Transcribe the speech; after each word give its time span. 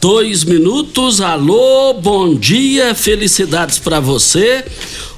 dois 0.00 0.44
minutos. 0.44 1.20
Alô, 1.20 1.94
bom 1.94 2.34
dia, 2.34 2.94
felicidades 2.94 3.78
para 3.78 4.00
você. 4.00 4.64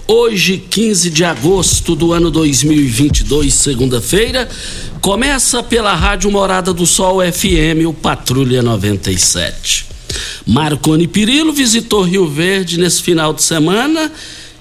Hoje, 0.06 0.58
15 0.58 1.10
de 1.10 1.24
agosto 1.24 1.94
do 1.94 2.12
ano 2.12 2.30
2022, 2.30 3.52
segunda-feira, 3.54 4.48
começa 5.00 5.62
pela 5.62 5.94
Rádio 5.94 6.30
Morada 6.30 6.72
do 6.72 6.86
Sol 6.86 7.20
FM, 7.20 7.86
o 7.86 7.92
Patrulha 7.92 8.62
97. 8.62 9.86
Marconi 10.46 11.06
Pirillo 11.06 11.52
visitou 11.52 12.02
Rio 12.02 12.28
Verde 12.28 12.78
nesse 12.78 13.02
final 13.02 13.32
de 13.32 13.42
semana 13.42 14.10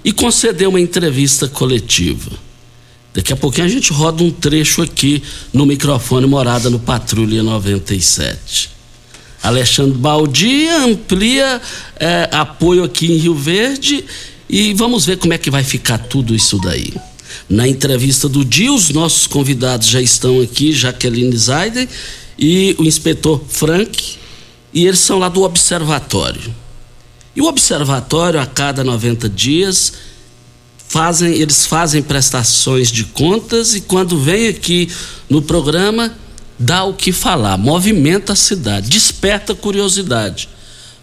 e 0.04 0.12
concedeu 0.12 0.70
uma 0.70 0.80
entrevista 0.80 1.48
coletiva. 1.48 2.32
Daqui 3.14 3.34
a 3.34 3.36
pouquinho 3.36 3.66
a 3.66 3.70
gente 3.70 3.92
roda 3.92 4.24
um 4.24 4.30
trecho 4.30 4.84
aqui 4.84 5.24
no 5.52 5.66
microfone 5.66 6.28
Morada 6.28 6.70
no 6.70 6.78
Patrulha 6.78 7.42
97. 7.42 8.79
Alexandre 9.42 9.98
Baldi 9.98 10.68
amplia 10.68 11.62
é, 12.00 12.30
apoio 12.32 12.84
aqui 12.84 13.12
em 13.12 13.18
Rio 13.18 13.36
Verde 13.36 14.04
e 14.50 14.74
vamos 14.74 15.06
ver 15.06 15.18
como 15.18 15.34
é 15.34 15.38
que 15.38 15.50
vai 15.50 15.64
ficar 15.64 15.98
tudo 15.98 16.36
isso 16.36 16.60
daí. 16.60 16.94
Na 17.48 17.68
entrevista 17.68 18.28
do 18.28 18.44
dia, 18.44 18.72
os 18.72 18.90
nossos 18.90 19.28
convidados 19.28 19.88
já 19.88 20.02
estão 20.02 20.42
aqui, 20.42 20.72
Jaqueline 20.72 21.36
Zaiden 21.36 21.88
e 22.38 22.76
o 22.80 22.84
inspetor 22.84 23.42
Frank, 23.48 24.18
e 24.74 24.86
eles 24.86 25.00
são 25.00 25.20
lá 25.20 25.30
do 25.30 25.44
observatório. 25.44 26.54
E 27.36 27.42
o 27.42 27.46
observatório, 27.46 28.40
a 28.40 28.46
cada 28.46 28.84
90 28.84 29.30
dias, 29.30 29.94
fazem, 30.88 31.34
eles 31.34 31.66
fazem 31.66 32.02
prestações 32.02 32.92
de 32.92 33.04
contas 33.06 33.76
e 33.76 33.82
quando 33.82 34.20
vem 34.20 34.48
aqui 34.48 34.90
no 35.30 35.42
programa, 35.42 36.14
dá 36.60 36.84
o 36.84 36.94
que 36.94 37.14
falar, 37.14 37.58
movimenta 37.58 38.34
a 38.34 38.36
cidade, 38.36 38.90
desperta 38.90 39.56
curiosidade. 39.56 40.50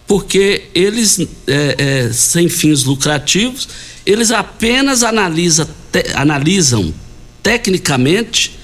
Porque 0.07 0.65
eles, 0.75 1.19
é, 1.47 1.75
é, 1.79 2.13
sem 2.13 2.49
fins 2.49 2.85
lucrativos, 2.85 3.69
eles 4.05 4.31
apenas 4.31 5.03
analisa, 5.03 5.69
te, 5.91 6.13
analisam 6.15 6.95
tecnicamente 7.43 8.57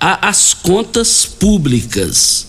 a, 0.00 0.28
as 0.28 0.52
contas 0.52 1.24
públicas 1.24 2.48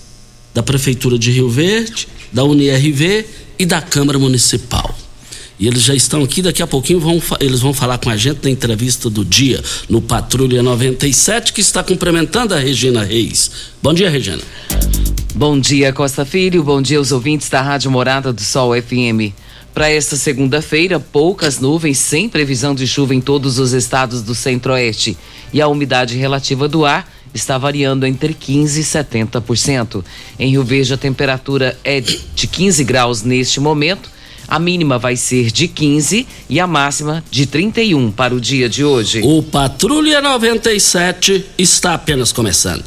da 0.54 0.64
Prefeitura 0.64 1.20
de 1.20 1.32
Rio 1.32 1.50
Verde, 1.50 2.08
da 2.32 2.44
UNIRV 2.44 3.26
e 3.60 3.66
da 3.66 3.82
Câmara 3.82 4.18
Municipal. 4.18 4.85
E 5.58 5.68
eles 5.68 5.84
já 5.84 5.96
estão 5.96 6.22
aqui, 6.22 6.42
daqui 6.42 6.62
a 6.62 6.68
pouquinho 6.68 7.00
vão, 7.00 7.22
eles 7.40 7.62
vão 7.62 7.74
falar 7.74 7.98
com 7.98 8.10
a 8.10 8.18
gente 8.18 8.44
na 8.44 8.50
entrevista 8.50 9.10
do 9.10 9.24
dia, 9.24 9.64
no 9.88 10.02
Patrulha 10.02 10.62
97, 10.62 11.54
que 11.54 11.62
está 11.62 11.82
cumprimentando 11.82 12.54
a 12.54 12.60
Regina 12.60 13.04
Reis. 13.04 13.52
Bom 13.82 13.94
dia, 13.94 14.10
Regina. 14.10 14.42
Bom 15.34 15.58
dia, 15.58 15.94
Costa 15.94 16.26
Filho. 16.26 16.62
Bom 16.62 16.82
dia 16.82 16.98
aos 16.98 17.14
ouvintes 17.14 17.48
da 17.50 17.62
Rádio 17.62 17.90
Morada 17.90 18.34
do 18.34 18.42
Sol 18.42 18.74
FM. 18.74 19.34
Para 19.74 19.90
esta 19.90 20.18
segunda-feira, 20.18 21.00
poucas 21.00 21.60
nuvens, 21.60 22.00
sem 22.00 22.28
previsão 22.28 22.76
de 22.76 22.86
chuva 22.86 23.16
em 23.16 23.22
todos 23.22 23.58
os 23.58 23.72
estados 23.72 24.22
do 24.22 24.36
centro-oeste. 24.36 25.18
E 25.54 25.62
a 25.62 25.68
umidade 25.70 26.18
relativa 26.18 26.68
do 26.68 26.86
ar 26.86 27.10
está 27.34 27.58
variando 27.58 28.06
entre 28.06 28.34
15% 28.34 28.78
e 28.78 28.84
70%. 28.84 30.04
Em 30.38 30.52
Rio 30.52 30.64
Verde, 30.64 30.94
a 30.94 30.98
temperatura 30.98 31.78
é 31.82 32.02
de 32.02 32.48
15 32.48 32.84
graus 32.84 33.24
neste 33.24 33.62
momento 33.62 34.15
a 34.48 34.60
mínima 34.60 34.98
vai 34.98 35.16
ser 35.16 35.52
de 35.52 35.68
15 35.68 36.28
e 36.50 36.60
a 36.60 36.68
máxima 36.68 37.24
de 37.30 37.46
31 37.46 38.12
para 38.12 38.34
o 38.34 38.40
dia 38.40 38.68
de 38.70 38.84
hoje. 38.84 39.22
O 39.24 39.42
Patrulha 39.44 40.22
97 40.22 41.46
está 41.58 41.94
apenas 41.94 42.32
começando. 42.32 42.86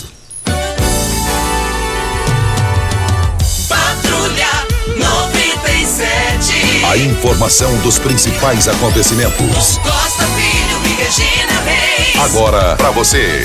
Patrulha 3.69 4.49
97. 4.97 6.85
A 6.85 6.97
informação 6.97 7.77
dos 7.79 7.99
principais 7.99 8.69
acontecimentos. 8.69 9.79
Costa 9.79 10.25
Filho 10.27 10.81
e 10.85 10.95
Regina 11.03 11.61
Reis. 11.65 12.17
Agora 12.17 12.77
para 12.77 12.91
você. 12.91 13.43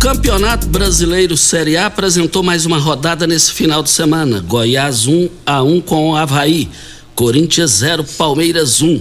Campeonato 0.00 0.66
Brasileiro 0.66 1.36
Série 1.36 1.76
A 1.76 1.84
apresentou 1.84 2.42
mais 2.42 2.64
uma 2.64 2.78
rodada 2.78 3.26
nesse 3.26 3.52
final 3.52 3.82
de 3.82 3.90
semana. 3.90 4.40
Goiás 4.40 5.06
1 5.06 5.28
a 5.44 5.62
1 5.62 5.82
com 5.82 6.08
o 6.08 6.16
Havaí. 6.16 6.70
Corinthians 7.14 7.72
0, 7.72 8.02
Palmeiras 8.16 8.80
1. 8.80 8.98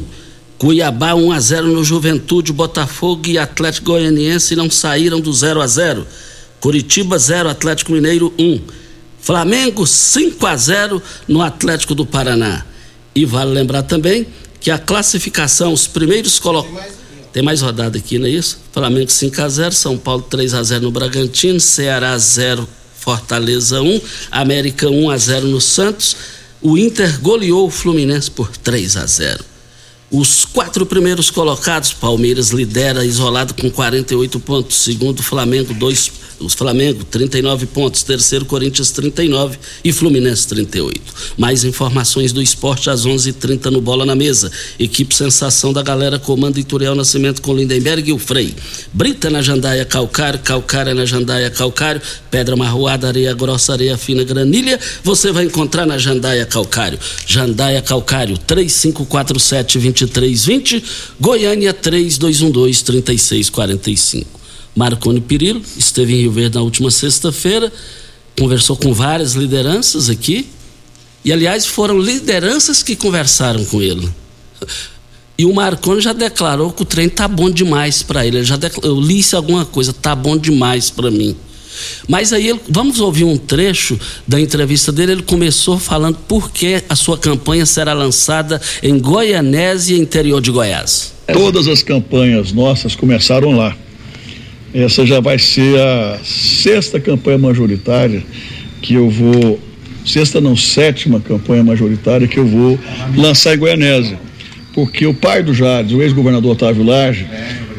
Cuiabá 0.57 1.13
1 1.15 1.31
a 1.31 1.39
0 1.39 1.67
no 1.69 1.85
Juventude, 1.85 2.51
Botafogo 2.51 3.29
e 3.29 3.37
Atlético 3.37 3.93
Goianiense 3.93 4.57
não 4.57 4.69
saíram 4.69 5.21
do 5.21 5.31
0 5.31 5.61
a 5.61 5.67
0. 5.67 6.05
Curitiba 6.59 7.17
0, 7.17 7.47
Atlético 7.47 7.93
Mineiro 7.93 8.33
1. 8.37 8.59
Flamengo 9.21 9.87
5 9.87 10.45
a 10.45 10.57
0 10.57 11.01
no 11.29 11.41
Atlético 11.41 11.95
do 11.95 12.05
Paraná. 12.05 12.65
E 13.15 13.23
vale 13.23 13.51
lembrar 13.51 13.83
também 13.83 14.27
que 14.59 14.69
a 14.69 14.77
classificação, 14.77 15.71
os 15.71 15.87
primeiros 15.87 16.39
colocados 16.39 16.98
tem 17.31 17.43
mais 17.43 17.61
rodada 17.61 17.97
aqui, 17.97 18.17
não 18.17 18.27
é 18.27 18.31
isso? 18.31 18.59
Flamengo 18.71 19.09
5 19.09 19.41
a 19.41 19.49
0 19.49 19.71
São 19.73 19.97
Paulo 19.97 20.23
3 20.23 20.53
a 20.53 20.63
0 20.63 20.83
no 20.83 20.91
Bragantino, 20.91 21.59
Ceará 21.59 22.17
0, 22.17 22.67
Fortaleza 22.95 23.81
1, 23.81 24.01
América 24.31 24.89
1 24.89 25.09
a 25.09 25.17
0 25.17 25.47
no 25.47 25.61
Santos. 25.61 26.15
O 26.61 26.77
Inter 26.77 27.19
goleou 27.21 27.67
o 27.67 27.71
Fluminense 27.71 28.29
por 28.29 28.55
3 28.57 28.97
a 28.97 29.05
0. 29.05 29.45
Os 30.11 30.43
quatro 30.43 30.85
primeiros 30.85 31.29
colocados, 31.29 31.93
Palmeiras 31.93 32.49
lidera 32.49 33.05
isolado 33.05 33.53
com 33.53 33.69
48 33.69 34.39
pontos, 34.39 34.77
segundo 34.77 35.21
Flamengo, 35.21 35.73
dois 35.73 36.11
Os 36.39 36.53
Flamengo, 36.53 37.03
39 37.03 37.65
pontos. 37.67 38.03
Terceiro, 38.03 38.45
Corinthians, 38.45 38.91
39 38.91 39.57
e 39.83 39.91
Fluminense, 39.91 40.47
38. 40.47 41.01
Mais 41.37 41.63
informações 41.63 42.31
do 42.31 42.41
esporte 42.41 42.89
às 42.89 43.05
11:30 43.05 43.29
h 43.29 43.39
30 43.39 43.71
no 43.71 43.81
Bola 43.81 44.05
na 44.05 44.15
Mesa. 44.15 44.51
Equipe 44.79 45.13
Sensação 45.13 45.73
da 45.73 45.81
Galera 45.81 46.17
comanda 46.17 46.57
Ituriel 46.59 46.95
Nascimento 46.95 47.41
com 47.41 47.53
Lindenberg 47.53 48.09
e 48.09 48.13
o 48.13 48.19
Frei. 48.19 48.55
Brita 48.93 49.29
na 49.29 49.41
Jandaia 49.41 49.83
Calcário, 49.85 50.39
Calcária 50.39 50.93
na 50.93 51.05
Jandaia 51.05 51.49
Calcário, 51.49 52.01
Pedra 52.31 52.55
Marroada, 52.55 53.07
Areia 53.07 53.33
Grossa, 53.33 53.73
Areia 53.73 53.97
Fina, 53.97 54.23
Granilha. 54.23 54.79
Você 55.03 55.33
vai 55.33 55.43
encontrar 55.45 55.85
na 55.85 55.97
Jandaia 55.97 56.45
Calcário. 56.45 56.97
Jandaia 57.25 57.81
Calcário, 57.81 58.37
3547-2320. 58.37 60.81
Goiânia, 61.19 61.73
3212-3645. 61.73 64.38
Marconi 64.79 65.19
Pirillo 65.19 65.61
esteve 65.77 66.13
em 66.13 66.21
Rio 66.21 66.31
Verde 66.31 66.55
na 66.55 66.61
última 66.61 66.89
sexta-feira, 66.89 67.69
conversou 68.39 68.77
com 68.77 68.93
várias 68.93 69.33
lideranças 69.33 70.09
aqui, 70.09 70.47
e 71.25 71.33
aliás 71.33 71.65
foram 71.65 71.99
lideranças 71.99 72.81
que 72.81 72.95
conversaram 72.95 73.65
com 73.65 73.81
ele. 73.81 74.07
E 75.37 75.45
o 75.45 75.53
Marconi 75.53 75.99
já 75.99 76.13
declarou 76.13 76.71
que 76.71 76.83
o 76.83 76.85
trem 76.85 77.09
tá 77.09 77.27
bom 77.27 77.49
demais 77.49 78.01
para 78.01 78.25
ele. 78.25 78.37
ele 78.37 78.45
já 78.45 78.55
declarou, 78.55 78.95
eu 78.95 79.01
li 79.01 79.19
isso 79.19 79.35
alguma 79.35 79.65
coisa, 79.65 79.91
tá 79.91 80.15
bom 80.15 80.37
demais 80.37 80.89
para 80.89 81.11
mim. 81.11 81.35
Mas 82.07 82.31
aí 82.31 82.57
vamos 82.69 83.01
ouvir 83.01 83.25
um 83.25 83.35
trecho 83.37 83.99
da 84.25 84.39
entrevista 84.39 84.91
dele. 84.93 85.13
Ele 85.13 85.23
começou 85.23 85.77
falando 85.77 86.17
por 86.27 86.51
que 86.51 86.83
a 86.89 86.95
sua 86.95 87.17
campanha 87.17 87.65
será 87.65 87.93
lançada 87.93 88.61
em 88.83 88.97
Goianésia, 88.97 89.97
interior 89.97 90.41
de 90.41 90.51
Goiás. 90.51 91.13
Todas 91.31 91.67
as 91.67 91.83
campanhas 91.83 92.51
nossas 92.51 92.95
começaram 92.95 93.55
lá. 93.55 93.75
Essa 94.73 95.05
já 95.05 95.19
vai 95.19 95.39
ser 95.39 95.79
a 95.79 96.19
sexta 96.23 96.99
campanha 96.99 97.37
majoritária 97.37 98.23
que 98.81 98.93
eu 98.93 99.09
vou, 99.09 99.59
sexta 100.05 100.39
não, 100.39 100.55
sétima 100.55 101.19
campanha 101.19 101.63
majoritária 101.63 102.27
que 102.27 102.37
eu 102.37 102.45
vou 102.45 102.79
lançar 103.15 103.55
em 103.55 103.57
Goianésia. 103.57 104.19
Porque 104.73 105.05
o 105.05 105.13
pai 105.13 105.41
do 105.41 105.53
Jades, 105.53 105.93
o 105.93 106.01
ex-governador 106.01 106.51
Otávio 106.51 106.83
Lage, 106.83 107.25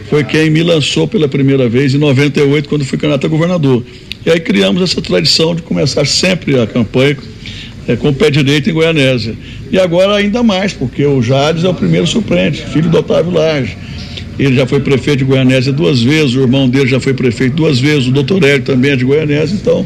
foi 0.08 0.25
quem 0.25 0.50
me 0.50 0.62
lançou 0.62 1.06
pela 1.06 1.28
primeira 1.28 1.69
vez 1.69 1.94
em 1.94 1.98
98, 1.98 2.69
quando 2.69 2.84
fui 2.84 2.98
candidato 2.98 3.26
a 3.26 3.28
governador. 3.28 3.84
E 4.26 4.31
aí 4.31 4.40
criamos 4.40 4.82
essa 4.82 5.00
tradição 5.00 5.54
de 5.54 5.62
começar 5.62 6.04
sempre 6.04 6.60
a 6.60 6.66
campanha 6.66 7.16
é, 7.87 7.96
com 7.96 8.08
o 8.08 8.14
pé 8.14 8.31
direito 8.31 8.69
em 8.69 8.72
Goianésia. 8.72 9.34
E 9.70 9.78
agora 9.78 10.16
ainda 10.16 10.42
mais, 10.42 10.72
porque 10.72 11.06
o 11.06 11.22
Jades 11.22 11.62
é 11.64 11.69
o 11.69 11.75
primeiro 11.75 12.06
suplente, 12.06 12.62
filho 12.66 12.90
do 12.90 12.98
Otávio 12.98 13.32
Lage. 13.32 13.76
Ele 14.40 14.56
já 14.56 14.66
foi 14.66 14.81
prefeito 14.81 15.19
de 15.19 15.25
Goianésia 15.25 15.70
duas 15.70 16.02
vezes, 16.02 16.34
o 16.34 16.40
irmão 16.40 16.66
dele 16.66 16.87
já 16.87 16.98
foi 16.98 17.12
prefeito 17.12 17.56
duas 17.56 17.78
vezes, 17.78 18.08
o 18.08 18.10
doutor 18.10 18.42
Hélio 18.42 18.62
também 18.62 18.92
é 18.92 18.96
de 18.96 19.04
Goianésia, 19.04 19.54
então 19.54 19.84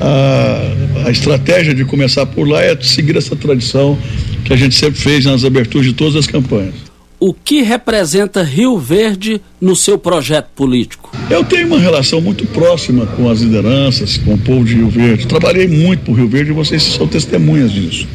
a, 0.00 1.06
a 1.06 1.10
estratégia 1.10 1.74
de 1.74 1.84
começar 1.84 2.24
por 2.26 2.48
lá 2.48 2.62
é 2.62 2.76
seguir 2.80 3.16
essa 3.16 3.34
tradição 3.34 3.98
que 4.44 4.52
a 4.52 4.56
gente 4.56 4.76
sempre 4.76 5.00
fez 5.00 5.24
nas 5.24 5.44
aberturas 5.44 5.84
de 5.84 5.94
todas 5.94 6.14
as 6.14 6.28
campanhas. 6.28 6.74
O 7.18 7.32
que 7.32 7.62
representa 7.62 8.42
Rio 8.42 8.78
Verde 8.78 9.40
no 9.60 9.74
seu 9.74 9.98
projeto 9.98 10.48
político? 10.54 11.10
Eu 11.30 11.44
tenho 11.44 11.68
uma 11.68 11.78
relação 11.78 12.20
muito 12.20 12.44
próxima 12.46 13.06
com 13.06 13.30
as 13.30 13.40
lideranças, 13.40 14.16
com 14.16 14.34
o 14.34 14.38
povo 14.38 14.64
de 14.64 14.74
Rio 14.74 14.88
Verde. 14.88 15.26
Trabalhei 15.26 15.66
muito 15.66 16.04
por 16.04 16.14
Rio 16.14 16.28
Verde 16.28 16.50
e 16.50 16.54
vocês 16.54 16.82
são 16.82 17.06
testemunhas 17.06 17.70
disso. 17.70 18.08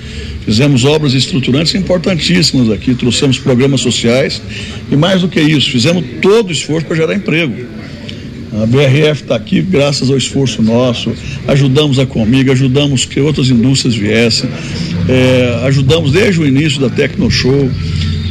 Fizemos 0.47 0.85
obras 0.85 1.13
estruturantes 1.13 1.75
importantíssimas 1.75 2.71
aqui, 2.71 2.95
trouxemos 2.95 3.37
programas 3.37 3.81
sociais 3.81 4.41
e 4.89 4.95
mais 4.95 5.19
do 5.19 5.27
que 5.27 5.41
isso, 5.41 5.69
fizemos 5.69 6.01
todo 6.21 6.47
o 6.47 6.51
esforço 6.53 6.87
para 6.87 6.95
gerar 6.95 7.13
emprego. 7.13 7.65
A 8.53 8.65
BRF 8.65 9.23
está 9.23 9.35
aqui 9.35 9.61
graças 9.61 10.09
ao 10.09 10.15
esforço 10.15 10.61
nosso, 10.61 11.13
ajudamos 11.49 11.99
a 11.99 12.05
Comiga, 12.05 12.53
ajudamos 12.53 13.03
que 13.03 13.19
outras 13.19 13.49
indústrias 13.49 13.93
viessem, 13.93 14.49
é, 15.09 15.65
ajudamos 15.65 16.13
desde 16.13 16.39
o 16.39 16.47
início 16.47 16.79
da 16.79 16.89
Tecnoshow, 16.89 17.69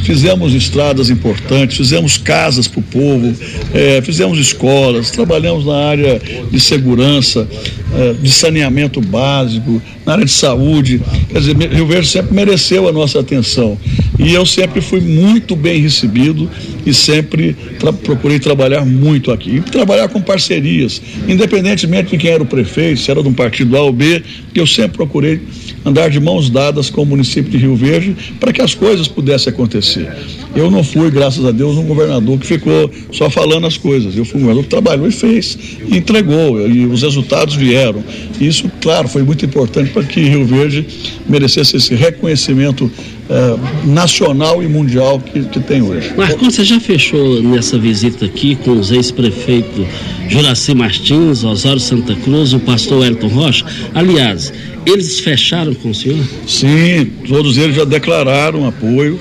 fizemos 0.07 0.53
estradas 0.53 1.09
importantes, 1.09 1.75
fizemos 1.75 2.17
casas 2.17 2.65
para 2.65 2.79
o 2.79 2.83
povo, 2.83 3.35
é, 3.73 4.01
fizemos 4.01 4.39
escolas, 4.39 5.11
trabalhamos 5.11 5.65
na 5.65 5.75
área 5.75 6.21
de 6.49 6.61
segurança, 6.61 7.45
é, 7.93 8.13
de 8.13 8.31
saneamento 8.31 9.01
básico, 9.01 9.81
na 10.05 10.13
área 10.13 10.23
de 10.23 10.31
saúde. 10.31 11.01
Quer 11.29 11.39
dizer, 11.39 11.57
Rio 11.73 11.85
Verde 11.85 12.07
sempre 12.07 12.33
mereceu 12.33 12.87
a 12.87 12.93
nossa 12.93 13.19
atenção. 13.19 13.77
E 14.17 14.33
eu 14.33 14.45
sempre 14.45 14.79
fui 14.79 15.01
muito 15.01 15.57
bem 15.57 15.81
recebido 15.81 16.49
e 16.87 16.93
sempre 16.93 17.53
tra 17.77 17.91
procurei 17.91 18.39
trabalhar 18.39 18.85
muito 18.85 19.29
aqui. 19.29 19.57
E 19.57 19.61
trabalhar 19.61 20.07
com 20.07 20.21
parcerias, 20.21 21.01
independentemente 21.27 22.11
de 22.11 22.17
quem 22.17 22.31
era 22.31 22.41
o 22.41 22.45
prefeito, 22.45 23.01
se 23.01 23.11
era 23.11 23.21
de 23.21 23.27
um 23.27 23.33
partido 23.33 23.75
A 23.75 23.81
ou 23.81 23.91
B, 23.91 24.23
eu 24.55 24.65
sempre 24.65 24.97
procurei 24.97 25.41
andar 25.85 26.09
de 26.09 26.19
mãos 26.19 26.49
dadas 26.49 26.89
com 26.89 27.01
o 27.01 27.05
município 27.05 27.51
de 27.51 27.57
Rio 27.57 27.75
Verde 27.75 28.15
para 28.39 28.53
que 28.53 28.61
as 28.61 28.73
coisas 28.73 29.07
pudessem 29.07 29.51
acontecer. 29.51 30.09
Eu 30.55 30.71
não 30.71 30.83
fui, 30.83 31.09
graças 31.11 31.43
a 31.45 31.51
Deus, 31.51 31.77
um 31.77 31.83
governador 31.83 32.39
que 32.39 32.47
ficou 32.47 32.89
só 33.11 33.29
falando 33.29 33.67
as 33.67 33.77
coisas. 33.77 34.15
Eu 34.15 34.25
fui 34.25 34.37
um 34.37 34.41
governador 34.41 34.63
que 34.63 34.69
trabalhou 34.69 35.07
e 35.07 35.11
fez, 35.11 35.57
e 35.87 35.97
entregou, 35.97 36.67
e 36.67 36.85
os 36.85 37.01
resultados 37.01 37.55
vieram. 37.55 38.03
Isso, 38.39 38.69
claro, 38.81 39.07
foi 39.07 39.23
muito 39.23 39.45
importante 39.45 39.91
para 39.91 40.03
que 40.03 40.21
Rio 40.21 40.45
Verde 40.45 40.85
merecesse 41.27 41.77
esse 41.77 41.93
reconhecimento 41.95 42.91
eh, 43.29 43.57
nacional 43.83 44.63
e 44.63 44.67
mundial 44.67 45.19
que, 45.19 45.41
que 45.43 45.59
tem 45.59 45.81
hoje. 45.81 46.13
Marcos, 46.15 46.55
você 46.55 46.63
já 46.63 46.79
fechou 46.79 47.43
nessa 47.43 47.77
visita 47.77 48.25
aqui 48.25 48.55
com 48.55 48.71
os 48.71 48.89
ex-prefeitos 48.89 49.85
Juraci 50.29 50.73
Martins, 50.73 51.43
Osório 51.43 51.79
Santa 51.79 52.15
Cruz, 52.15 52.53
o 52.53 52.59
pastor 52.59 53.05
Elton 53.05 53.27
Rocha? 53.27 53.65
Aliás, 53.93 54.53
eles 54.85 55.19
fecharam 55.19 55.73
com 55.73 55.89
o 55.89 55.93
senhor? 55.93 56.23
Sim, 56.47 57.11
todos 57.27 57.57
eles 57.57 57.75
já 57.75 57.83
declararam 57.83 58.65
apoio. 58.65 59.19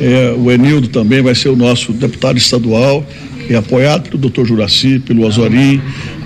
É, 0.00 0.34
o 0.36 0.50
Enildo 0.50 0.88
também 0.88 1.20
vai 1.20 1.34
ser 1.34 1.50
o 1.50 1.56
nosso 1.56 1.92
deputado 1.92 2.38
estadual, 2.38 3.06
é 3.48 3.54
apoiado 3.54 4.04
pelo 4.08 4.18
doutor 4.18 4.46
Juraci, 4.46 4.98
pelo 5.00 5.26
Azorim 5.26 5.80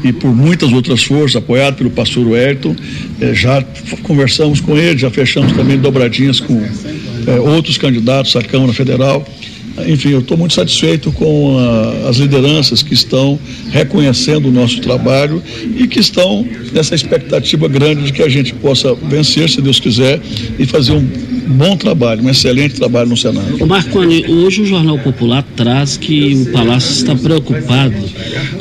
e 0.04 0.12
por 0.12 0.35
muitas 0.35 0.73
outras 0.73 1.02
forças, 1.02 1.37
apoiado 1.37 1.76
pelo 1.76 1.90
pastor 1.90 2.26
Wellington. 2.26 2.76
É, 3.21 3.35
já 3.35 3.64
conversamos 4.02 4.61
com 4.61 4.76
ele, 4.78 4.99
já 4.99 5.11
fechamos 5.11 5.52
também 5.52 5.78
dobradinhas 5.78 6.38
com 6.38 6.62
é, 7.26 7.40
outros 7.40 7.78
candidatos 7.78 8.37
à 8.37 8.43
Câmara 8.43 8.73
Federal. 8.73 9.26
Enfim, 9.87 10.11
eu 10.11 10.21
estou 10.21 10.37
muito 10.37 10.54
satisfeito 10.54 11.11
com 11.12 11.59
a, 11.59 12.09
as 12.09 12.16
lideranças 12.16 12.83
que 12.83 12.95
estão 12.95 13.38
reconhecendo 13.71 14.49
o 14.49 14.52
nosso 14.52 14.81
trabalho 14.81 15.43
e 15.76 15.87
que 15.87 15.99
estão 15.99 16.47
nessa 16.73 16.95
expectativa 16.95 17.66
grande 17.69 18.04
de 18.04 18.12
que 18.12 18.23
a 18.23 18.28
gente 18.28 18.54
possa 18.54 18.95
vencer, 18.95 19.50
se 19.50 19.61
Deus 19.61 19.81
quiser, 19.81 20.21
e 20.59 20.64
fazer 20.64 20.93
um 20.93 21.04
bom 21.47 21.76
trabalho, 21.76 22.23
um 22.23 22.31
excelente 22.31 22.75
trabalho 22.75 23.09
no 23.09 23.16
Senado. 23.16 23.62
O 23.62 23.66
Marconi, 23.66 24.25
hoje 24.26 24.62
o 24.62 24.66
Jornal 24.66 24.99
Popular 24.99 25.45
traz 25.57 25.97
que 25.97 26.35
o 26.35 26.52
Palácio 26.52 26.93
está 26.93 27.14
preocupado 27.14 27.97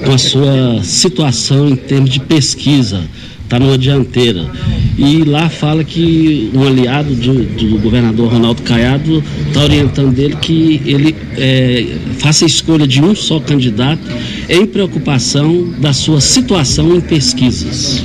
com 0.04 0.12
a 0.12 0.18
sua 0.18 0.84
situação 0.84 1.70
em 1.70 1.76
termos 1.76 2.10
de 2.10 2.20
pesquisa 2.20 3.02
está 3.54 3.60
numa 3.60 3.78
dianteira. 3.78 4.50
E 4.98 5.24
lá 5.24 5.50
fala 5.50 5.84
que 5.84 6.52
um 6.54 6.68
aliado 6.68 7.16
do, 7.16 7.44
do 7.44 7.80
governador 7.80 8.32
Ronaldo 8.32 8.62
Caiado 8.62 9.24
está 9.48 9.64
orientando 9.64 10.14
dele 10.14 10.36
que 10.40 10.82
ele 10.86 11.16
é, 11.38 11.86
faça 12.20 12.46
a 12.46 12.48
escolha 12.48 12.86
de 12.86 13.02
um 13.02 13.16
só 13.16 13.40
candidato 13.40 14.02
em 14.48 14.66
preocupação 14.66 15.74
da 15.80 15.94
sua 15.94 16.22
situação 16.22 16.96
em 16.96 17.02
pesquisas. 17.02 18.04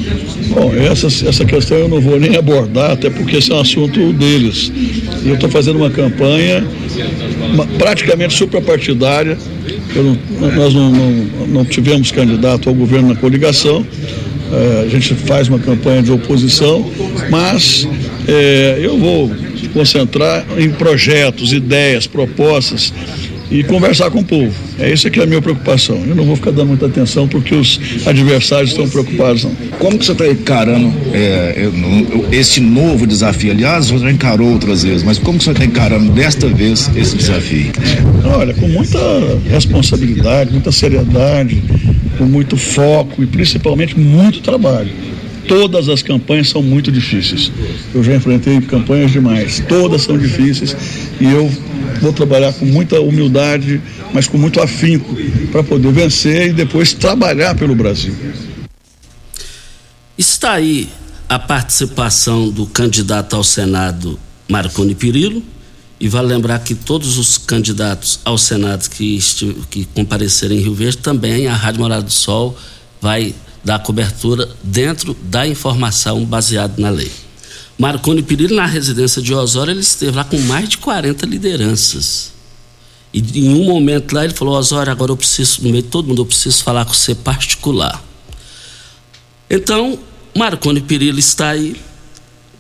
Bom, 0.49 0.73
essa, 0.75 1.07
essa 1.07 1.45
questão 1.45 1.77
eu 1.77 1.89
não 1.89 2.01
vou 2.01 2.19
nem 2.19 2.37
abordar, 2.37 2.93
até 2.93 3.11
porque 3.11 3.37
esse 3.37 3.53
é 3.53 3.55
um 3.55 3.61
assunto 3.61 4.13
deles. 4.15 4.73
Eu 5.25 5.35
estou 5.35 5.51
fazendo 5.51 5.77
uma 5.77 5.91
campanha 5.91 6.67
uma, 7.53 7.67
praticamente 7.67 8.35
suprapartidária. 8.35 9.37
Não, 9.95 10.53
nós 10.53 10.73
não, 10.73 10.91
não, 10.91 11.47
não 11.49 11.65
tivemos 11.65 12.11
candidato 12.11 12.69
ao 12.69 12.75
governo 12.75 13.09
na 13.09 13.17
coligação 13.17 13.85
a 14.85 14.89
gente 14.89 15.15
faz 15.15 15.49
uma 15.49 15.59
campanha 15.59 16.03
de 16.03 16.13
oposição, 16.13 16.91
mas 17.31 17.87
é, 18.27 18.79
eu 18.83 18.99
vou 18.99 19.31
concentrar 19.73 20.45
em 20.57 20.71
projetos, 20.71 21.53
ideias, 21.53 22.07
propostas 22.07 22.93
e 23.51 23.63
conversar 23.65 24.11
com 24.11 24.21
o 24.21 24.25
povo. 24.25 24.53
É 24.79 24.93
isso 24.93 25.11
que 25.11 25.19
é 25.19 25.23
a 25.23 25.27
minha 25.27 25.41
preocupação. 25.41 26.03
Eu 26.07 26.15
não 26.15 26.25
vou 26.25 26.37
ficar 26.37 26.51
dando 26.51 26.69
muita 26.69 26.87
atenção 26.87 27.27
porque 27.27 27.55
os 27.55 27.81
adversários 28.07 28.71
estão 28.71 28.89
preocupados. 28.89 29.45
Não. 29.45 29.53
Como 29.79 29.99
que 29.99 30.05
você 30.05 30.13
está 30.13 30.29
encarando 30.29 30.93
é, 31.13 31.69
esse 32.31 32.61
novo 32.61 33.07
desafio? 33.07 33.51
Aliás, 33.51 33.89
você 33.89 34.05
já 34.05 34.11
encarou 34.11 34.53
outras 34.53 34.83
vezes, 34.83 35.03
mas 35.03 35.19
como 35.19 35.39
que 35.39 35.45
você 35.45 35.53
está 35.53 35.65
encarando 35.65 36.13
desta 36.13 36.47
vez 36.47 36.91
esse 36.95 37.17
desafio? 37.17 37.73
Olha, 38.25 38.53
com 38.55 38.69
muita 38.69 38.99
responsabilidade, 39.49 40.53
muita 40.53 40.71
seriedade, 40.71 41.63
com 42.19 42.25
muito 42.25 42.57
foco 42.57 43.23
e 43.23 43.27
principalmente 43.27 43.99
muito 43.99 44.41
trabalho. 44.41 44.91
Todas 45.47 45.89
as 45.89 46.03
campanhas 46.03 46.51
são 46.51 46.63
muito 46.63 46.93
difíceis. 46.93 47.51
Eu 47.95 48.05
já 48.05 48.15
enfrentei 48.15 48.61
campanhas 48.61 49.11
demais, 49.11 49.63
todas 49.67 50.03
são 50.03 50.19
difíceis 50.19 50.77
e 51.19 51.25
eu 51.25 51.51
vou 52.03 52.13
trabalhar 52.13 52.53
com 52.53 52.67
muita 52.67 53.01
humildade, 53.01 53.81
mas 54.13 54.27
com 54.27 54.37
muito 54.37 54.61
afinco 54.61 55.17
para 55.51 55.63
poder 55.63 55.93
vencer 55.93 56.49
e 56.49 56.53
depois 56.53 56.93
trabalhar 56.93 57.55
pelo 57.55 57.75
Brasil. 57.75 58.15
Está 60.19 60.53
aí 60.53 60.89
a 61.29 61.39
participação 61.39 62.51
do 62.51 62.67
candidato 62.67 63.37
ao 63.37 63.45
Senado, 63.45 64.19
Marconi 64.49 64.95
Pirillo, 64.95 65.43
e 66.01 66.09
vale 66.09 66.29
lembrar 66.29 66.61
que 66.61 66.75
todos 66.75 67.19
os 67.19 67.39
candidatos 67.39 68.21
ao 68.25 68.39
Senado 68.39 68.89
que, 68.89 69.19
que 69.71 69.85
comparecerem 69.87 70.59
em 70.59 70.63
Rio 70.63 70.75
Verde, 70.75 70.99
também 70.99 71.47
a 71.49 71.55
Rádio 71.55 71.81
Morada 71.81 72.03
do 72.03 72.13
Sol 72.13 72.57
vai 73.01 73.35
dar 73.65 73.81
cobertura 73.81 74.49
dentro 74.63 75.15
da 75.23 75.47
informação 75.47 76.25
baseada 76.25 76.75
na 76.79 76.91
lei. 76.91 77.11
Marconi 77.77 78.23
Pirillo, 78.23 78.57
na 78.57 78.67
residência 78.67 79.23
de 79.23 79.33
Osório, 79.35 79.73
ele 79.73 79.81
esteve 79.81 80.17
lá 80.17 80.25
com 80.25 80.39
mais 80.39 80.69
de 80.69 80.79
40 80.79 81.27
lideranças. 81.27 82.33
E 83.13 83.21
em 83.41 83.55
um 83.55 83.65
momento 83.65 84.13
lá 84.13 84.25
ele 84.25 84.35
falou: 84.35 84.57
Osório, 84.57 84.91
agora 84.91 85.13
eu 85.13 85.17
preciso, 85.17 85.63
no 85.63 85.71
meio 85.71 85.83
de 85.83 85.89
todo 85.89 86.09
mundo, 86.09 86.23
eu 86.23 86.27
preciso 86.27 86.63
falar 86.63 86.85
com 86.85 86.93
você 86.93 87.15
particular. 87.15 88.03
Então, 89.49 89.99
Marconi 90.37 90.81
Perillo 90.81 91.19
está 91.19 91.51
aí, 91.51 91.77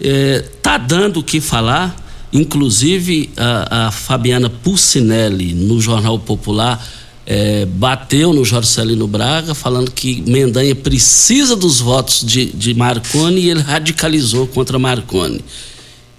está 0.00 0.08
é, 0.08 0.40
tá 0.62 0.78
dando 0.78 1.20
o 1.20 1.22
que 1.22 1.40
falar, 1.40 1.94
inclusive 2.32 3.30
a, 3.36 3.86
a 3.86 3.90
Fabiana 3.90 4.50
Pulcinelli, 4.50 5.54
no 5.54 5.80
Jornal 5.80 6.18
Popular, 6.18 6.84
é, 7.30 7.66
bateu 7.66 8.32
no 8.32 8.42
Jorcelino 8.44 9.06
Braga, 9.06 9.54
falando 9.54 9.90
que 9.90 10.22
Mendanha 10.22 10.74
precisa 10.74 11.54
dos 11.54 11.78
votos 11.78 12.24
de, 12.24 12.46
de 12.46 12.72
Marconi 12.72 13.42
e 13.42 13.50
ele 13.50 13.60
radicalizou 13.60 14.46
contra 14.46 14.78
Marconi. 14.78 15.44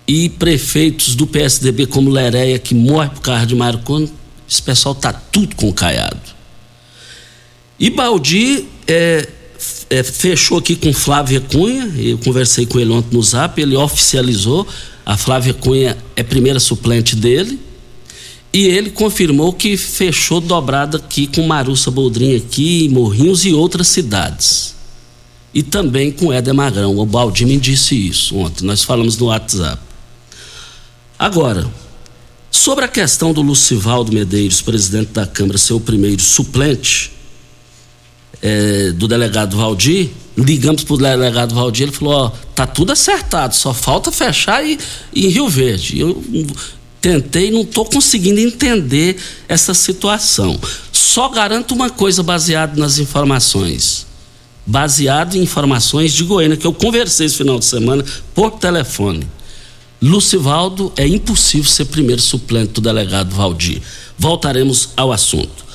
E 0.08 0.30
prefeitos 0.30 1.16
do 1.16 1.26
PSDB, 1.26 1.88
como 1.88 2.12
Lereia, 2.12 2.60
que 2.60 2.76
morre 2.76 3.10
por 3.10 3.22
causa 3.22 3.46
de 3.46 3.56
Marconi, 3.56 4.12
esse 4.48 4.62
pessoal 4.62 4.94
está 4.94 5.12
tudo 5.12 5.56
com 5.56 5.72
caiado. 5.74 6.20
E 7.80 7.90
Baldi 7.90 8.66
é, 8.88 9.28
é, 9.90 10.04
fechou 10.04 10.58
aqui 10.58 10.76
com 10.76 10.94
Flávia 10.94 11.42
Cunha, 11.42 11.92
eu 11.98 12.18
conversei 12.20 12.66
com 12.66 12.80
ele 12.80 12.92
ontem 12.92 13.16
no 13.16 13.24
zap, 13.24 13.60
ele 13.60 13.76
oficializou, 13.76 14.68
a 15.10 15.18
Flávia 15.18 15.56
Cunha 15.56 15.98
é 16.16 16.22
primeira 16.22 16.60
suplente 16.60 17.16
dele, 17.16 17.60
e 18.54 18.68
ele 18.68 18.92
confirmou 18.92 19.52
que 19.52 19.76
fechou 19.76 20.40
dobrada 20.40 20.98
aqui 20.98 21.26
com 21.26 21.48
Marussa 21.48 21.90
Boldrin 21.90 22.36
aqui, 22.36 22.88
Morrinhos 22.90 23.44
e 23.44 23.52
outras 23.52 23.88
cidades. 23.88 24.76
E 25.52 25.64
também 25.64 26.12
com 26.12 26.32
Éder 26.32 26.54
Magrão. 26.54 26.96
O 26.96 27.08
Baldi 27.08 27.44
disse 27.58 27.96
isso 27.96 28.36
ontem, 28.38 28.64
nós 28.64 28.84
falamos 28.84 29.18
no 29.18 29.26
WhatsApp. 29.26 29.82
Agora, 31.18 31.68
sobre 32.52 32.86
a 32.86 32.88
questão 32.88 33.34
do 33.34 33.42
Lucivaldo 33.42 34.12
Medeiros, 34.12 34.62
presidente 34.62 35.12
da 35.12 35.26
Câmara, 35.26 35.58
ser 35.58 35.74
o 35.74 35.80
primeiro 35.80 36.22
suplente, 36.22 37.14
é, 38.42 38.92
do 38.92 39.08
delegado 39.08 39.58
Valdir, 39.58 40.10
ligamos 40.38 40.84
para 40.84 40.94
o 40.94 40.98
delegado 40.98 41.54
Valdir, 41.54 41.88
ele 41.88 41.92
falou, 41.92 42.14
ó, 42.14 42.32
tá 42.56 42.66
tudo 42.66 42.92
acertado, 42.92 43.56
só 43.56 43.74
falta 43.74 44.12
fechar 44.12 44.66
e, 44.66 44.80
em 45.16 45.28
Rio 45.28 45.50
Verde. 45.50 46.00
Eu 46.00 46.24
tentei, 47.02 47.52
não 47.52 47.62
estou 47.62 47.86
conseguindo 47.86 48.40
entender 48.40 49.18
essa 49.48 49.74
situação. 49.74 50.60
Só 50.92 51.30
garanto 51.30 51.74
uma 51.74 51.90
coisa 51.90 52.22
baseado 52.24 52.78
nas 52.78 52.98
informações. 52.98 54.06
Baseado 54.66 55.36
em 55.36 55.42
informações 55.42 56.14
de 56.14 56.24
Goiânia, 56.24 56.58
que 56.58 56.68
eu 56.68 56.74
conversei 56.74 57.26
esse 57.26 57.36
final 57.36 57.58
de 57.58 57.66
semana 57.66 58.06
por 58.34 58.52
telefone. 58.52 59.28
Lucivaldo 60.02 60.94
é 60.96 61.06
impossível 61.06 61.70
ser 61.70 61.86
primeiro 61.86 62.22
suplente 62.22 62.74
do 62.74 62.82
delegado 62.82 63.36
Valdir. 63.36 63.82
Voltaremos 64.18 64.90
ao 64.96 65.12
assunto. 65.12 65.69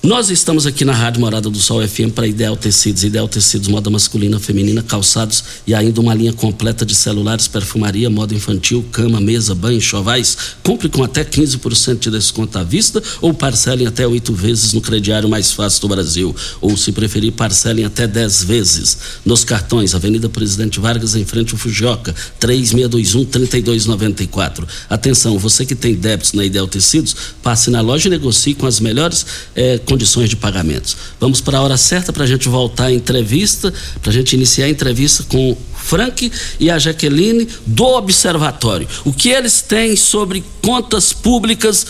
Nós 0.00 0.30
estamos 0.30 0.64
aqui 0.64 0.84
na 0.84 0.92
Rádio 0.92 1.20
Morada 1.20 1.50
do 1.50 1.58
Sol 1.58 1.84
FM 1.86 2.12
para 2.14 2.24
Ideal 2.24 2.56
Tecidos, 2.56 3.02
Ideal 3.02 3.26
Tecidos, 3.26 3.66
moda 3.66 3.90
masculina, 3.90 4.38
feminina, 4.38 4.80
calçados 4.80 5.42
e 5.66 5.74
ainda 5.74 6.00
uma 6.00 6.14
linha 6.14 6.32
completa 6.32 6.86
de 6.86 6.94
celulares, 6.94 7.48
perfumaria, 7.48 8.08
moda 8.08 8.32
infantil, 8.32 8.86
cama, 8.92 9.20
mesa, 9.20 9.56
banho, 9.56 9.80
chovais. 9.80 10.36
Compre 10.62 10.88
com 10.88 11.02
até 11.02 11.24
15% 11.24 11.98
de 11.98 12.12
desconto 12.12 12.56
à 12.56 12.62
vista 12.62 13.02
ou 13.20 13.34
parcelem 13.34 13.88
até 13.88 14.06
oito 14.06 14.32
vezes 14.32 14.72
no 14.72 14.80
crediário 14.80 15.28
mais 15.28 15.50
fácil 15.50 15.80
do 15.80 15.88
Brasil. 15.88 16.32
Ou, 16.60 16.76
se 16.76 16.92
preferir, 16.92 17.32
parcelem 17.32 17.84
até 17.84 18.06
10 18.06 18.44
vezes. 18.44 18.98
Nos 19.24 19.42
cartões, 19.42 19.96
Avenida 19.96 20.28
Presidente 20.28 20.78
Vargas, 20.78 21.16
em 21.16 21.24
frente 21.24 21.54
ao 21.54 21.58
Fujioka, 21.58 22.14
3621-3294. 22.40 24.64
Atenção, 24.88 25.36
você 25.40 25.66
que 25.66 25.74
tem 25.74 25.96
débitos 25.96 26.34
na 26.34 26.44
Ideal 26.44 26.68
Tecidos, 26.68 27.16
passe 27.42 27.68
na 27.68 27.80
loja 27.80 28.06
e 28.06 28.10
negocie 28.10 28.54
com 28.54 28.66
as 28.66 28.78
melhores 28.78 29.26
eh, 29.56 29.80
condições 29.88 30.28
de 30.28 30.36
pagamentos. 30.36 30.96
Vamos 31.18 31.40
para 31.40 31.58
a 31.58 31.62
hora 31.62 31.76
certa 31.78 32.12
para 32.12 32.24
a 32.24 32.26
gente 32.26 32.46
voltar 32.48 32.86
à 32.86 32.92
entrevista, 32.92 33.72
para 34.02 34.10
a 34.10 34.12
gente 34.12 34.34
iniciar 34.34 34.66
a 34.66 34.68
entrevista 34.68 35.24
com 35.24 35.52
o 35.52 35.58
Frank 35.76 36.30
e 36.60 36.70
a 36.70 36.78
Jaqueline 36.78 37.48
do 37.66 37.84
Observatório. 37.84 38.86
O 39.04 39.12
que 39.12 39.30
eles 39.30 39.62
têm 39.62 39.96
sobre 39.96 40.44
contas 40.62 41.14
públicas 41.14 41.86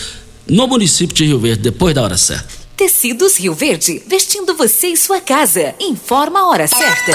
no 0.46 0.68
município 0.68 1.14
de 1.14 1.24
Rio 1.26 1.40
Verde, 1.40 1.62
depois 1.62 1.94
da 1.94 2.02
hora 2.02 2.16
certa. 2.16 2.48
Tecidos 2.76 3.36
Rio 3.36 3.54
Verde, 3.54 4.00
vestindo 4.06 4.54
você 4.54 4.88
e 4.88 4.96
sua 4.96 5.20
casa. 5.20 5.74
Informa 5.80 6.40
a 6.40 6.46
hora 6.46 6.68
certa. 6.68 7.12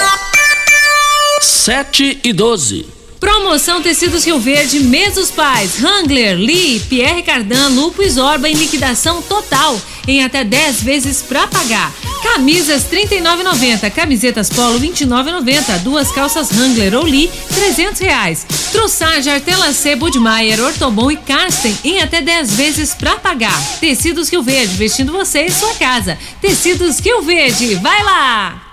7 1.42 2.20
e 2.26 2.34
12. 2.34 3.03
Promoção 3.24 3.82
Tecidos 3.82 4.26
Rio 4.26 4.38
Verde, 4.38 4.82
Mesos 4.82 5.32
Pais, 5.32 5.82
Hangler, 5.82 6.36
Lee, 6.36 6.82
Pierre 6.90 7.24
Cardan, 7.24 7.70
Lupo 7.70 8.04
e 8.04 8.10
Zorba 8.10 8.50
em 8.50 8.54
liquidação 8.54 9.22
total, 9.22 9.80
em 10.06 10.26
até 10.26 10.44
10 10.44 10.84
vezes 10.84 11.22
para 11.22 11.48
pagar. 11.48 11.90
Camisas 12.22 12.84
39,90, 12.84 13.90
camisetas 13.92 14.50
Polo 14.50 14.78
29,90, 14.78 15.80
duas 15.84 16.12
calças 16.12 16.52
Hangler 16.52 16.94
ou 16.96 17.06
Lee 17.06 17.32
300 17.56 18.02
reais. 18.02 18.46
Trussage, 18.74 19.30
Artela 19.30 19.72
C, 19.72 19.96
Budmeier, 19.96 20.60
Ortobon 20.62 21.10
e 21.10 21.16
Karsten 21.16 21.78
em 21.86 22.02
até 22.02 22.22
10 22.22 22.56
vezes 22.56 22.94
para 22.94 23.16
pagar. 23.16 23.58
Tecidos 23.80 24.28
Rio 24.28 24.44
Verde, 24.44 24.76
vestindo 24.76 25.14
você 25.14 25.46
e 25.46 25.50
sua 25.52 25.74
casa. 25.76 26.18
Tecidos 26.42 27.00
Rio 27.00 27.22
Verde, 27.22 27.76
vai 27.76 28.04
lá! 28.04 28.73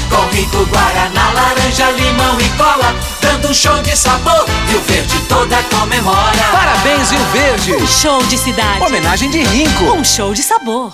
com 0.11 0.35
rico 0.35 0.65
guaraná, 0.65 1.31
laranja, 1.33 1.89
limão 1.91 2.39
e 2.39 2.49
cola, 2.57 2.93
dando 3.21 3.49
um 3.49 3.53
show 3.53 3.81
de 3.81 3.95
sabor. 3.95 4.45
Rio 4.67 4.81
Verde 4.81 5.19
toda 5.27 5.63
comemora. 5.63 6.43
Parabéns, 6.51 7.09
Rio 7.09 7.25
Verde. 7.31 7.73
Um 7.73 7.87
show 7.87 8.21
de 8.23 8.37
cidade. 8.37 8.83
Homenagem 8.83 9.31
de 9.31 9.41
Rinco. 9.41 9.85
Um 9.85 10.03
show 10.03 10.33
de 10.33 10.43
sabor. 10.43 10.93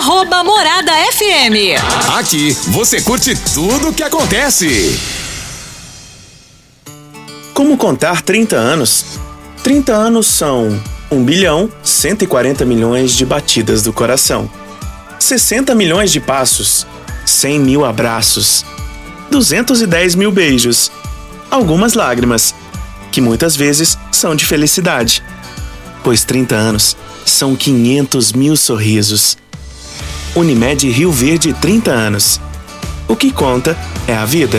Arroba 0.00 0.42
Morada 0.42 0.92
FM. 1.12 1.78
Aqui 2.16 2.56
você 2.68 3.02
curte 3.02 3.34
tudo 3.52 3.90
o 3.90 3.92
que 3.92 4.02
acontece. 4.02 4.98
Como 7.52 7.76
contar 7.76 8.22
30 8.22 8.56
anos? 8.56 9.04
30 9.62 9.92
anos 9.92 10.26
são 10.26 10.82
1 11.10 11.22
bilhão 11.22 11.70
140 11.82 12.64
milhões 12.64 13.12
de 13.12 13.26
batidas 13.26 13.82
do 13.82 13.92
coração, 13.92 14.50
60 15.18 15.74
milhões 15.74 16.10
de 16.10 16.18
passos, 16.18 16.86
100 17.26 17.60
mil 17.60 17.84
abraços, 17.84 18.64
210 19.30 20.14
mil 20.14 20.32
beijos, 20.32 20.90
algumas 21.50 21.92
lágrimas, 21.92 22.54
que 23.12 23.20
muitas 23.20 23.54
vezes 23.54 23.98
são 24.10 24.34
de 24.34 24.46
felicidade. 24.46 25.22
Pois 26.02 26.24
30 26.24 26.54
anos 26.54 26.96
são 27.26 27.54
500 27.54 28.32
mil 28.32 28.56
sorrisos. 28.56 29.36
Unimed 30.34 30.88
Rio 30.90 31.10
Verde 31.10 31.52
30 31.52 31.90
anos. 31.90 32.40
O 33.08 33.16
que 33.16 33.32
conta 33.32 33.76
é 34.06 34.14
a 34.14 34.24
vida. 34.24 34.58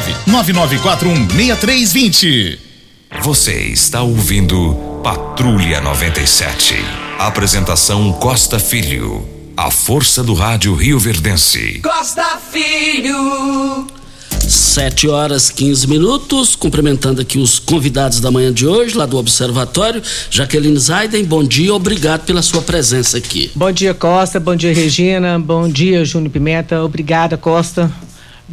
99416320. 0.27 2.57
Você 3.21 3.53
está 3.67 4.01
ouvindo 4.01 4.73
Patrulha 5.03 5.79
97. 5.81 6.75
Apresentação 7.19 8.11
Costa 8.13 8.57
Filho. 8.59 9.23
A 9.55 9.69
força 9.69 10.23
do 10.23 10.33
rádio 10.33 10.73
Rio 10.75 10.97
Verdense. 10.97 11.79
Costa 11.83 12.39
Filho. 12.51 13.85
7 14.39 15.07
horas 15.07 15.49
15 15.49 15.87
minutos, 15.87 16.55
cumprimentando 16.55 17.21
aqui 17.21 17.37
os 17.37 17.59
convidados 17.59 18.19
da 18.19 18.31
manhã 18.31 18.51
de 18.51 18.65
hoje, 18.65 18.97
lá 18.97 19.05
do 19.05 19.17
Observatório. 19.17 20.01
Jaqueline 20.29 20.77
Zaiden, 20.77 21.23
bom 21.23 21.43
dia, 21.43 21.73
obrigado 21.73 22.25
pela 22.25 22.41
sua 22.41 22.61
presença 22.61 23.17
aqui. 23.17 23.51
Bom 23.55 23.71
dia, 23.71 23.93
Costa, 23.93 24.39
bom 24.39 24.55
dia, 24.55 24.73
Regina, 24.73 25.39
bom 25.39 25.69
dia, 25.69 26.03
Júnior 26.03 26.31
Pimenta, 26.31 26.83
obrigada, 26.83 27.37
Costa, 27.37 27.91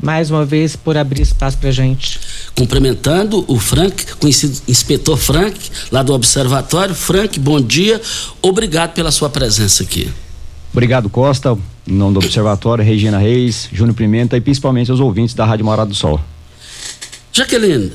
mais 0.02 0.30
uma 0.30 0.44
vez 0.44 0.76
por 0.76 0.96
abrir 0.96 1.22
espaço 1.22 1.58
pra 1.58 1.70
gente. 1.70 2.20
Cumprimentando 2.54 3.44
o 3.48 3.58
Frank, 3.58 4.16
conhecido 4.16 4.58
inspetor 4.68 5.16
Frank, 5.16 5.58
lá 5.90 6.02
do 6.02 6.12
Observatório. 6.12 6.94
Frank, 6.94 7.38
bom 7.38 7.60
dia, 7.60 8.00
obrigado 8.40 8.92
pela 8.94 9.10
sua 9.10 9.28
presença 9.28 9.82
aqui. 9.82 10.10
Obrigado, 10.72 11.08
Costa, 11.08 11.56
em 11.86 11.92
nome 11.92 12.14
do 12.14 12.20
Observatório, 12.20 12.84
Regina 12.84 13.18
Reis, 13.18 13.68
Júnior 13.72 13.96
Pimenta 13.96 14.36
e 14.36 14.40
principalmente 14.40 14.92
os 14.92 15.00
ouvintes 15.00 15.34
da 15.34 15.44
Rádio 15.44 15.64
Morada 15.64 15.88
do 15.88 15.94
Sol. 15.94 16.20
Jaqueline, 17.32 17.92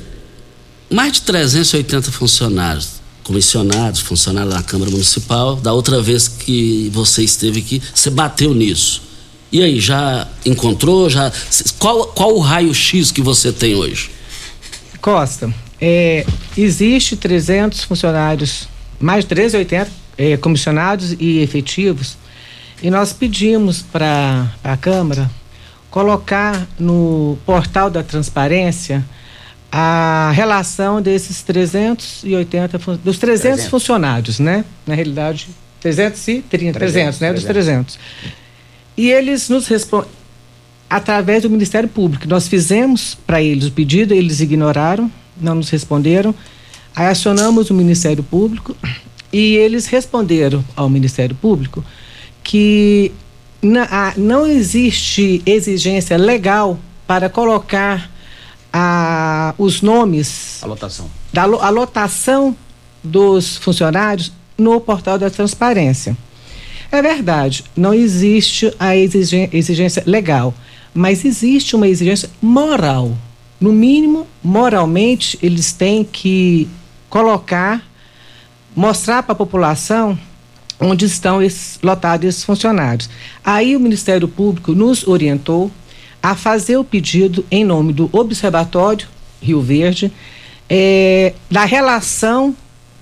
mais 0.89 1.13
de 1.13 1.21
380 1.21 2.11
funcionários, 2.11 3.01
comissionados, 3.23 4.01
funcionários 4.01 4.53
da 4.53 4.61
Câmara 4.61 4.91
Municipal. 4.91 5.55
Da 5.55 5.73
outra 5.73 6.01
vez 6.01 6.27
que 6.27 6.89
você 6.93 7.23
esteve 7.23 7.59
aqui, 7.59 7.81
você 7.93 8.09
bateu 8.09 8.53
nisso. 8.53 9.01
E 9.53 9.61
aí, 9.61 9.79
já 9.79 10.27
encontrou? 10.43 11.07
Já 11.07 11.31
qual, 11.77 12.07
qual 12.07 12.33
o 12.35 12.39
raio-x 12.39 13.11
que 13.11 13.21
você 13.21 13.51
tem 13.51 13.75
hoje? 13.75 14.09
Costa, 14.99 15.53
é, 15.79 16.25
existe 16.57 17.15
300 17.15 17.83
funcionários, 17.83 18.67
mais 18.99 19.23
de 19.23 19.27
380 19.29 19.91
é, 20.17 20.37
comissionados 20.37 21.15
e 21.19 21.37
efetivos, 21.39 22.17
e 22.81 22.89
nós 22.89 23.13
pedimos 23.13 23.83
para 23.83 24.51
a 24.63 24.75
Câmara 24.75 25.29
colocar 25.91 26.67
no 26.79 27.37
portal 27.45 27.91
da 27.91 28.01
transparência 28.01 29.05
a 29.71 30.31
relação 30.33 30.99
desses 30.99 31.43
380 31.43 32.79
fun- 32.79 32.97
dos 33.03 33.19
300, 33.19 33.41
300. 33.41 33.67
funcionários, 33.69 34.39
né? 34.39 34.65
Na 34.87 34.95
realidade, 34.95 35.47
330, 35.79 36.47
300, 36.49 36.79
300, 36.79 37.19
né? 37.19 37.33
Dos 37.33 37.43
300. 37.43 37.99
E 38.97 39.09
eles 39.09 39.49
nos 39.49 39.67
respondem 39.67 40.09
através 40.89 41.41
do 41.43 41.49
Ministério 41.49 41.89
Público. 41.89 42.27
Nós 42.27 42.47
fizemos 42.47 43.15
para 43.25 43.41
eles 43.41 43.65
o 43.67 43.71
pedido, 43.71 44.13
eles 44.13 44.39
ignoraram, 44.39 45.11
não 45.39 45.55
nos 45.55 45.69
responderam. 45.69 46.33
Aí 46.95 47.07
acionamos 47.07 47.69
o 47.71 47.73
Ministério 47.73 48.23
Público 48.23 48.75
e 49.31 49.55
eles 49.55 49.87
responderam 49.87 50.63
ao 50.75 50.87
Ministério 50.89 51.35
Público 51.35 51.83
que 52.43 53.11
não 54.17 54.45
existe 54.45 55.41
exigência 55.45 56.17
legal 56.17 56.77
para 57.07 57.29
colocar 57.29 58.11
a- 58.71 59.55
os 59.57 59.81
nomes 59.81 60.61
A 60.61 60.67
lotação. 60.67 61.09
da 61.31 61.43
a 61.43 61.69
lotação 61.69 62.55
dos 63.03 63.57
funcionários 63.57 64.31
no 64.57 64.79
portal 64.81 65.17
da 65.17 65.29
transparência. 65.29 66.15
É 66.93 67.01
verdade, 67.01 67.63
não 67.75 67.91
existe 67.91 68.71
a 68.79 68.95
exigência 68.95 70.03
legal, 70.05 70.53
mas 70.93 71.25
existe 71.25 71.75
uma 71.75 71.87
exigência 71.87 72.29
moral. 72.39 73.17
No 73.59 73.73
mínimo, 73.73 74.27
moralmente, 74.43 75.39
eles 75.41 75.73
têm 75.73 76.03
que 76.03 76.69
colocar, 77.09 77.81
mostrar 78.75 79.23
para 79.23 79.31
a 79.31 79.35
população 79.35 80.15
onde 80.79 81.05
estão 81.05 81.41
esses, 81.41 81.79
lotados 81.81 82.27
esses 82.27 82.43
funcionários. 82.43 83.09
Aí 83.43 83.75
o 83.75 83.79
Ministério 83.79 84.27
Público 84.27 84.73
nos 84.73 85.07
orientou 85.07 85.71
a 86.21 86.35
fazer 86.35 86.77
o 86.77 86.83
pedido 86.83 87.43
em 87.49 87.65
nome 87.65 87.91
do 87.91 88.07
Observatório 88.13 89.07
Rio 89.41 89.63
Verde 89.63 90.13
eh, 90.69 91.33
da 91.49 91.65
relação 91.65 92.55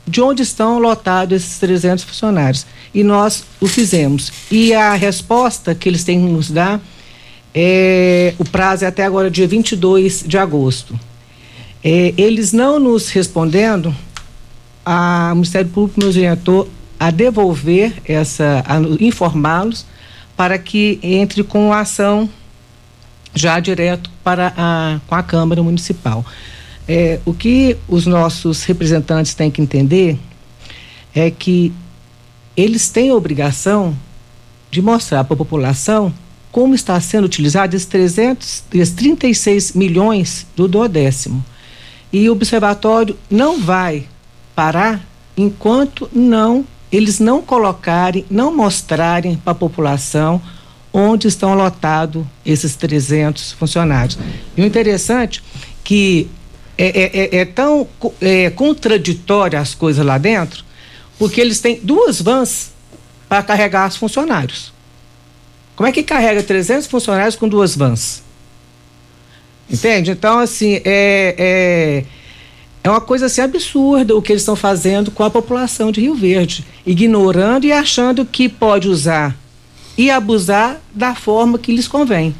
de 0.07 0.21
onde 0.21 0.43
estão 0.43 0.79
lotados 0.79 1.35
esses 1.35 1.59
300 1.59 2.03
funcionários. 2.03 2.65
E 2.93 3.03
nós 3.03 3.43
o 3.59 3.67
fizemos. 3.67 4.31
E 4.51 4.73
a 4.73 4.93
resposta 4.93 5.73
que 5.73 5.87
eles 5.87 6.03
têm 6.03 6.19
que 6.19 6.31
nos 6.31 6.51
dar, 6.51 6.81
é, 7.53 8.33
o 8.37 8.45
prazo 8.45 8.85
é 8.85 8.87
até 8.87 9.05
agora 9.05 9.29
dia 9.29 9.47
22 9.47 10.23
de 10.25 10.37
agosto. 10.37 10.99
É, 11.83 12.13
eles 12.17 12.53
não 12.53 12.79
nos 12.79 13.09
respondendo, 13.09 13.95
a, 14.85 15.29
o 15.31 15.35
Ministério 15.35 15.69
Público 15.69 15.99
nos 15.99 16.15
orientou 16.15 16.69
a 16.99 17.09
devolver 17.09 17.93
essa, 18.05 18.63
a 18.67 18.79
informá-los 19.03 19.85
para 20.37 20.57
que 20.57 20.99
entre 21.01 21.43
com 21.43 21.73
a 21.73 21.79
ação 21.79 22.29
já 23.33 23.59
direto 23.59 24.09
para 24.23 24.53
a, 24.55 24.99
com 25.07 25.15
a 25.15 25.23
Câmara 25.23 25.63
Municipal. 25.63 26.25
É, 26.93 27.21
o 27.23 27.33
que 27.33 27.77
os 27.87 28.05
nossos 28.05 28.65
representantes 28.65 29.33
têm 29.33 29.49
que 29.49 29.61
entender 29.61 30.19
é 31.15 31.31
que 31.31 31.71
eles 32.57 32.89
têm 32.89 33.11
a 33.11 33.15
obrigação 33.15 33.95
de 34.69 34.81
mostrar 34.81 35.23
para 35.23 35.33
a 35.33 35.37
população 35.37 36.13
como 36.51 36.75
está 36.75 36.99
sendo 36.99 37.23
utilizado 37.23 37.77
esses 37.77 37.87
300, 37.87 38.65
esses 38.73 38.93
36 38.93 39.71
milhões 39.71 40.45
do 40.53 40.67
duodécimo. 40.67 41.41
E 42.11 42.27
o 42.27 42.33
observatório 42.33 43.17
não 43.29 43.61
vai 43.61 44.03
parar 44.53 44.99
enquanto 45.37 46.09
não 46.11 46.65
eles 46.91 47.21
não 47.21 47.41
colocarem, 47.41 48.25
não 48.29 48.53
mostrarem 48.53 49.37
para 49.37 49.53
a 49.53 49.55
população 49.55 50.41
onde 50.91 51.29
estão 51.29 51.53
lotados 51.53 52.25
esses 52.45 52.75
300 52.75 53.53
funcionários. 53.53 54.19
E 54.57 54.61
o 54.61 54.65
interessante 54.65 55.41
que 55.85 56.29
é, 56.77 56.87
é- 56.87 57.37
é- 57.37 57.41
é 57.41 57.45
tão 57.45 57.87
é, 58.21 58.49
contraditório 58.49 59.59
as 59.59 59.73
coisas 59.73 60.05
lá 60.05 60.17
dentro, 60.17 60.63
porque 61.17 61.39
eles 61.39 61.59
têm 61.59 61.79
duas 61.81 62.21
vans 62.21 62.71
para 63.29 63.43
carregar 63.43 63.87
os 63.87 63.95
funcionários. 63.95 64.73
Como 65.75 65.87
é 65.87 65.91
que 65.91 66.03
carrega 66.03 66.43
300 66.43 66.87
funcionários 66.87 67.35
com 67.35 67.47
duas 67.47 67.75
vans? 67.75 68.23
Entende? 69.69 70.11
Então, 70.11 70.39
assim, 70.39 70.81
é, 70.83 71.35
é, 71.37 72.05
é 72.83 72.89
uma 72.89 72.99
coisa 72.99 73.27
assim 73.27 73.41
absurda 73.41 74.15
o 74.15 74.21
que 74.21 74.33
eles 74.33 74.41
estão 74.41 74.55
fazendo 74.55 75.11
com 75.11 75.23
a 75.23 75.29
população 75.29 75.91
de 75.91 76.01
Rio 76.01 76.13
Verde, 76.13 76.65
ignorando 76.85 77.65
e 77.65 77.71
achando 77.71 78.25
que 78.25 78.49
pode 78.49 78.89
usar 78.89 79.35
e 79.97 80.09
abusar 80.11 80.81
da 80.93 81.15
forma 81.15 81.57
que 81.57 81.71
lhes 81.71 81.87
convém. 81.87 82.35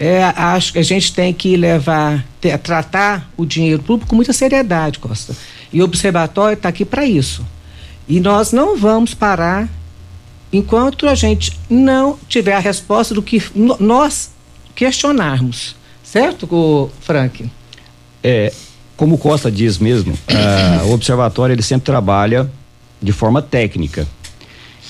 É, 0.00 0.22
acho 0.22 0.72
que 0.72 0.78
a 0.78 0.82
gente 0.84 1.12
tem 1.12 1.32
que 1.32 1.56
levar, 1.56 2.24
te- 2.40 2.56
tratar 2.58 3.28
o 3.36 3.44
dinheiro 3.44 3.82
público 3.82 4.10
com 4.10 4.16
muita 4.16 4.32
seriedade, 4.32 4.98
Costa. 4.98 5.34
E 5.72 5.80
o 5.80 5.84
observatório 5.84 6.54
está 6.54 6.68
aqui 6.68 6.84
para 6.84 7.04
isso. 7.04 7.44
E 8.08 8.20
nós 8.20 8.52
não 8.52 8.76
vamos 8.76 9.12
parar 9.12 9.68
enquanto 10.52 11.08
a 11.08 11.14
gente 11.14 11.52
não 11.68 12.18
tiver 12.28 12.54
a 12.54 12.58
resposta 12.60 13.12
do 13.12 13.22
que 13.22 13.42
nós 13.80 14.30
questionarmos. 14.74 15.74
Certo, 16.02 16.90
Frank? 17.00 17.50
É, 18.22 18.52
como 18.96 19.18
Costa 19.18 19.50
diz 19.50 19.78
mesmo, 19.78 20.14
uh, 20.14 20.86
o 20.86 20.92
observatório 20.92 21.52
ele 21.52 21.62
sempre 21.62 21.84
trabalha 21.86 22.50
de 23.02 23.12
forma 23.12 23.42
técnica. 23.42 24.06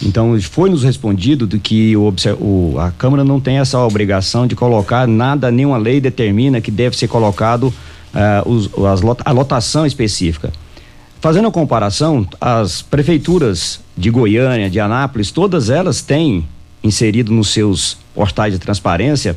Então 0.02 0.40
foi 0.40 0.70
nos 0.70 0.84
respondido 0.84 1.46
de 1.46 1.58
que 1.58 1.96
o, 1.96 2.14
o, 2.40 2.78
a 2.78 2.90
Câmara 2.92 3.24
não 3.24 3.40
tem 3.40 3.58
essa 3.58 3.78
obrigação 3.80 4.46
de 4.46 4.54
colocar 4.54 5.08
nada, 5.08 5.50
nenhuma 5.50 5.76
lei 5.76 6.00
determina 6.00 6.60
que 6.60 6.70
deve 6.70 6.96
ser 6.96 7.08
colocado 7.08 7.64
uh, 7.64 8.48
os, 8.48 8.70
as, 8.86 9.00
a 9.24 9.32
lotação 9.32 9.84
específica. 9.84 10.52
Fazendo 11.20 11.48
a 11.48 11.50
comparação, 11.50 12.24
as 12.40 12.80
prefeituras 12.80 13.80
de 13.96 14.08
Goiânia, 14.08 14.70
de 14.70 14.78
Anápolis, 14.78 15.32
todas 15.32 15.68
elas 15.68 16.00
têm 16.00 16.46
inserido 16.82 17.32
nos 17.32 17.48
seus 17.48 17.98
portais 18.14 18.52
de 18.52 18.58
transparência 18.60 19.36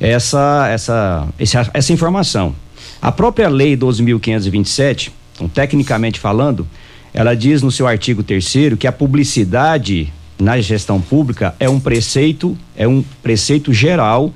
essa, 0.00 0.66
essa, 0.68 1.28
essa, 1.38 1.70
essa 1.72 1.92
informação. 1.92 2.54
A 3.00 3.12
própria 3.12 3.48
lei 3.48 3.76
12.527, 3.76 5.12
então, 5.34 5.48
tecnicamente 5.48 6.18
falando, 6.18 6.66
ela 7.12 7.34
diz 7.34 7.62
no 7.62 7.70
seu 7.70 7.86
artigo 7.86 8.22
3 8.22 8.76
que 8.78 8.86
a 8.86 8.92
publicidade 8.92 10.12
na 10.38 10.60
gestão 10.60 11.00
pública 11.00 11.54
é 11.60 11.68
um 11.68 11.78
preceito, 11.78 12.56
é 12.76 12.88
um 12.88 13.04
preceito 13.22 13.72
geral 13.72 14.32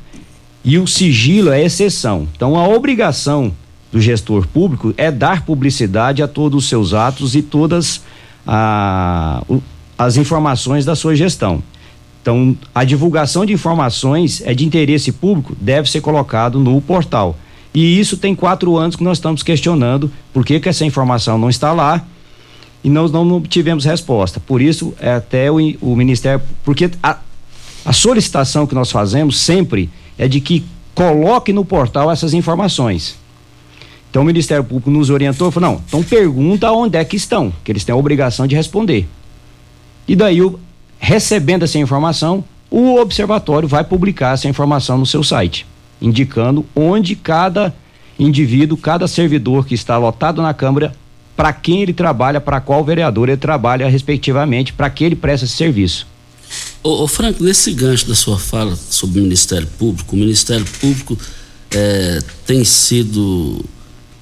e 0.64 0.78
o 0.78 0.86
sigilo 0.86 1.50
é 1.50 1.62
exceção. 1.62 2.28
Então 2.34 2.56
a 2.56 2.68
obrigação 2.68 3.52
do 3.90 4.00
gestor 4.00 4.46
público 4.48 4.92
é 4.96 5.10
dar 5.10 5.44
publicidade 5.44 6.22
a 6.22 6.28
todos 6.28 6.64
os 6.64 6.68
seus 6.68 6.92
atos 6.92 7.34
e 7.34 7.42
todas 7.42 8.02
a, 8.46 9.42
as 9.96 10.16
informações 10.16 10.84
da 10.84 10.96
sua 10.96 11.14
gestão. 11.14 11.62
Então, 12.20 12.56
a 12.74 12.84
divulgação 12.84 13.44
de 13.44 13.52
informações 13.52 14.42
é 14.46 14.54
de 14.54 14.64
interesse 14.64 15.12
público, 15.12 15.54
deve 15.60 15.90
ser 15.90 16.00
colocado 16.00 16.58
no 16.58 16.80
portal. 16.80 17.36
E 17.74 18.00
isso 18.00 18.16
tem 18.16 18.34
quatro 18.34 18.76
anos 18.76 18.96
que 18.96 19.04
nós 19.04 19.18
estamos 19.18 19.42
questionando 19.42 20.10
por 20.32 20.44
que, 20.44 20.58
que 20.58 20.68
essa 20.68 20.84
informação 20.84 21.36
não 21.36 21.50
está 21.50 21.72
lá 21.72 22.04
e 22.84 22.90
nós 22.90 23.10
não 23.10 23.40
tivemos 23.40 23.86
resposta. 23.86 24.38
Por 24.38 24.60
isso, 24.60 24.92
é 25.00 25.14
até 25.14 25.50
o, 25.50 25.56
o 25.80 25.96
Ministério. 25.96 26.42
Porque 26.62 26.90
a, 27.02 27.18
a 27.82 27.92
solicitação 27.94 28.66
que 28.66 28.74
nós 28.74 28.92
fazemos 28.92 29.38
sempre 29.40 29.88
é 30.18 30.28
de 30.28 30.38
que 30.38 30.62
coloque 30.94 31.50
no 31.50 31.64
portal 31.64 32.12
essas 32.12 32.34
informações. 32.34 33.16
Então 34.10 34.22
o 34.22 34.24
Ministério 34.24 34.62
Público 34.62 34.90
nos 34.90 35.08
orientou 35.08 35.50
falou: 35.50 35.70
não, 35.70 35.82
então 35.88 36.02
pergunta 36.02 36.70
onde 36.70 36.98
é 36.98 37.04
que 37.04 37.16
estão, 37.16 37.52
que 37.64 37.72
eles 37.72 37.84
têm 37.84 37.94
a 37.94 37.96
obrigação 37.96 38.46
de 38.46 38.54
responder. 38.54 39.08
E 40.06 40.14
daí, 40.14 40.42
o, 40.42 40.60
recebendo 40.98 41.64
essa 41.64 41.78
informação, 41.78 42.44
o 42.70 42.96
observatório 43.00 43.66
vai 43.66 43.82
publicar 43.82 44.34
essa 44.34 44.46
informação 44.46 44.98
no 44.98 45.06
seu 45.06 45.24
site, 45.24 45.66
indicando 46.02 46.66
onde 46.76 47.16
cada 47.16 47.74
indivíduo, 48.18 48.76
cada 48.76 49.08
servidor 49.08 49.66
que 49.66 49.74
está 49.74 49.96
lotado 49.96 50.42
na 50.42 50.52
Câmara, 50.52 50.94
para 51.36 51.52
quem 51.52 51.82
ele 51.82 51.92
trabalha, 51.92 52.40
para 52.40 52.60
qual 52.60 52.84
vereador 52.84 53.28
ele 53.28 53.36
trabalha, 53.36 53.88
respectivamente, 53.88 54.72
para 54.72 54.88
que 54.88 55.04
ele 55.04 55.16
presta 55.16 55.46
esse 55.46 55.54
serviço. 55.54 56.06
Ô, 56.82 57.02
ô, 57.02 57.08
Franco, 57.08 57.42
nesse 57.42 57.72
gancho 57.72 58.06
da 58.06 58.14
sua 58.14 58.38
fala 58.38 58.76
sobre 58.76 59.18
o 59.20 59.22
Ministério 59.22 59.66
Público, 59.78 60.14
o 60.14 60.18
Ministério 60.18 60.64
Público 60.80 61.18
é, 61.70 62.20
tem 62.46 62.64
sido 62.64 63.64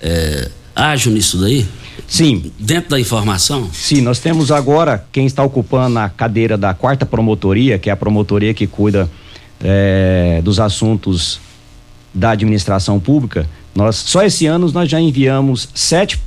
é, 0.00 0.50
ágil 0.74 1.12
nisso 1.12 1.38
daí? 1.38 1.66
Sim. 2.06 2.50
Dentro 2.58 2.90
da 2.90 3.00
informação? 3.00 3.70
Sim, 3.72 4.00
nós 4.00 4.18
temos 4.18 4.50
agora 4.50 5.04
quem 5.12 5.26
está 5.26 5.42
ocupando 5.42 5.98
a 5.98 6.08
cadeira 6.08 6.56
da 6.56 6.72
quarta 6.72 7.04
promotoria, 7.04 7.78
que 7.78 7.90
é 7.90 7.92
a 7.92 7.96
promotoria 7.96 8.54
que 8.54 8.66
cuida 8.66 9.10
é, 9.62 10.40
dos 10.42 10.58
assuntos 10.58 11.40
da 12.14 12.30
administração 12.30 12.98
pública. 12.98 13.48
Nós 13.74 13.96
só 13.96 14.22
esse 14.22 14.46
ano 14.46 14.70
nós 14.72 14.90
já 14.90 15.00
enviamos 15.00 15.68
sete 15.74 16.20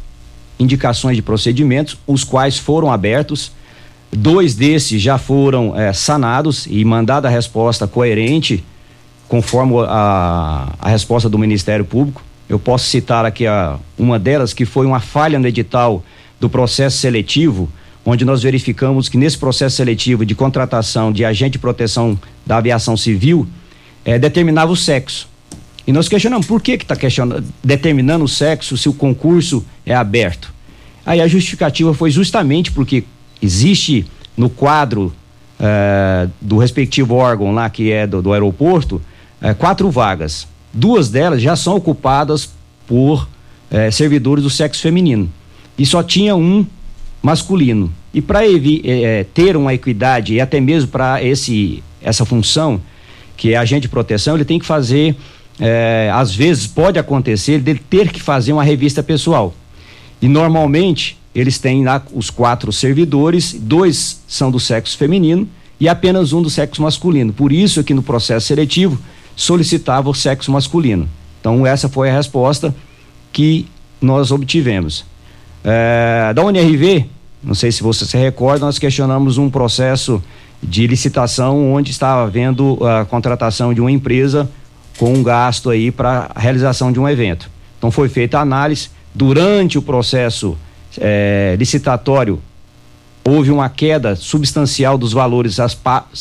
indicações 0.59 1.15
de 1.15 1.21
procedimentos, 1.21 1.97
os 2.07 2.23
quais 2.23 2.57
foram 2.57 2.91
abertos. 2.91 3.51
Dois 4.11 4.55
desses 4.55 5.01
já 5.01 5.17
foram 5.17 5.75
é, 5.75 5.91
sanados 5.91 6.67
e 6.69 6.83
mandada 6.85 7.27
a 7.27 7.31
resposta 7.31 7.87
coerente, 7.87 8.63
conforme 9.27 9.73
a, 9.87 10.73
a 10.79 10.89
resposta 10.89 11.29
do 11.29 11.37
Ministério 11.37 11.83
Público. 11.83 12.23
Eu 12.47 12.59
posso 12.59 12.85
citar 12.85 13.25
aqui 13.25 13.45
a, 13.47 13.77
uma 13.97 14.17
delas, 14.17 14.53
que 14.53 14.65
foi 14.65 14.85
uma 14.85 14.99
falha 14.99 15.39
no 15.39 15.47
edital 15.47 16.03
do 16.39 16.49
processo 16.49 16.97
seletivo, 16.97 17.69
onde 18.05 18.23
nós 18.23 18.43
verificamos 18.43 19.09
que 19.09 19.17
nesse 19.17 19.37
processo 19.37 19.77
seletivo 19.77 20.25
de 20.25 20.35
contratação 20.35 21.11
de 21.11 21.25
agente 21.25 21.53
de 21.53 21.59
proteção 21.59 22.17
da 22.45 22.57
aviação 22.57 22.95
civil, 22.95 23.47
é, 24.05 24.19
determinava 24.19 24.71
o 24.71 24.75
sexo. 24.75 25.27
E 25.87 25.91
nós 25.91 26.09
questionamos 26.09 26.47
por 26.47 26.61
que 26.61 26.71
está 26.71 26.95
determinando 27.63 28.25
o 28.25 28.27
sexo 28.27 28.75
se 28.77 28.89
o 28.89 28.93
concurso 28.93 29.63
é 29.85 29.93
aberto. 29.93 30.53
Aí 31.05 31.21
a 31.21 31.27
justificativa 31.27 31.93
foi 31.93 32.09
justamente 32.09 32.71
porque 32.71 33.03
existe 33.41 34.05
no 34.35 34.49
quadro 34.49 35.13
é, 35.59 36.27
do 36.41 36.57
respectivo 36.57 37.13
órgão 37.15 37.53
lá 37.53 37.69
que 37.69 37.91
é 37.91 38.07
do, 38.07 38.21
do 38.21 38.33
aeroporto 38.33 39.01
é, 39.41 39.53
quatro 39.53 39.89
vagas 39.89 40.47
duas 40.75 41.09
delas 41.09 41.41
já 41.41 41.55
são 41.55 41.75
ocupadas 41.75 42.49
por 42.85 43.27
eh, 43.71 43.89
servidores 43.89 44.43
do 44.43 44.49
sexo 44.49 44.81
feminino 44.81 45.31
e 45.77 45.85
só 45.85 46.03
tinha 46.03 46.35
um 46.35 46.65
masculino. 47.23 47.91
E 48.13 48.21
para 48.21 48.41
ter 49.33 49.57
uma 49.57 49.73
equidade 49.73 50.35
e 50.35 50.41
até 50.41 50.59
mesmo 50.59 50.89
para 50.89 51.19
essa 52.01 52.25
função 52.25 52.79
que 53.35 53.53
é 53.53 53.57
agente 53.57 53.83
de 53.83 53.89
proteção, 53.89 54.35
ele 54.35 54.45
tem 54.45 54.59
que 54.59 54.65
fazer 54.65 55.15
eh, 55.59 56.09
às 56.13 56.35
vezes 56.35 56.67
pode 56.67 56.99
acontecer 56.99 57.59
dele 57.59 57.81
ter 57.89 58.11
que 58.11 58.21
fazer 58.21 58.53
uma 58.53 58.63
revista 58.63 59.01
pessoal. 59.01 59.53
E 60.21 60.27
normalmente 60.27 61.17
eles 61.33 61.59
têm 61.59 61.83
lá 61.83 62.01
os 62.13 62.29
quatro 62.29 62.71
servidores, 62.71 63.53
dois 63.53 64.21
são 64.27 64.49
do 64.49 64.59
sexo 64.59 64.97
feminino 64.97 65.47
e 65.79 65.89
apenas 65.89 66.31
um 66.33 66.41
do 66.41 66.49
sexo 66.49 66.81
masculino. 66.81 67.33
Por 67.33 67.51
isso 67.51 67.83
que 67.83 67.93
no 67.93 68.01
processo 68.01 68.47
seletivo 68.47 68.99
solicitava 69.35 70.09
o 70.09 70.13
sexo 70.13 70.51
masculino. 70.51 71.09
Então, 71.41 71.67
essa 71.67 71.89
foi 71.89 72.09
a 72.09 72.13
resposta 72.13 72.73
que 73.31 73.67
nós 74.01 74.31
obtivemos. 74.31 75.05
É, 75.63 76.33
da 76.33 76.43
UNRV, 76.43 77.05
não 77.43 77.53
sei 77.53 77.71
se 77.71 77.83
você 77.83 78.05
se 78.05 78.17
recorda, 78.17 78.65
nós 78.65 78.79
questionamos 78.79 79.37
um 79.37 79.49
processo 79.49 80.23
de 80.63 80.87
licitação 80.87 81.73
onde 81.73 81.91
estava 81.91 82.23
havendo 82.23 82.79
a 82.83 83.05
contratação 83.05 83.73
de 83.73 83.81
uma 83.81 83.91
empresa 83.91 84.49
com 84.97 85.13
um 85.13 85.23
gasto 85.23 85.69
aí 85.69 85.91
para 85.91 86.31
a 86.33 86.39
realização 86.39 86.91
de 86.91 86.99
um 86.99 87.07
evento. 87.07 87.49
Então 87.77 87.91
foi 87.91 88.09
feita 88.09 88.39
a 88.39 88.41
análise. 88.41 88.89
Durante 89.13 89.77
o 89.77 89.81
processo 89.81 90.57
é, 90.97 91.55
licitatório, 91.57 92.41
houve 93.23 93.51
uma 93.51 93.69
queda 93.69 94.15
substancial 94.15 94.97
dos 94.97 95.13
valores 95.13 95.59
a, 95.59 95.67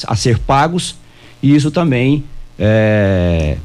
a 0.06 0.16
ser 0.16 0.38
pagos, 0.38 0.96
e 1.42 1.54
isso 1.54 1.70
também 1.70 2.24
é, 2.58 3.56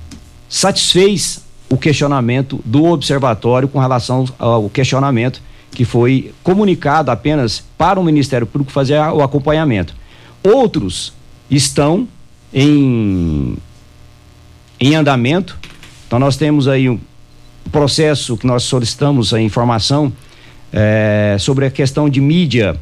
satisfez 0.47 1.43
o 1.69 1.77
questionamento 1.77 2.59
do 2.65 2.85
observatório 2.85 3.67
com 3.67 3.79
relação 3.79 4.25
ao 4.37 4.69
questionamento 4.69 5.41
que 5.71 5.85
foi 5.85 6.33
comunicado 6.43 7.11
apenas 7.11 7.63
para 7.77 7.99
o 7.99 8.03
Ministério 8.03 8.47
Público 8.47 8.71
fazer 8.71 8.99
o 9.13 9.21
acompanhamento. 9.21 9.95
Outros 10.43 11.13
estão 11.49 12.07
em, 12.53 13.55
em 14.79 14.95
andamento. 14.95 15.57
Então 16.07 16.19
nós 16.19 16.37
temos 16.37 16.67
aí 16.67 16.89
um 16.89 16.99
processo 17.71 18.37
que 18.37 18.47
nós 18.47 18.63
solicitamos 18.63 19.33
a 19.33 19.41
informação 19.41 20.11
é, 20.71 21.35
sobre 21.39 21.65
a 21.65 21.71
questão 21.71 22.09
de 22.09 22.21
mídia. 22.21 22.77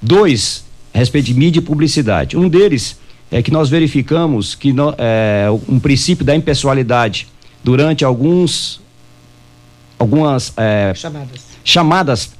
Dois, 0.00 0.64
a 0.92 0.98
respeito 0.98 1.26
de 1.26 1.34
mídia 1.34 1.60
e 1.60 1.62
publicidade. 1.62 2.36
Um 2.36 2.48
deles 2.48 2.98
é 3.30 3.42
que 3.42 3.50
nós 3.50 3.68
verificamos 3.68 4.54
que 4.54 4.72
no, 4.72 4.94
é, 4.98 5.46
um 5.68 5.78
princípio 5.78 6.24
da 6.24 6.34
impessoalidade 6.34 7.28
durante 7.62 8.04
alguns 8.04 8.80
algumas 9.98 10.52
é, 10.56 10.92
chamadas. 10.94 11.46
chamadas 11.64 12.30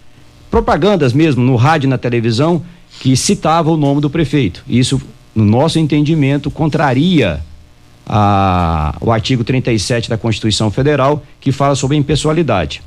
propagandas 0.51 1.13
mesmo 1.13 1.43
no 1.43 1.57
rádio 1.57 1.87
e 1.87 1.91
na 1.91 1.99
televisão 1.99 2.63
que 3.01 3.17
citava 3.17 3.71
o 3.71 3.77
nome 3.77 4.01
do 4.01 4.09
prefeito. 4.09 4.65
Isso, 4.69 5.01
no 5.35 5.45
nosso 5.45 5.79
entendimento, 5.79 6.51
contraria 6.51 7.41
a, 8.09 8.94
o 9.01 9.12
artigo 9.12 9.44
37 9.44 10.09
da 10.09 10.16
Constituição 10.16 10.71
Federal, 10.71 11.23
que 11.40 11.53
fala 11.53 11.75
sobre 11.75 11.97
impessoalidade. 11.97 12.83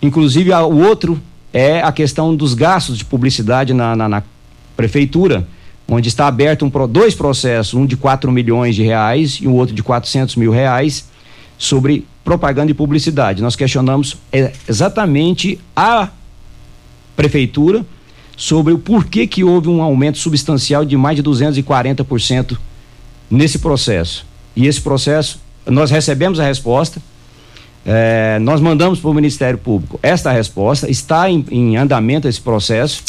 Inclusive, 0.00 0.52
a, 0.52 0.64
o 0.64 0.80
outro 0.80 1.20
é 1.52 1.82
a 1.82 1.90
questão 1.90 2.34
dos 2.34 2.54
gastos 2.54 2.96
de 2.96 3.04
publicidade 3.04 3.74
na, 3.74 3.96
na, 3.96 4.08
na 4.08 4.22
prefeitura, 4.76 5.46
onde 5.88 6.08
está 6.08 6.26
aberto 6.26 6.64
um, 6.64 6.88
dois 6.88 7.14
processos, 7.14 7.74
um 7.74 7.84
de 7.84 7.96
4 7.96 8.30
milhões 8.30 8.74
de 8.74 8.82
reais 8.82 9.38
e 9.40 9.48
o 9.48 9.52
outro 9.52 9.74
de 9.74 9.82
400 9.82 10.36
mil 10.36 10.50
reais, 10.50 11.10
sobre 11.58 12.06
propaganda 12.24 12.70
e 12.70 12.74
publicidade. 12.74 13.42
Nós 13.42 13.56
questionamos 13.56 14.16
é, 14.32 14.52
exatamente 14.68 15.58
a 15.76 16.08
prefeitura 17.14 17.84
sobre 18.36 18.72
o 18.72 18.78
porquê 18.78 19.26
que 19.26 19.44
houve 19.44 19.68
um 19.68 19.82
aumento 19.82 20.18
substancial 20.18 20.84
de 20.84 20.96
mais 20.96 21.16
de 21.16 21.22
240% 21.22 22.56
nesse 23.32 23.58
processo. 23.58 24.26
E 24.54 24.66
esse 24.66 24.80
processo, 24.80 25.40
nós 25.66 25.90
recebemos 25.90 26.38
a 26.38 26.44
resposta, 26.44 27.00
É, 27.84 28.38
nós 28.38 28.60
mandamos 28.60 29.00
para 29.00 29.10
o 29.10 29.14
Ministério 29.14 29.58
Público 29.58 29.98
esta 30.04 30.30
resposta, 30.30 30.88
está 30.88 31.28
em, 31.28 31.44
em 31.50 31.76
andamento 31.76 32.28
esse 32.28 32.40
processo. 32.40 33.02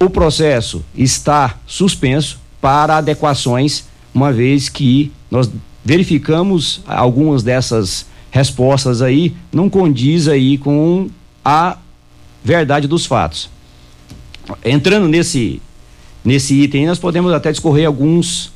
O 0.00 0.08
processo 0.08 0.82
está 0.96 1.54
suspenso 1.66 2.38
para 2.62 2.96
adequações, 2.96 3.84
uma 4.14 4.32
vez 4.32 4.70
que 4.70 5.12
nós 5.30 5.50
verificamos 5.84 6.80
algumas 6.86 7.42
dessas 7.42 8.06
respostas 8.30 9.02
aí 9.02 9.34
não 9.52 9.68
condiz 9.68 10.28
aí 10.28 10.56
com 10.56 11.10
a 11.44 11.76
verdade 12.42 12.88
dos 12.88 13.04
fatos. 13.04 13.50
Entrando 14.64 15.08
nesse 15.08 15.60
nesse 16.24 16.54
item, 16.54 16.86
nós 16.86 16.98
podemos 16.98 17.34
até 17.34 17.52
discorrer 17.52 17.86
alguns 17.86 18.50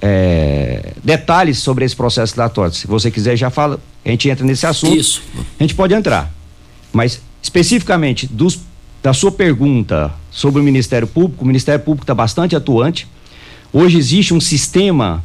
é, 0.00 0.94
detalhes 1.04 1.58
sobre 1.58 1.84
esse 1.84 1.94
processo 1.94 2.34
relatório. 2.34 2.74
Se 2.74 2.86
você 2.86 3.10
quiser, 3.10 3.36
já 3.36 3.50
fala, 3.50 3.78
a 4.04 4.08
gente 4.08 4.28
entra 4.28 4.44
nesse 4.44 4.66
assunto. 4.66 4.96
Isso. 4.96 5.22
A 5.58 5.62
gente 5.62 5.74
pode 5.74 5.92
entrar. 5.94 6.32
Mas, 6.92 7.20
especificamente, 7.42 8.26
dos, 8.26 8.60
da 9.02 9.12
sua 9.12 9.30
pergunta 9.30 10.12
sobre 10.30 10.60
o 10.60 10.64
Ministério 10.64 11.06
Público, 11.06 11.44
o 11.44 11.46
Ministério 11.46 11.80
Público 11.84 12.04
está 12.04 12.14
bastante 12.14 12.56
atuante. 12.56 13.06
Hoje 13.72 13.98
existe 13.98 14.32
um 14.32 14.40
sistema 14.40 15.22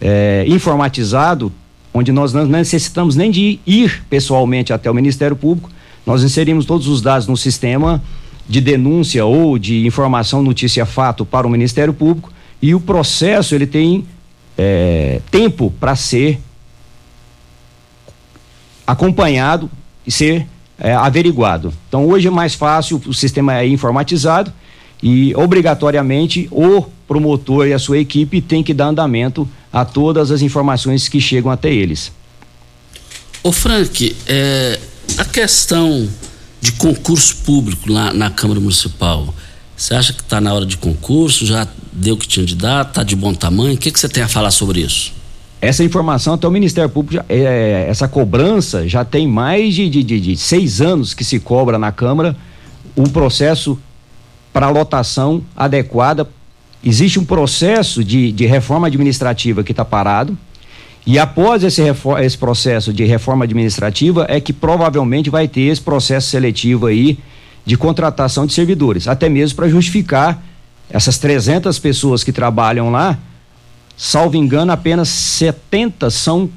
é, 0.00 0.44
informatizado, 0.48 1.52
onde 1.94 2.12
nós 2.12 2.32
não 2.32 2.44
necessitamos 2.46 3.16
nem 3.16 3.30
de 3.30 3.58
ir 3.66 4.04
pessoalmente 4.10 4.72
até 4.72 4.90
o 4.90 4.94
Ministério 4.94 5.36
Público, 5.36 5.70
nós 6.04 6.22
inserimos 6.22 6.64
todos 6.64 6.86
os 6.86 7.02
dados 7.02 7.26
no 7.26 7.36
sistema 7.36 8.02
de 8.48 8.60
denúncia 8.60 9.24
ou 9.26 9.58
de 9.58 9.86
informação, 9.86 10.42
notícia, 10.42 10.86
fato 10.86 11.24
para 11.24 11.46
o 11.46 11.50
Ministério 11.50 11.92
Público 11.92 12.32
e 12.60 12.74
o 12.74 12.80
processo 12.80 13.54
ele 13.54 13.66
tem 13.66 14.06
é, 14.56 15.20
tempo 15.30 15.72
para 15.78 15.94
ser 15.94 16.40
acompanhado 18.86 19.70
e 20.06 20.10
ser 20.10 20.46
é, 20.78 20.94
averiguado. 20.94 21.72
Então 21.88 22.06
hoje 22.06 22.28
é 22.28 22.30
mais 22.30 22.54
fácil, 22.54 23.00
o 23.06 23.14
sistema 23.14 23.58
é 23.58 23.66
informatizado 23.66 24.52
e 25.02 25.34
obrigatoriamente 25.36 26.48
o 26.50 26.82
promotor 27.06 27.66
e 27.66 27.72
a 27.72 27.78
sua 27.78 27.98
equipe 27.98 28.40
tem 28.40 28.62
que 28.62 28.74
dar 28.74 28.86
andamento 28.86 29.48
a 29.72 29.84
todas 29.84 30.30
as 30.30 30.42
informações 30.42 31.08
que 31.08 31.20
chegam 31.20 31.50
até 31.50 31.72
eles. 31.72 32.12
Ô 33.42 33.52
Frank, 33.52 34.16
é, 34.26 34.80
a 35.16 35.24
questão 35.24 36.08
de 36.60 36.72
concurso 36.72 37.36
público 37.44 37.90
lá 37.92 38.12
na 38.12 38.30
Câmara 38.30 38.58
Municipal, 38.58 39.32
você 39.78 39.94
acha 39.94 40.12
que 40.12 40.20
está 40.20 40.40
na 40.40 40.52
hora 40.52 40.66
de 40.66 40.76
concurso? 40.76 41.46
Já 41.46 41.66
deu 41.92 42.16
o 42.16 42.18
que 42.18 42.26
tinha 42.26 42.44
de 42.44 42.56
dar? 42.56 42.84
Está 42.84 43.04
de 43.04 43.14
bom 43.14 43.32
tamanho? 43.32 43.74
O 43.74 43.78
que, 43.78 43.92
que 43.92 44.00
você 44.00 44.08
tem 44.08 44.24
a 44.24 44.28
falar 44.28 44.50
sobre 44.50 44.80
isso? 44.80 45.12
Essa 45.60 45.84
informação 45.84 46.34
até 46.34 46.48
o 46.48 46.50
Ministério 46.50 46.90
Público, 46.90 47.24
é, 47.28 47.86
essa 47.88 48.08
cobrança 48.08 48.88
já 48.88 49.04
tem 49.04 49.28
mais 49.28 49.76
de, 49.76 49.88
de, 49.88 50.02
de, 50.02 50.20
de, 50.20 50.36
seis 50.36 50.80
anos 50.80 51.14
que 51.14 51.24
se 51.24 51.38
cobra 51.38 51.78
na 51.78 51.92
Câmara 51.92 52.36
o 52.96 53.08
processo 53.08 53.78
para 54.52 54.68
lotação 54.68 55.42
adequada. 55.56 56.28
Existe 56.82 57.20
um 57.20 57.24
processo 57.24 58.02
de, 58.02 58.32
de 58.32 58.46
reforma 58.46 58.88
administrativa 58.88 59.62
que 59.62 59.72
está 59.72 59.84
parado, 59.84 60.36
e 61.06 61.18
após 61.18 61.62
esse, 61.62 61.82
esse 62.22 62.36
processo 62.36 62.92
de 62.92 63.04
reforma 63.04 63.44
administrativa, 63.44 64.26
é 64.28 64.40
que 64.40 64.52
provavelmente 64.52 65.30
vai 65.30 65.46
ter 65.46 65.62
esse 65.62 65.80
processo 65.80 66.28
seletivo 66.28 66.86
aí 66.86 67.18
de 67.68 67.76
contratação 67.76 68.46
de 68.46 68.54
servidores, 68.54 69.06
até 69.06 69.28
mesmo 69.28 69.56
para 69.56 69.68
justificar 69.68 70.42
essas 70.88 71.18
300 71.18 71.78
pessoas 71.78 72.24
que 72.24 72.32
trabalham 72.32 72.90
lá, 72.90 73.18
salvo 73.94 74.38
engano, 74.38 74.72
apenas 74.72 75.10
70 75.10 76.08
são 76.08 76.48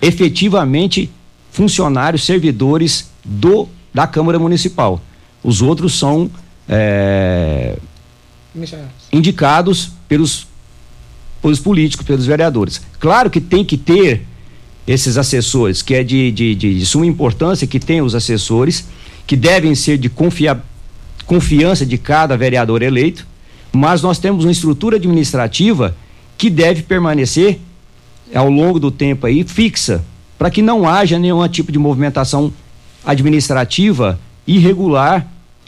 efetivamente 0.00 1.10
funcionários, 1.52 2.24
servidores 2.24 3.10
do 3.22 3.68
da 3.92 4.06
Câmara 4.06 4.38
Municipal. 4.38 4.98
Os 5.44 5.60
outros 5.60 5.98
são 5.98 6.30
é, 6.66 7.76
indicados 9.12 9.90
pelos 10.08 10.46
pelos 11.42 11.60
políticos, 11.60 12.06
pelos 12.06 12.24
vereadores. 12.24 12.80
Claro 12.98 13.28
que 13.28 13.42
tem 13.42 13.62
que 13.62 13.76
ter 13.76 14.22
esses 14.86 15.18
assessores, 15.18 15.82
que 15.82 15.94
é 15.94 16.02
de, 16.02 16.32
de, 16.32 16.54
de, 16.54 16.78
de 16.78 16.86
suma 16.86 17.04
importância 17.04 17.66
que 17.66 17.78
tem 17.78 18.00
os 18.00 18.14
assessores, 18.14 18.86
que 19.30 19.36
devem 19.36 19.76
ser 19.76 19.96
de 19.96 20.08
confia, 20.08 20.60
confiança 21.24 21.86
de 21.86 21.96
cada 21.96 22.36
vereador 22.36 22.82
eleito, 22.82 23.24
mas 23.72 24.02
nós 24.02 24.18
temos 24.18 24.44
uma 24.44 24.50
estrutura 24.50 24.96
administrativa 24.96 25.94
que 26.36 26.50
deve 26.50 26.82
permanecer 26.82 27.60
ao 28.34 28.50
longo 28.50 28.80
do 28.80 28.90
tempo 28.90 29.28
aí 29.28 29.44
fixa, 29.44 30.04
para 30.36 30.50
que 30.50 30.60
não 30.60 30.84
haja 30.84 31.16
nenhum 31.16 31.46
tipo 31.46 31.70
de 31.70 31.78
movimentação 31.78 32.52
administrativa 33.04 34.18
irregular 34.48 35.24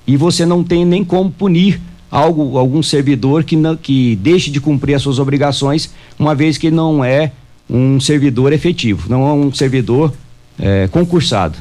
e 0.09 0.17
você 0.17 0.45
não 0.45 0.65
tem 0.65 0.85
nem 0.85 1.05
como 1.05 1.31
punir 1.31 1.81
algo, 2.11 2.59
algum 2.59 2.83
servidor 2.83 3.45
que, 3.45 3.55
não, 3.55 3.77
que 3.77 4.17
deixe 4.17 4.51
de 4.51 4.61
cumprir 4.61 4.95
as 4.95 5.03
suas 5.03 5.21
obrigações, 5.21 5.89
uma 6.19 6.35
vez 6.35 6.59
que 6.59 6.69
não 6.69 7.05
é 7.05 7.31
um 7.71 8.01
servidor 8.01 8.53
efetivo, 8.53 9.09
não 9.09 9.29
é 9.29 9.33
um 9.33 9.55
servidor 9.55 10.13
é, 10.59 10.89
concursado. 10.89 11.57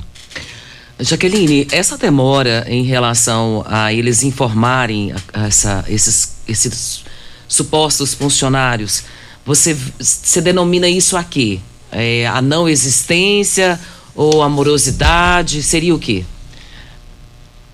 Jaqueline, 1.02 1.68
essa 1.72 1.98
demora 1.98 2.66
em 2.68 2.84
relação 2.84 3.64
a 3.68 3.92
eles 3.92 4.24
informarem 4.24 5.12
a, 5.12 5.42
a 5.42 5.48
essa, 5.48 5.84
esses, 5.88 6.38
esses 6.48 7.04
supostos 7.48 8.14
funcionários, 8.14 9.04
você, 9.46 9.76
você 10.00 10.40
denomina 10.42 10.88
isso 10.88 11.18
aqui? 11.18 11.60
É, 11.92 12.28
a 12.28 12.42
não 12.42 12.70
existência 12.70 13.80
ou 14.16 14.42
amorosidade? 14.42 15.64
Seria 15.64 15.94
o 15.94 16.00
quê? 16.00 16.24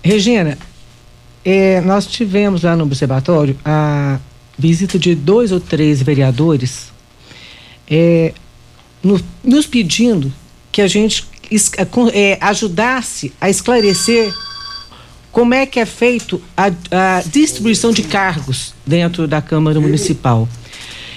Regina, 0.02 0.58
é, 1.44 1.80
nós 1.82 2.06
tivemos 2.06 2.62
lá 2.62 2.74
no 2.74 2.84
observatório 2.84 3.56
a 3.64 4.18
visita 4.58 4.98
de 4.98 5.14
dois 5.14 5.52
ou 5.52 5.60
três 5.60 6.02
vereadores 6.02 6.88
é, 7.88 8.32
no, 9.02 9.20
nos 9.44 9.66
pedindo 9.66 10.32
que 10.72 10.82
a 10.82 10.88
gente 10.88 11.26
é, 12.12 12.38
ajudasse 12.40 13.32
a 13.40 13.48
esclarecer 13.48 14.32
como 15.30 15.54
é 15.54 15.66
que 15.66 15.78
é 15.78 15.86
feito 15.86 16.40
a, 16.56 16.66
a, 16.66 17.22
distribuição 17.24 17.92
de 17.92 18.02
cargos 18.02 18.74
dentro 18.86 19.28
da 19.28 19.40
Câmara 19.40 19.80
Municipal. 19.80 20.48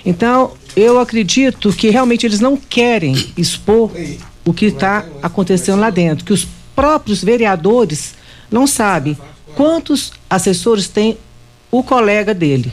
Então, 0.05 0.53
eu 0.75 0.99
acredito 0.99 1.71
que 1.73 1.89
realmente 1.89 2.25
eles 2.25 2.39
não 2.39 2.55
querem 2.55 3.15
expor 3.37 3.91
o 4.45 4.53
que 4.53 4.67
está 4.67 5.05
acontecendo 5.21 5.79
lá 5.79 5.89
dentro, 5.89 6.25
que 6.25 6.33
os 6.33 6.47
próprios 6.75 7.23
vereadores 7.23 8.13
não 8.49 8.67
sabem 8.67 9.17
quantos 9.55 10.11
assessores 10.29 10.87
tem 10.87 11.17
o 11.69 11.83
colega 11.83 12.33
dele. 12.33 12.71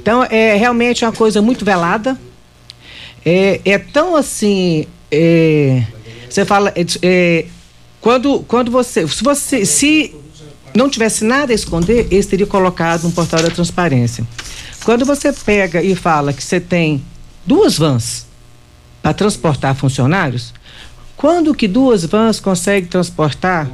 Então, 0.00 0.24
é 0.24 0.56
realmente 0.56 1.04
uma 1.04 1.12
coisa 1.12 1.40
muito 1.40 1.64
velada. 1.64 2.18
É, 3.24 3.60
é 3.64 3.78
tão 3.78 4.16
assim. 4.16 4.86
É, 5.10 5.84
você 6.32 6.44
fala. 6.44 6.72
É, 6.74 6.84
é, 7.02 7.46
quando, 8.00 8.40
quando 8.40 8.70
você. 8.70 9.06
Se 9.06 9.22
você. 9.22 9.64
Se 9.64 10.14
não 10.74 10.88
tivesse 10.88 11.24
nada 11.24 11.52
a 11.52 11.54
esconder, 11.54 12.08
eles 12.10 12.26
teriam 12.26 12.48
colocado 12.48 13.04
no 13.04 13.12
portal 13.12 13.42
da 13.42 13.50
transparência. 13.50 14.26
Quando 14.84 15.04
você 15.04 15.32
pega 15.32 15.82
e 15.82 15.94
fala 15.94 16.32
que 16.32 16.42
você 16.42 16.58
tem 16.58 17.04
duas 17.44 17.76
vans 17.76 18.26
para 19.02 19.12
transportar 19.12 19.74
funcionários, 19.74 20.54
quando 21.16 21.54
que 21.54 21.68
duas 21.68 22.04
vans 22.04 22.40
conseguem 22.40 22.88
transportar 22.88 23.70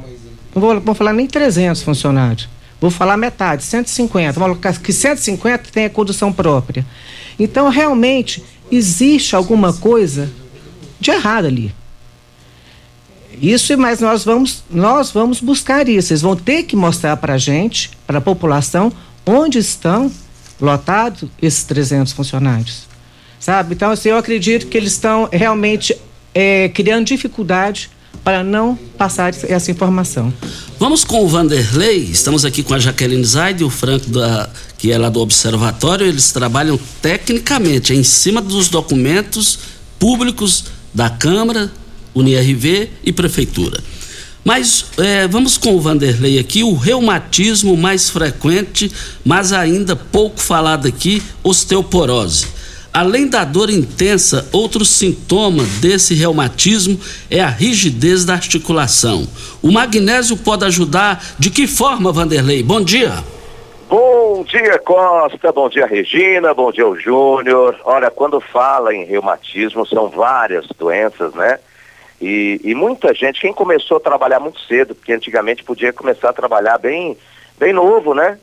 não 0.53 0.61
vou, 0.61 0.79
vou 0.79 0.95
falar 0.95 1.13
nem 1.13 1.27
300 1.27 1.81
funcionários. 1.81 2.49
Vou 2.81 2.89
falar 2.89 3.17
metade, 3.17 3.63
150. 3.63 4.33
Vou 4.33 4.47
colocar 4.47 4.77
que 4.77 4.93
150 4.93 5.69
tem 5.71 5.85
a 5.85 5.89
condução 5.89 6.31
própria. 6.31 6.85
Então, 7.37 7.69
realmente, 7.69 8.43
existe 8.71 9.35
alguma 9.35 9.73
coisa 9.73 10.29
de 10.99 11.11
errado 11.11 11.45
ali. 11.45 11.73
Isso, 13.41 13.77
mas 13.77 13.99
nós 13.99 14.23
vamos, 14.25 14.63
nós 14.69 15.11
vamos 15.11 15.39
buscar 15.39 15.87
isso. 15.87 16.11
Eles 16.11 16.21
vão 16.21 16.35
ter 16.35 16.63
que 16.63 16.75
mostrar 16.75 17.17
para 17.17 17.35
a 17.35 17.37
gente, 17.37 17.91
para 18.05 18.17
a 18.17 18.21
população, 18.21 18.91
onde 19.25 19.59
estão 19.59 20.11
lotados 20.59 21.29
esses 21.41 21.63
300 21.63 22.13
funcionários. 22.13 22.83
Sabe? 23.39 23.73
Então, 23.73 23.91
assim, 23.91 24.09
eu 24.09 24.17
acredito 24.17 24.67
que 24.67 24.77
eles 24.77 24.91
estão 24.91 25.29
realmente 25.31 25.95
é, 26.33 26.69
criando 26.69 27.05
dificuldade 27.05 27.89
para 28.23 28.43
não 28.43 28.77
passar 28.97 29.33
essa 29.47 29.71
informação. 29.71 30.33
Vamos 30.77 31.03
com 31.03 31.23
o 31.23 31.27
Vanderlei, 31.27 31.99
estamos 31.99 32.43
aqui 32.43 32.63
com 32.63 32.73
a 32.73 32.79
Jaqueline 32.79 33.23
Zaide 33.23 33.63
e 33.63 33.65
o 33.65 33.69
Franco, 33.69 34.09
da, 34.09 34.49
que 34.77 34.91
é 34.91 34.97
lá 34.97 35.09
do 35.09 35.19
Observatório, 35.19 36.05
eles 36.05 36.31
trabalham 36.31 36.79
tecnicamente 37.01 37.93
em 37.93 38.03
cima 38.03 38.41
dos 38.41 38.67
documentos 38.67 39.59
públicos 39.97 40.65
da 40.93 41.09
Câmara, 41.09 41.71
UniRV 42.13 42.89
e 43.03 43.11
Prefeitura. 43.11 43.79
Mas 44.43 44.85
é, 44.97 45.27
vamos 45.27 45.57
com 45.57 45.75
o 45.75 45.81
Vanderlei 45.81 46.39
aqui, 46.39 46.63
o 46.63 46.73
reumatismo 46.73 47.75
mais 47.75 48.09
frequente, 48.09 48.91
mas 49.23 49.51
ainda 49.51 49.95
pouco 49.95 50.39
falado 50.39 50.87
aqui, 50.87 51.21
osteoporose. 51.43 52.47
Além 52.91 53.27
da 53.27 53.43
dor 53.43 53.69
intensa, 53.69 54.49
outro 54.51 54.83
sintoma 54.83 55.63
desse 55.79 56.15
reumatismo 56.15 56.99
é 57.29 57.39
a 57.39 57.47
rigidez 57.47 58.25
da 58.25 58.33
articulação. 58.33 59.27
O 59.61 59.71
magnésio 59.71 60.35
pode 60.35 60.65
ajudar 60.65 61.23
de 61.37 61.51
que 61.51 61.67
forma, 61.67 62.11
Vanderlei? 62.11 62.63
Bom 62.63 62.81
dia. 62.81 63.23
Bom 63.87 64.43
dia, 64.43 64.79
Costa. 64.79 65.51
Bom 65.51 65.69
dia, 65.69 65.85
Regina. 65.85 66.53
Bom 66.53 66.71
dia, 66.71 66.85
Júnior. 66.95 67.79
Olha, 67.83 68.09
quando 68.09 68.39
fala 68.39 68.93
em 68.93 69.05
reumatismo, 69.05 69.85
são 69.85 70.09
várias 70.09 70.65
doenças, 70.77 71.33
né? 71.33 71.59
E, 72.21 72.59
e, 72.63 72.75
muita 72.75 73.13
gente, 73.13 73.39
quem 73.39 73.53
começou 73.53 73.97
a 73.97 74.01
trabalhar 74.01 74.39
muito 74.39 74.59
cedo, 74.61 74.93
porque 74.93 75.13
antigamente 75.13 75.63
podia 75.63 75.93
começar 75.93 76.29
a 76.29 76.33
trabalhar 76.33 76.77
bem, 76.77 77.17
bem 77.57 77.71
novo, 77.71 78.13
né? 78.13 78.37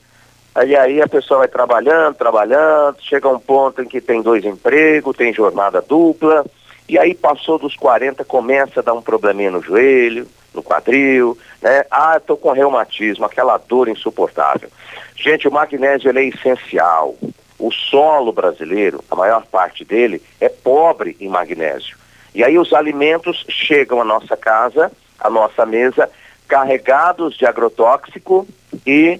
Aí 0.55 0.75
aí 0.75 1.03
a 1.03 1.09
pessoa 1.09 1.41
vai 1.41 1.49
trabalhando, 1.49 2.15
trabalhando, 2.15 2.97
chega 3.03 3.29
um 3.29 3.39
ponto 3.39 3.83
em 3.83 3.87
que 3.87 4.01
tem 4.01 4.23
dois 4.23 4.43
empregos, 4.45 5.15
tem 5.15 5.35
jornada 5.35 5.83
dupla, 5.83 6.47
e 6.89 6.99
aí 6.99 7.15
passou 7.15 7.59
dos 7.59 7.77
40, 7.77 8.25
começa 8.25 8.81
a 8.81 8.83
dar 8.83 8.95
um 8.95 9.03
probleminha 9.03 9.51
no 9.51 9.63
joelho, 9.63 10.27
no 10.55 10.63
quadril, 10.63 11.37
né? 11.61 11.85
Ah, 11.91 12.17
estou 12.17 12.39
com 12.39 12.53
reumatismo, 12.53 13.27
aquela 13.27 13.59
dor 13.59 13.89
insuportável. 13.89 14.71
Gente, 15.15 15.47
o 15.47 15.53
magnésio 15.53 16.17
é 16.17 16.25
essencial. 16.25 17.15
O 17.59 17.71
solo 17.71 18.33
brasileiro, 18.33 19.05
a 19.11 19.17
maior 19.17 19.45
parte 19.45 19.85
dele, 19.85 20.23
é 20.41 20.49
pobre 20.49 21.17
em 21.21 21.29
magnésio. 21.29 21.99
E 22.37 22.45
aí 22.45 22.59
os 22.59 22.75
alimentos 22.75 23.47
chegam 23.49 23.99
à 23.99 24.05
nossa 24.05 24.37
casa, 24.37 24.93
à 25.19 25.31
nossa 25.31 25.65
mesa, 25.65 26.11
carregados 26.47 27.35
de 27.35 27.47
agrotóxico 27.47 28.47
e 28.87 29.19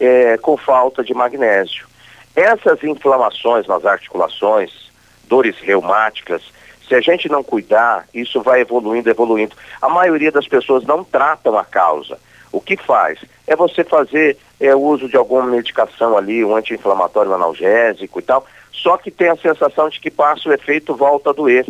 é, 0.00 0.38
com 0.38 0.56
falta 0.56 1.04
de 1.04 1.12
magnésio. 1.12 1.86
Essas 2.34 2.82
inflamações 2.82 3.66
nas 3.66 3.84
articulações, 3.84 4.90
dores 5.28 5.58
reumáticas, 5.58 6.40
se 6.88 6.94
a 6.94 7.02
gente 7.02 7.28
não 7.28 7.44
cuidar, 7.44 8.08
isso 8.14 8.40
vai 8.40 8.62
evoluindo, 8.62 9.10
evoluindo. 9.10 9.54
A 9.82 9.90
maioria 9.90 10.32
das 10.32 10.48
pessoas 10.48 10.84
não 10.84 11.04
tratam 11.04 11.58
a 11.58 11.66
causa. 11.66 12.18
O 12.50 12.62
que 12.62 12.78
faz? 12.78 13.18
É 13.46 13.54
você 13.54 13.84
fazer 13.84 14.38
é, 14.58 14.74
uso 14.74 15.06
de 15.06 15.18
alguma 15.18 15.42
medicação 15.42 16.16
ali, 16.16 16.42
um 16.42 16.56
anti-inflamatório 16.56 17.34
analgésico 17.34 18.20
e 18.20 18.22
tal, 18.22 18.46
só 18.72 18.96
que 18.96 19.10
tem 19.10 19.28
a 19.28 19.36
sensação 19.36 19.90
de 19.90 20.00
que 20.00 20.10
passa 20.10 20.48
o 20.48 20.52
efeito 20.54 20.96
volta 20.96 21.28
a 21.28 21.34
doer. 21.34 21.66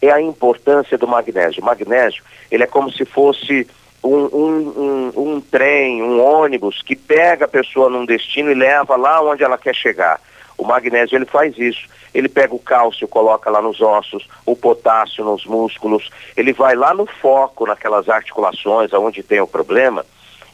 É 0.00 0.10
a 0.10 0.20
importância 0.20 0.98
do 0.98 1.08
magnésio. 1.08 1.62
O 1.62 1.64
magnésio, 1.64 2.22
ele 2.50 2.62
é 2.62 2.66
como 2.66 2.90
se 2.90 3.04
fosse 3.04 3.66
um, 4.02 4.24
um, 4.24 5.12
um, 5.16 5.34
um 5.34 5.40
trem, 5.40 6.02
um 6.02 6.22
ônibus 6.22 6.82
que 6.82 6.94
pega 6.94 7.46
a 7.46 7.48
pessoa 7.48 7.90
num 7.90 8.04
destino 8.04 8.50
e 8.50 8.54
leva 8.54 8.96
lá 8.96 9.22
onde 9.22 9.42
ela 9.42 9.58
quer 9.58 9.74
chegar. 9.74 10.20
O 10.56 10.64
magnésio 10.64 11.16
ele 11.16 11.26
faz 11.26 11.58
isso. 11.58 11.86
Ele 12.14 12.28
pega 12.28 12.54
o 12.54 12.58
cálcio, 12.58 13.06
coloca 13.06 13.50
lá 13.50 13.60
nos 13.60 13.80
ossos, 13.80 14.26
o 14.46 14.56
potássio 14.56 15.22
nos 15.22 15.44
músculos, 15.44 16.08
ele 16.34 16.50
vai 16.54 16.74
lá 16.74 16.94
no 16.94 17.04
foco, 17.04 17.66
naquelas 17.66 18.08
articulações 18.08 18.90
onde 18.94 19.22
tem 19.22 19.38
o 19.38 19.46
problema, 19.46 20.02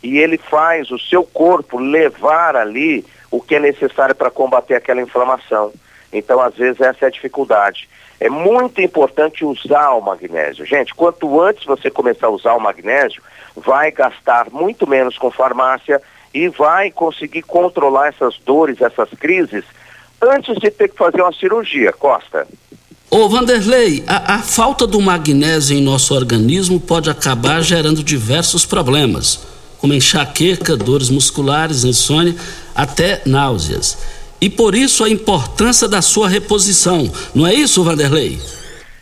e 0.03 0.19
ele 0.19 0.39
faz 0.39 0.91
o 0.91 0.99
seu 0.99 1.23
corpo 1.23 1.79
levar 1.79 2.57
ali 2.57 3.05
o 3.31 3.41
que 3.41 3.55
é 3.55 3.61
necessário 3.61 4.13
para 4.13 4.29
combater 4.29 4.75
aquela 4.75 5.01
inflamação. 5.01 5.73
Então, 6.13 6.41
às 6.41 6.55
vezes, 6.55 6.81
essa 6.81 7.07
é 7.07 7.09
a 7.09 7.11
dificuldade. 7.11 7.89
É 8.21 8.29
muito 8.29 8.81
importante 8.81 9.45
usar 9.45 9.91
o 9.91 10.01
magnésio. 10.01 10.65
Gente, 10.65 10.95
quanto 10.95 11.41
antes 11.41 11.65
você 11.65 11.91
começar 11.91 12.29
a 12.29 12.31
usar 12.31 12.55
o 12.55 12.61
magnésio, 12.61 13.23
vai 13.57 13.91
gastar 13.91 14.49
muito 14.51 14.87
menos 14.87 15.19
com 15.19 15.31
farmácia 15.31 16.01
e 16.33 16.49
vai 16.49 16.91
conseguir 16.91 17.43
controlar 17.43 18.09
essas 18.09 18.39
dores, 18.39 18.81
essas 18.81 19.11
crises 19.11 19.65
antes 20.23 20.57
de 20.59 20.71
ter 20.71 20.89
que 20.89 20.97
fazer 20.97 21.21
uma 21.21 21.33
cirurgia, 21.33 21.93
Costa. 21.93 22.47
Ô 23.11 23.29
Vanderlei, 23.29 24.05
a, 24.07 24.37
a, 24.37 24.39
falta 24.39 24.87
do 24.87 25.01
magnésio 25.01 25.77
em 25.77 25.83
nosso 25.83 26.15
organismo 26.15 26.81
pode 26.81 27.11
acabar 27.11 27.61
gerando 27.61 28.03
diversos 28.03 28.65
problemas, 28.65 29.41
como 29.79 29.93
enxaqueca, 29.93 30.77
dores 30.77 31.11
musculares, 31.11 31.85
insônia, 31.85 32.35
até 32.75 33.21
náuseas. 33.27 33.99
E 34.43 34.51
por 34.51 34.75
isso 34.75 35.05
a 35.05 35.09
importância 35.09 35.87
da 35.87 36.03
sua 36.03 36.29
reposição. 36.29 37.09
Não 37.33 37.47
é 37.47 37.55
isso, 37.55 37.85
Vanderlei? 37.85 38.41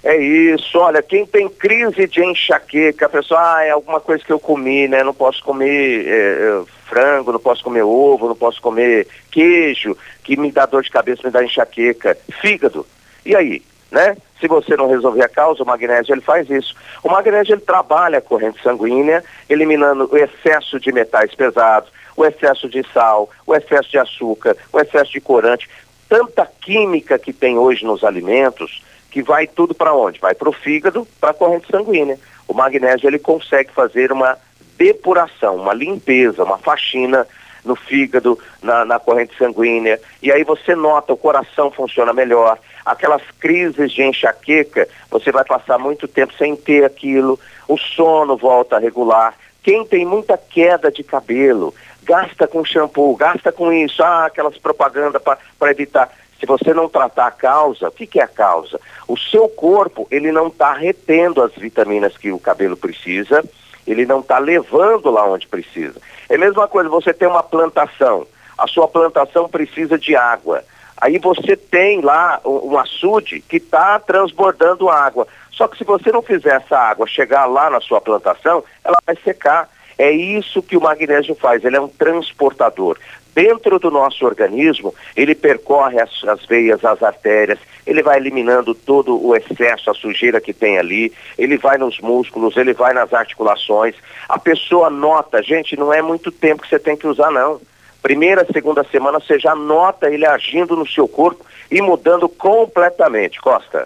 É 0.04 0.14
isso, 0.14 0.78
olha, 0.78 1.02
quem 1.02 1.24
tem 1.24 1.48
crise 1.48 2.06
de 2.06 2.22
enxaqueca, 2.22 3.06
a 3.06 3.08
pessoa, 3.08 3.40
ah, 3.40 3.64
é 3.64 3.70
alguma 3.70 4.00
coisa 4.00 4.22
que 4.22 4.30
eu 4.30 4.38
comi, 4.38 4.86
né? 4.86 5.02
Não 5.02 5.14
posso 5.14 5.42
comer 5.42 6.06
é, 6.06 6.10
é, 6.10 6.62
frango, 6.86 7.32
não 7.32 7.40
posso 7.40 7.64
comer 7.64 7.82
ovo, 7.82 8.28
não 8.28 8.36
posso 8.36 8.60
comer 8.60 9.08
queijo, 9.30 9.96
que 10.22 10.36
me 10.36 10.52
dá 10.52 10.66
dor 10.66 10.82
de 10.82 10.90
cabeça, 10.90 11.22
me 11.24 11.30
dá 11.30 11.42
enxaqueca, 11.42 12.18
fígado. 12.42 12.86
E 13.24 13.34
aí, 13.34 13.62
né? 13.90 14.18
Se 14.38 14.46
você 14.46 14.76
não 14.76 14.88
resolver 14.88 15.22
a 15.22 15.28
causa, 15.28 15.62
o 15.62 15.66
magnésio 15.66 16.14
ele 16.14 16.20
faz 16.20 16.50
isso. 16.50 16.74
O 17.02 17.10
magnésio 17.10 17.54
ele 17.54 17.62
trabalha 17.62 18.18
a 18.18 18.22
corrente 18.22 18.62
sanguínea, 18.62 19.24
eliminando 19.48 20.06
o 20.12 20.16
excesso 20.18 20.78
de 20.78 20.92
metais 20.92 21.34
pesados, 21.34 21.90
o 22.20 22.26
excesso 22.26 22.68
de 22.68 22.84
sal, 22.92 23.30
o 23.46 23.54
excesso 23.54 23.90
de 23.90 23.98
açúcar, 23.98 24.56
o 24.70 24.78
excesso 24.78 25.10
de 25.10 25.20
corante, 25.20 25.68
tanta 26.08 26.46
química 26.46 27.18
que 27.18 27.32
tem 27.32 27.56
hoje 27.56 27.84
nos 27.84 28.04
alimentos 28.04 28.82
que 29.10 29.22
vai 29.22 29.46
tudo 29.46 29.74
para 29.74 29.94
onde? 29.94 30.20
Vai 30.20 30.34
para 30.34 30.48
o 30.48 30.52
fígado, 30.52 31.08
para 31.18 31.30
a 31.30 31.34
corrente 31.34 31.66
sanguínea. 31.70 32.18
O 32.46 32.52
magnésio 32.52 33.08
ele 33.08 33.18
consegue 33.18 33.72
fazer 33.72 34.12
uma 34.12 34.36
depuração, 34.76 35.56
uma 35.56 35.72
limpeza, 35.72 36.44
uma 36.44 36.58
faxina 36.58 37.26
no 37.64 37.74
fígado, 37.74 38.38
na, 38.62 38.84
na, 38.84 38.98
corrente 38.98 39.36
sanguínea, 39.36 40.00
e 40.22 40.32
aí 40.32 40.42
você 40.44 40.74
nota 40.74 41.12
o 41.12 41.16
coração 41.16 41.70
funciona 41.70 42.12
melhor. 42.12 42.58
Aquelas 42.84 43.22
crises 43.38 43.92
de 43.92 44.02
enxaqueca, 44.02 44.88
você 45.10 45.30
vai 45.30 45.44
passar 45.44 45.78
muito 45.78 46.08
tempo 46.08 46.32
sem 46.34 46.56
ter 46.56 46.84
aquilo, 46.84 47.38
o 47.68 47.76
sono 47.76 48.36
volta 48.36 48.76
a 48.76 48.78
regular. 48.78 49.34
Quem 49.62 49.84
tem 49.84 50.06
muita 50.06 50.38
queda 50.38 50.90
de 50.90 51.04
cabelo, 51.04 51.74
gasta 52.02 52.46
com 52.46 52.64
shampoo, 52.64 53.16
gasta 53.16 53.52
com 53.52 53.72
isso, 53.72 54.02
ah, 54.02 54.26
aquelas 54.26 54.56
propagandas 54.58 55.22
para 55.22 55.70
evitar. 55.70 56.10
Se 56.38 56.46
você 56.46 56.72
não 56.72 56.88
tratar 56.88 57.26
a 57.26 57.30
causa, 57.30 57.88
o 57.88 57.92
que, 57.92 58.06
que 58.06 58.18
é 58.18 58.22
a 58.22 58.28
causa? 58.28 58.80
O 59.06 59.16
seu 59.16 59.48
corpo, 59.48 60.08
ele 60.10 60.32
não 60.32 60.48
está 60.48 60.72
retendo 60.72 61.42
as 61.42 61.52
vitaminas 61.52 62.16
que 62.16 62.32
o 62.32 62.38
cabelo 62.38 62.76
precisa, 62.76 63.44
ele 63.86 64.06
não 64.06 64.20
está 64.20 64.38
levando 64.38 65.10
lá 65.10 65.26
onde 65.26 65.46
precisa. 65.46 66.00
É 66.28 66.36
a 66.36 66.38
mesma 66.38 66.66
coisa, 66.66 66.88
você 66.88 67.12
tem 67.12 67.28
uma 67.28 67.42
plantação, 67.42 68.26
a 68.56 68.66
sua 68.66 68.88
plantação 68.88 69.48
precisa 69.48 69.98
de 69.98 70.16
água. 70.16 70.64
Aí 71.00 71.18
você 71.18 71.56
tem 71.56 72.02
lá 72.02 72.40
um, 72.44 72.78
açude 72.78 73.40
que 73.40 73.56
está 73.56 73.98
transbordando 73.98 74.90
água. 74.90 75.26
Só 75.50 75.66
que 75.66 75.78
se 75.78 75.84
você 75.84 76.12
não 76.12 76.20
fizer 76.20 76.56
essa 76.56 76.78
água 76.78 77.06
chegar 77.06 77.46
lá 77.46 77.70
na 77.70 77.80
sua 77.80 78.00
plantação, 78.00 78.62
ela 78.84 78.96
vai 79.06 79.16
secar. 79.24 79.68
É 80.00 80.10
isso 80.10 80.62
que 80.62 80.78
o 80.78 80.80
magnésio 80.80 81.34
faz, 81.34 81.62
ele 81.62 81.76
é 81.76 81.80
um 81.80 81.86
transportador 81.86 82.96
dentro 83.34 83.78
do 83.78 83.90
nosso 83.90 84.24
organismo, 84.24 84.94
ele 85.14 85.34
percorre 85.34 86.00
as, 86.00 86.24
as, 86.24 86.46
veias, 86.46 86.82
as 86.82 87.02
artérias, 87.02 87.58
ele 87.86 88.02
vai 88.02 88.16
eliminando 88.16 88.74
todo 88.74 89.22
o 89.22 89.36
excesso, 89.36 89.90
a 89.90 89.94
sujeira 89.94 90.40
que 90.40 90.54
tem 90.54 90.78
ali, 90.78 91.12
ele 91.36 91.58
vai 91.58 91.76
nos 91.76 92.00
músculos, 92.00 92.56
ele 92.56 92.72
vai 92.72 92.94
nas 92.94 93.12
articulações. 93.12 93.94
A 94.26 94.38
pessoa 94.38 94.88
nota, 94.88 95.42
gente, 95.42 95.76
não 95.76 95.92
é 95.92 96.00
muito 96.00 96.32
tempo 96.32 96.62
que 96.62 96.68
você 96.70 96.78
tem 96.78 96.96
que 96.96 97.06
usar, 97.06 97.30
não. 97.30 97.60
Primeira, 98.02 98.46
segunda 98.52 98.84
semana, 98.90 99.20
você 99.20 99.38
já 99.38 99.54
nota 99.54 100.10
ele 100.10 100.26
agindo 100.26 100.74
no 100.74 100.88
seu 100.88 101.06
corpo 101.06 101.44
e 101.70 101.80
mudando 101.80 102.28
completamente, 102.28 103.40
Costa. 103.40 103.84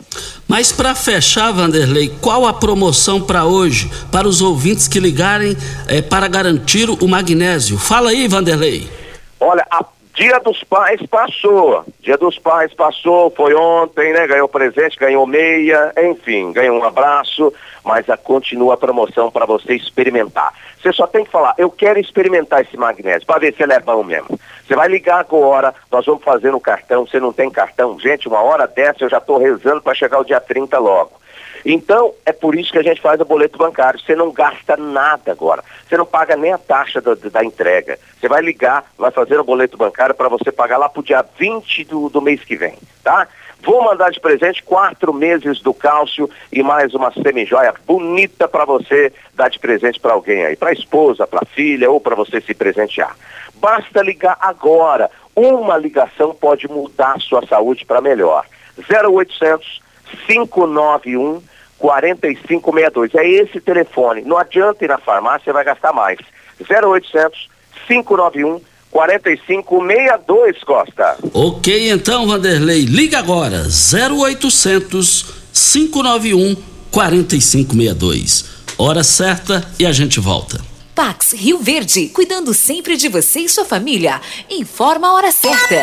Mas 0.49 0.73
para 0.73 0.95
fechar, 0.95 1.53
Vanderlei, 1.53 2.13
qual 2.21 2.47
a 2.47 2.53
promoção 2.53 3.21
para 3.21 3.45
hoje, 3.45 3.91
para 4.11 4.27
os 4.27 4.41
ouvintes 4.41 4.89
que 4.89 5.01
ligarem 5.01 5.57
é, 5.89 6.01
para 6.01 6.29
garantir 6.29 6.89
o 6.89 7.09
magnésio? 7.09 7.77
Fala 7.77 8.11
aí, 8.11 8.29
Vanderlei. 8.29 8.89
Olha, 9.41 9.67
a 9.71 9.85
Dia 10.15 10.39
dos 10.39 10.63
Pais 10.63 11.05
passou. 11.07 11.85
Dia 12.01 12.17
dos 12.17 12.39
Pais 12.39 12.73
passou, 12.73 13.31
foi 13.31 13.53
ontem, 13.53 14.13
né? 14.13 14.29
Ganhou 14.29 14.49
presente, 14.49 14.97
ganhou 14.97 15.27
meia, 15.27 15.93
enfim, 16.09 16.53
ganhou 16.53 16.79
um 16.79 16.85
abraço, 16.85 17.53
mas 17.85 18.09
a, 18.09 18.17
continua 18.17 18.75
a 18.75 18.77
promoção 18.77 19.29
para 19.29 19.45
você 19.45 19.75
experimentar. 19.75 20.55
Você 20.81 20.93
só 20.93 21.09
tem 21.09 21.25
que 21.25 21.33
falar, 21.33 21.55
eu 21.59 21.69
quero 21.69 21.99
experimentar 21.99 22.61
esse 22.61 22.77
magnésio, 22.77 23.27
para 23.27 23.41
ver 23.41 23.55
se 23.55 23.63
ele 23.65 23.73
é 23.73 23.81
bom 23.81 24.05
mesmo. 24.05 24.39
Você 24.65 24.77
vai 24.77 24.87
ligar 24.87 25.19
agora, 25.19 25.75
nós 25.91 26.07
vamos 26.07 26.23
fazer 26.23 26.53
no 26.53 26.61
cartão, 26.61 27.05
você 27.05 27.19
não 27.19 27.33
tem 27.33 27.51
cartão. 27.51 27.99
Gente, 27.99 28.29
uma 28.29 28.41
hora 28.41 28.69
dessa 28.69 29.03
eu 29.03 29.11
já 29.11 29.19
estou 29.19 29.37
rezando 29.37 29.83
para 29.83 29.95
chegar 29.95 30.21
o 30.21 30.25
dia 30.25 30.41
30 30.41 30.79
logo. 30.79 31.24
Então, 31.65 32.13
é 32.27 32.33
por 32.33 32.55
isso 32.55 32.71
que 32.71 32.79
a 32.79 32.83
gente 32.83 33.01
faz 33.01 33.19
o 33.21 33.25
boleto 33.25 33.57
bancário. 33.57 33.99
Você 33.99 34.15
não 34.15 34.31
gasta 34.31 34.77
nada 34.77 35.33
agora. 35.33 35.65
Você 35.89 35.97
não 35.97 36.05
paga 36.05 36.37
nem 36.37 36.53
a 36.53 36.59
taxa 36.59 37.01
da, 37.01 37.15
da 37.15 37.43
entrega. 37.43 37.99
Você 38.21 38.29
vai 38.29 38.43
ligar, 38.43 38.85
vai 38.99 39.11
fazer 39.11 39.41
o 39.41 39.45
boleto 39.45 39.77
bancário 39.77 40.15
para 40.15 40.29
você 40.29 40.53
pagar 40.53 40.77
lá 40.77 40.89
para 40.89 41.01
o 41.01 41.05
dia 41.05 41.25
20 41.39 41.85
do, 41.85 42.09
do 42.11 42.21
mês 42.21 42.45
que 42.45 42.57
vem, 42.57 42.77
tá? 43.03 43.27
Vou 43.63 43.83
mandar 43.83 44.11
de 44.11 44.21
presente 44.21 44.63
quatro 44.63 45.13
meses 45.15 45.61
do 45.63 45.73
cálcio 45.73 46.29
e 46.53 46.63
mais 46.63 46.93
uma 46.93 47.11
semijoia 47.13 47.73
bonita 47.87 48.47
para 48.47 48.67
você 48.67 49.11
dar 49.35 49.49
de 49.49 49.59
presente 49.59 49.99
para 49.99 50.13
alguém 50.13 50.45
aí, 50.45 50.55
para 50.55 50.73
esposa, 50.73 51.27
para 51.27 51.47
filha 51.47 51.91
ou 51.91 51.99
para 51.99 52.15
você 52.15 52.43
se 52.43 52.53
presentear. 52.53 53.17
Basta 53.55 54.03
ligar 54.03 54.37
agora. 54.39 55.11
Uma 55.35 55.79
ligação 55.79 56.35
pode 56.35 56.69
mudar 56.69 57.19
sua 57.21 57.47
saúde 57.47 57.87
para 57.87 58.03
melhor. 58.03 58.45
0800 58.77 59.83
591 60.27 61.43
4562. 61.85 63.15
É 63.15 63.29
esse 63.29 63.61
telefone. 63.61 64.23
Não 64.23 64.39
adianta 64.39 64.83
ir 64.87 64.89
na 64.89 64.97
farmácia, 64.97 65.53
vai 65.53 65.63
gastar 65.63 65.93
mais. 65.93 66.19
0800 66.59 67.51
591 67.87 68.61
4562, 68.91 70.65
Costa. 70.65 71.19
Ok, 71.35 71.91
então, 71.91 72.27
Vanderlei, 72.27 72.87
liga 72.87 73.19
agora. 73.19 73.65
0800 73.67 75.27
591 75.53 76.57
4562. 76.91 78.65
Hora 78.79 79.05
certa 79.05 79.63
e 79.79 79.85
a 79.85 79.93
gente 79.93 80.19
volta. 80.19 80.59
Pax 80.95 81.33
Rio 81.33 81.59
Verde, 81.59 82.09
cuidando 82.09 82.55
sempre 82.55 82.97
de 82.97 83.09
você 83.09 83.41
e 83.41 83.49
sua 83.49 83.65
família. 83.65 84.21
Informa 84.49 85.09
a 85.09 85.13
hora 85.15 85.33
certa. 85.33 85.83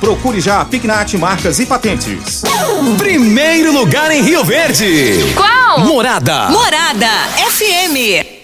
procure 0.00 0.40
já 0.40 0.60
a 0.60 0.64
Pignat 0.64 1.14
Marcas 1.14 1.60
e 1.60 1.66
Patentes. 1.66 2.42
Primeiro 2.98 3.72
lugar 3.72 4.10
em 4.10 4.20
Rio 4.20 4.42
Verde. 4.44 5.32
Qual? 5.36 5.80
Morada. 5.80 6.48
Morada 6.50 7.08
FM. 7.50 8.43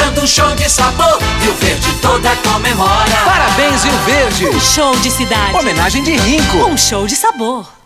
dando 0.00 0.22
um 0.22 0.26
show 0.26 0.54
de 0.54 0.68
sabor. 0.68 1.18
Rio 1.40 1.54
Verde 1.54 1.92
toda 2.00 2.34
comemora. 2.36 3.16
Parabéns, 3.24 3.84
Rio 3.84 3.98
Verde. 4.06 4.46
Um 4.48 4.60
show 4.60 4.96
de 4.96 5.10
cidade. 5.10 5.54
Homenagem 5.54 6.02
de 6.02 6.16
Rinco. 6.16 6.58
Um 6.66 6.76
show 6.76 7.06
de 7.06 7.14
sabor. 7.14 7.79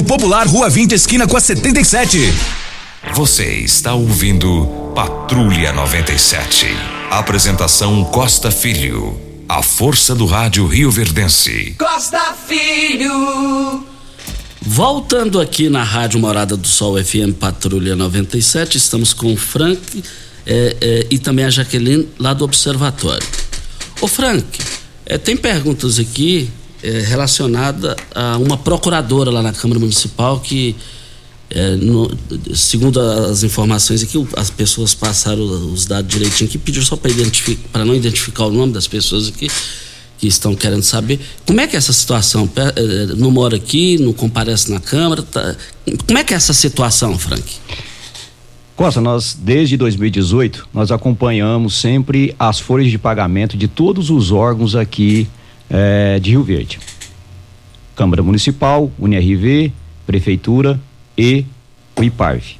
Popular, 0.00 0.46
Rua 0.46 0.70
20, 0.70 0.92
esquina 0.92 1.26
com 1.26 1.36
a 1.36 1.40
77. 1.40 2.32
Você 3.14 3.56
está 3.56 3.94
ouvindo 3.94 4.92
Patrulha 4.94 5.72
97. 5.72 6.68
Apresentação 7.10 8.04
Costa 8.04 8.52
Filho. 8.52 9.20
A 9.48 9.60
força 9.60 10.14
do 10.14 10.24
rádio 10.24 10.68
Rio 10.68 10.88
Verdense. 10.88 11.74
Costa 11.76 12.32
Filho. 12.46 13.84
Voltando 14.62 15.40
aqui 15.40 15.68
na 15.68 15.82
Rádio 15.82 16.20
Morada 16.20 16.56
do 16.56 16.68
Sol 16.68 16.96
FM 17.02 17.34
Patrulha 17.40 17.96
97, 17.96 18.78
estamos 18.78 19.12
com 19.12 19.32
o 19.32 19.36
Frank 19.36 20.04
é, 20.46 20.76
é, 20.80 21.06
e 21.10 21.18
também 21.18 21.44
a 21.44 21.50
Jaqueline 21.50 22.08
lá 22.20 22.32
do 22.32 22.44
Observatório. 22.44 23.26
Ô 24.00 24.06
Frank, 24.06 24.46
é, 25.04 25.18
tem 25.18 25.36
perguntas 25.36 25.98
aqui 25.98 26.48
é, 26.82 27.00
relacionada 27.00 27.96
a 28.14 28.36
uma 28.38 28.56
procuradora 28.56 29.30
lá 29.30 29.42
na 29.42 29.52
Câmara 29.52 29.78
Municipal 29.80 30.40
que, 30.40 30.74
é, 31.50 31.76
no- 31.76 32.10
segundo 32.54 33.00
as 33.00 33.42
informações 33.42 34.02
aqui, 34.02 34.24
as 34.36 34.50
pessoas 34.50 34.94
passaram 34.94 35.42
os 35.72 35.86
dados 35.86 36.10
direitinho 36.10 36.48
aqui, 36.48 36.58
pediram 36.58 36.84
só 36.84 36.96
para 36.96 37.84
não 37.84 37.94
identificar 37.94 38.46
o 38.46 38.50
nome 38.50 38.72
das 38.72 38.86
pessoas 38.86 39.28
aqui 39.28 39.48
que 40.18 40.26
estão 40.28 40.54
querendo 40.54 40.82
saber 40.84 41.18
como 41.44 41.60
é 41.60 41.66
que 41.66 41.74
é 41.74 41.78
essa 41.78 41.92
situação 41.92 42.48
é, 42.56 43.06
não 43.16 43.30
mora 43.30 43.56
aqui, 43.56 43.98
não 43.98 44.12
comparece 44.12 44.70
na 44.70 44.78
Câmara, 44.80 45.22
tá- 45.22 45.56
como 46.06 46.18
é 46.18 46.24
que 46.24 46.32
é 46.32 46.36
essa 46.36 46.52
situação, 46.52 47.18
Frank? 47.18 47.42
Costa, 48.74 49.00
nós 49.00 49.36
desde 49.38 49.76
2018 49.76 50.66
nós 50.72 50.90
acompanhamos 50.90 51.74
sempre 51.74 52.34
as 52.38 52.58
folhas 52.58 52.90
de 52.90 52.98
pagamento 52.98 53.56
de 53.56 53.68
todos 53.68 54.10
os 54.10 54.32
órgãos 54.32 54.74
aqui 54.74 55.28
eh, 55.72 56.20
de 56.20 56.30
Rio 56.30 56.42
Verde. 56.44 56.78
Câmara 57.96 58.22
Municipal, 58.22 58.92
UNRV, 58.98 59.72
Prefeitura 60.06 60.78
e 61.16 61.46
o 61.96 62.04
IPARV. 62.04 62.56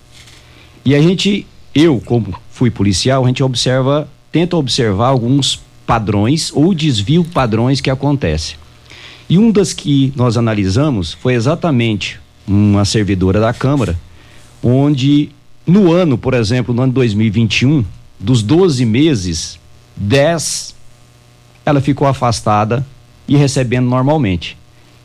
E 0.85 0.95
a 0.95 1.03
gente, 1.03 1.47
eu 1.75 2.01
como 2.01 2.35
fui 2.51 2.71
policial, 2.71 3.25
a 3.25 3.29
gente 3.29 3.43
observa, 3.43 4.09
tenta 4.31 4.57
observar 4.57 5.09
alguns 5.09 5.61
padrões 5.87 6.51
ou 6.55 6.75
desvio 6.75 7.25
padrões 7.25 7.81
que 7.81 7.91
acontecem. 7.91 8.57
E 9.29 9.39
um 9.39 9.51
das 9.51 9.73
que 9.73 10.13
nós 10.17 10.37
analisamos 10.37 11.13
foi 11.13 11.35
exatamente 11.35 12.21
uma 12.47 12.85
servidora 12.85 13.41
da 13.41 13.53
Câmara, 13.53 13.99
onde 14.63 15.31
no 15.67 15.93
ano, 15.93 16.17
por 16.19 16.35
exemplo, 16.35 16.75
no 16.75 16.83
ano 16.83 16.93
2021, 16.93 17.85
dos 18.19 18.43
12 18.43 18.85
meses, 18.85 19.59
10 19.97 20.75
ela 21.65 21.81
ficou 21.81 22.07
afastada 22.07 22.85
e 23.27 23.37
recebendo 23.37 23.89
normalmente. 23.89 24.57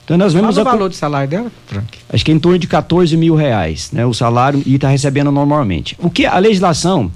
Então 0.04 0.18
nós 0.18 0.34
vemos 0.34 0.56
Qual 0.56 0.66
o 0.66 0.70
a 0.70 0.72
valor 0.72 0.90
de 0.90 0.96
salário 0.96 1.30
dela, 1.30 1.52
Frank? 1.66 2.00
acho 2.10 2.24
que 2.24 2.32
é 2.32 2.34
em 2.34 2.40
torno 2.40 2.58
de 2.58 2.68
14 2.68 3.16
mil 3.18 3.36
reais, 3.36 3.92
né? 3.92 4.06
O 4.06 4.14
salário 4.14 4.64
e 4.66 4.76
está 4.76 4.88
recebendo 4.88 5.32
normalmente. 5.32 5.98
O 6.00 6.10
que 6.10 6.26
a 6.26 6.38
legislação 6.38 7.12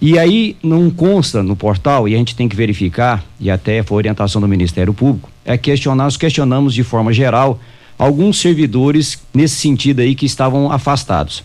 e 0.00 0.18
aí 0.18 0.56
não 0.62 0.90
consta 0.90 1.42
no 1.42 1.56
portal 1.56 2.06
e 2.06 2.14
a 2.14 2.18
gente 2.18 2.36
tem 2.36 2.48
que 2.48 2.54
verificar 2.54 3.24
e 3.40 3.50
até 3.50 3.82
foi 3.82 3.96
orientação 3.96 4.40
do 4.40 4.46
Ministério 4.46 4.92
Público 4.92 5.30
é 5.44 5.56
questionar, 5.56 6.04
nós 6.04 6.16
questionamos 6.16 6.74
de 6.74 6.82
forma 6.82 7.12
geral 7.12 7.58
alguns 7.98 8.38
servidores 8.38 9.18
nesse 9.32 9.56
sentido 9.56 10.00
aí 10.00 10.14
que 10.14 10.26
estavam 10.26 10.70
afastados. 10.70 11.42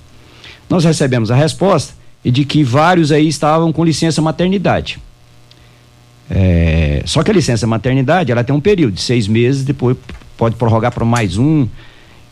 Nós 0.69 0.83
recebemos 0.83 1.31
a 1.31 1.35
resposta 1.35 1.93
de 2.23 2.43
que 2.43 2.63
vários 2.63 3.11
aí 3.11 3.27
estavam 3.27 3.71
com 3.71 3.85
licença 3.85 4.21
maternidade. 4.21 4.99
É, 6.33 7.03
só 7.05 7.21
que 7.23 7.29
a 7.29 7.33
licença 7.33 7.67
maternidade 7.67 8.31
ela 8.31 8.41
tem 8.41 8.55
um 8.55 8.61
período 8.61 8.93
de 8.93 9.01
seis 9.01 9.27
meses, 9.27 9.65
depois 9.65 9.97
pode 10.37 10.55
prorrogar 10.55 10.93
para 10.93 11.03
mais 11.03 11.37
um 11.37 11.67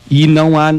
e 0.09 0.25
não 0.25 0.57
há 0.57 0.73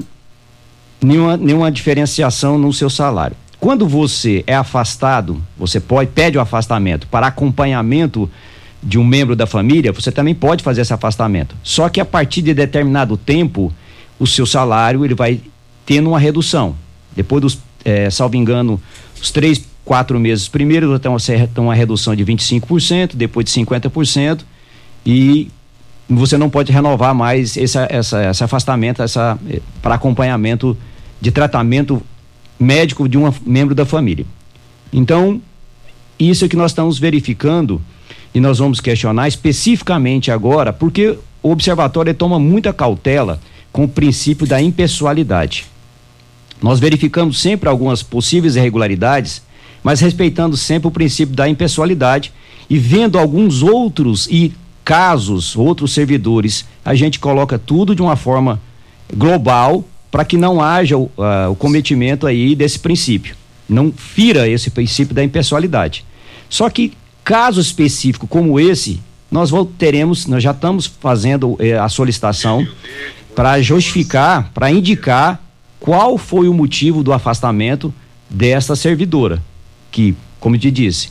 nenhuma, 1.03 1.37
nenhuma 1.37 1.71
diferenciação 1.71 2.59
no 2.59 2.73
seu 2.73 2.89
salário. 2.89 3.37
Quando 3.61 3.87
você 3.87 4.43
é 4.47 4.55
afastado, 4.55 5.43
você 5.59 5.79
pode 5.79 6.11
pede 6.12 6.39
o 6.39 6.41
afastamento 6.41 7.07
para 7.09 7.27
acompanhamento 7.27 8.29
de 8.83 8.99
um 8.99 9.05
membro 9.05 9.37
da 9.37 9.47
família, 9.47 9.93
você 9.93 10.11
também 10.11 10.35
pode 10.35 10.62
fazer 10.62 10.81
esse 10.81 10.95
afastamento. 10.95 11.55
Só 11.62 11.91
que 11.91 12.01
a 12.01 12.05
partir 12.07 12.41
de 12.41 12.55
determinado 12.55 13.18
tempo, 13.18 13.71
o 14.18 14.27
seu 14.27 14.47
salário 14.47 15.05
ele 15.05 15.14
vai 15.14 15.43
tendo 15.85 16.09
uma 16.09 16.18
redução. 16.18 16.75
Depois 17.14 17.43
dos, 17.43 17.59
é, 17.85 18.09
salvo 18.09 18.35
engano, 18.35 18.81
os 19.21 19.31
três, 19.31 19.62
quatro 19.91 20.20
meses 20.20 20.47
primeiro 20.47 20.97
tem 21.01 21.11
uma, 21.11 21.18
tem 21.18 21.64
uma 21.64 21.74
redução 21.74 22.14
de 22.14 22.24
25%, 22.24 23.16
depois 23.16 23.45
de 23.45 23.51
50%, 23.51 24.43
e 25.05 25.51
você 26.09 26.38
não 26.38 26.49
pode 26.49 26.70
renovar 26.70 27.12
mais 27.12 27.57
esse, 27.57 27.76
essa, 27.76 28.30
esse 28.30 28.45
afastamento 28.45 29.03
essa, 29.03 29.36
eh, 29.51 29.61
para 29.82 29.97
acompanhamento 29.97 30.76
de 31.20 31.32
tratamento 31.32 32.01
médico 32.57 33.09
de 33.09 33.18
um 33.18 33.34
membro 33.45 33.74
da 33.74 33.84
família. 33.84 34.24
Então, 34.93 35.43
isso 36.20 36.45
é 36.45 36.49
que 36.49 36.55
nós 36.55 36.70
estamos 36.70 36.97
verificando 36.97 37.82
e 38.32 38.38
nós 38.38 38.61
vamos 38.61 38.80
questionar 38.80 39.26
especificamente 39.26 40.30
agora, 40.30 40.72
porque 40.72 41.18
o 41.43 41.51
observatório 41.51 42.14
toma 42.14 42.38
muita 42.38 42.72
cautela 42.72 43.41
com 43.72 43.82
o 43.86 43.88
princípio 43.88 44.47
da 44.47 44.62
impessoalidade. 44.62 45.66
Nós 46.62 46.78
verificamos 46.78 47.41
sempre 47.41 47.68
algumas 47.68 48.05
possíveis 48.05 48.55
irregularidades, 48.55 49.50
mas 49.83 50.01
respeitando 50.01 50.57
sempre 50.57 50.89
o 50.89 50.91
princípio 50.91 51.35
da 51.35 51.49
impessoalidade 51.49 52.33
e 52.68 52.78
vendo 52.78 53.18
alguns 53.18 53.62
outros 53.62 54.26
e 54.31 54.53
casos, 54.85 55.57
outros 55.57 55.93
servidores, 55.93 56.64
a 56.85 56.95
gente 56.95 57.18
coloca 57.18 57.59
tudo 57.59 57.95
de 57.95 58.03
uma 58.03 58.16
forma 58.16 58.61
global 59.14 59.85
para 60.11 60.24
que 60.24 60.37
não 60.37 60.61
haja 60.61 60.97
o, 60.97 61.05
uh, 61.05 61.51
o 61.51 61.55
cometimento 61.55 62.26
aí 62.26 62.55
desse 62.55 62.78
princípio. 62.78 63.37
Não 63.68 63.93
fira 63.93 64.49
esse 64.49 64.70
princípio 64.70 65.14
da 65.14 65.22
impessoalidade. 65.22 66.05
Só 66.49 66.68
que 66.68 66.93
caso 67.22 67.61
específico 67.61 68.26
como 68.26 68.59
esse, 68.59 69.01
nós 69.31 69.51
teremos, 69.78 70.26
nós 70.26 70.43
já 70.43 70.51
estamos 70.51 70.87
fazendo 70.87 71.57
eh, 71.61 71.78
a 71.78 71.89
solicitação 71.89 72.66
para 73.37 73.62
justificar, 73.62 74.51
para 74.53 74.72
indicar 74.72 75.41
qual 75.78 76.18
foi 76.18 76.49
o 76.49 76.55
motivo 76.55 77.05
do 77.05 77.12
afastamento 77.12 77.95
dessa 78.28 78.74
servidora, 78.74 79.41
que, 79.91 80.14
como 80.38 80.59
te 80.59 80.70
disse, 80.70 81.11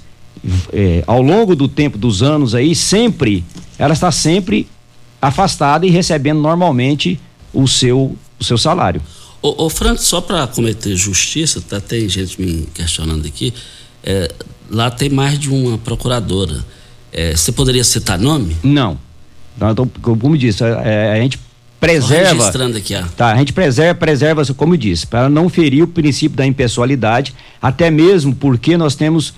eh, 0.71 1.03
ao 1.05 1.21
longo 1.21 1.55
do 1.55 1.67
tempo 1.67 1.97
dos 1.97 2.21
anos 2.23 2.55
aí, 2.55 2.73
sempre, 2.73 3.43
ela 3.77 3.93
está 3.93 4.11
sempre 4.11 4.67
afastada 5.21 5.85
e 5.85 5.89
recebendo 5.89 6.39
normalmente 6.39 7.19
o 7.53 7.67
seu 7.67 8.15
o 8.39 8.43
seu 8.43 8.57
salário. 8.57 9.01
Ô, 9.41 9.65
ô 9.65 9.69
Franco, 9.69 10.01
só 10.01 10.21
para 10.21 10.47
cometer 10.47 10.95
justiça, 10.95 11.61
tá, 11.61 11.79
tem 11.79 12.07
gente 12.07 12.41
me 12.41 12.67
questionando 12.73 13.25
aqui, 13.25 13.53
é, 14.03 14.31
lá 14.69 14.89
tem 14.89 15.09
mais 15.09 15.37
de 15.37 15.49
uma 15.49 15.77
procuradora. 15.77 16.63
É, 17.11 17.35
você 17.35 17.51
poderia 17.51 17.83
citar 17.83 18.17
nome? 18.17 18.55
Não. 18.63 18.97
Então, 19.57 19.89
como 20.01 20.37
disse, 20.37 20.63
é, 20.63 21.11
a 21.11 21.21
gente 21.21 21.37
preserva. 21.79 22.33
registrando 22.33 22.77
aqui, 22.77 22.95
ó. 22.95 23.03
Tá, 23.15 23.31
a 23.31 23.37
gente 23.37 23.53
preserva, 23.53 23.95
preserva, 23.95 24.43
como 24.53 24.77
disse, 24.77 25.07
para 25.07 25.29
não 25.29 25.49
ferir 25.49 25.83
o 25.83 25.87
princípio 25.87 26.37
da 26.37 26.45
impessoalidade, 26.45 27.33
até 27.61 27.89
mesmo 27.89 28.35
porque 28.35 28.77
nós 28.77 28.95
temos 28.95 29.33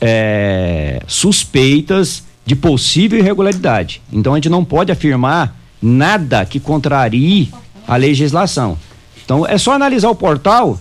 é, 0.00 1.02
suspeitas 1.06 2.22
de 2.44 2.54
possível 2.56 3.18
irregularidade. 3.18 4.00
Então 4.12 4.32
a 4.32 4.36
gente 4.36 4.48
não 4.48 4.64
pode 4.64 4.90
afirmar 4.90 5.56
nada 5.80 6.44
que 6.44 6.58
contrarie 6.58 7.50
a 7.86 7.96
legislação. 7.96 8.78
Então 9.24 9.46
é 9.46 9.58
só 9.58 9.72
analisar 9.72 10.08
o 10.08 10.14
portal, 10.14 10.80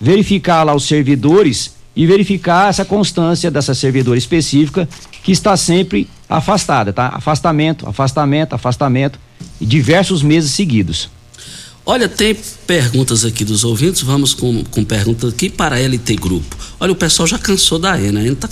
verificar 0.00 0.62
lá 0.64 0.74
os 0.74 0.84
servidores 0.84 1.74
e 1.94 2.04
verificar 2.06 2.68
essa 2.68 2.84
constância 2.84 3.50
dessa 3.50 3.74
servidora 3.74 4.18
específica 4.18 4.88
que 5.22 5.32
está 5.32 5.56
sempre 5.56 6.08
afastada, 6.28 6.92
tá? 6.92 7.10
Afastamento, 7.14 7.88
afastamento, 7.88 8.54
afastamento, 8.54 9.18
diversos 9.60 10.22
meses 10.22 10.52
seguidos. 10.52 11.08
Olha, 11.88 12.08
tem 12.08 12.36
perguntas 12.66 13.24
aqui 13.24 13.44
dos 13.44 13.62
ouvintes, 13.62 14.02
vamos 14.02 14.34
com, 14.34 14.64
com 14.64 14.82
perguntas 14.82 15.32
aqui 15.32 15.48
para 15.48 15.76
a 15.76 15.78
LT 15.78 16.16
Grupo. 16.16 16.56
Olha, 16.80 16.90
o 16.90 16.96
pessoal 16.96 17.28
já 17.28 17.38
cansou 17.38 17.78
da 17.78 17.96
ENA, 17.96 18.18
a 18.18 18.22
ENA 18.24 18.32
está 18.32 18.48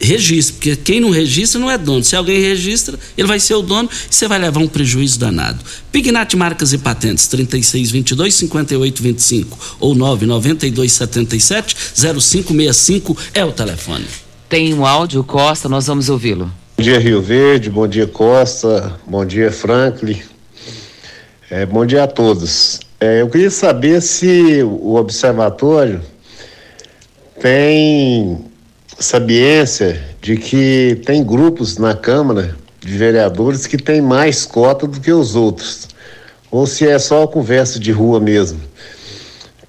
registre, 0.00 0.54
porque 0.54 0.76
quem 0.76 1.00
não 1.00 1.10
registra 1.10 1.60
não 1.60 1.70
é 1.70 1.76
dono. 1.76 2.04
Se 2.04 2.14
alguém 2.14 2.40
registra, 2.40 2.98
ele 3.16 3.26
vai 3.26 3.40
ser 3.40 3.54
o 3.54 3.62
dono 3.62 3.88
e 3.90 4.14
você 4.14 4.28
vai 4.28 4.38
levar 4.38 4.60
um 4.60 4.68
prejuízo 4.68 5.18
danado. 5.18 5.58
Pignat 5.90 6.36
Marcas 6.36 6.72
e 6.72 6.78
Patentes, 6.78 7.26
3622 7.26 8.34
5825 8.34 9.76
ou 9.80 9.94
99277 9.94 11.76
0565 11.94 13.16
é 13.34 13.44
o 13.44 13.52
telefone. 13.52 14.06
Tem 14.48 14.72
um 14.72 14.86
áudio, 14.86 15.24
Costa, 15.24 15.68
nós 15.68 15.86
vamos 15.86 16.08
ouvi-lo. 16.08 16.52
Bom 16.76 16.82
dia, 16.82 16.98
Rio 16.98 17.22
Verde, 17.22 17.70
bom 17.70 17.88
dia, 17.88 18.06
Costa, 18.06 19.00
bom 19.06 19.24
dia, 19.24 19.50
Franklin. 19.50 20.20
É, 21.50 21.64
bom 21.64 21.86
dia 21.86 22.04
a 22.04 22.06
todos. 22.06 22.80
É, 23.00 23.22
eu 23.22 23.30
queria 23.30 23.50
saber 23.50 24.02
se 24.02 24.62
o 24.62 24.94
observatório 24.96 26.02
tem 27.40 28.44
sabiência 28.98 30.04
de 30.20 30.36
que 30.36 31.00
tem 31.06 31.24
grupos 31.24 31.78
na 31.78 31.94
Câmara 31.94 32.54
de 32.78 32.92
Vereadores 32.92 33.66
que 33.66 33.78
tem 33.78 34.02
mais 34.02 34.44
cota 34.44 34.86
do 34.86 35.00
que 35.00 35.10
os 35.10 35.34
outros, 35.34 35.88
ou 36.50 36.66
se 36.66 36.86
é 36.86 36.98
só 36.98 37.26
conversa 37.26 37.80
de 37.80 37.90
rua 37.90 38.20
mesmo. 38.20 38.60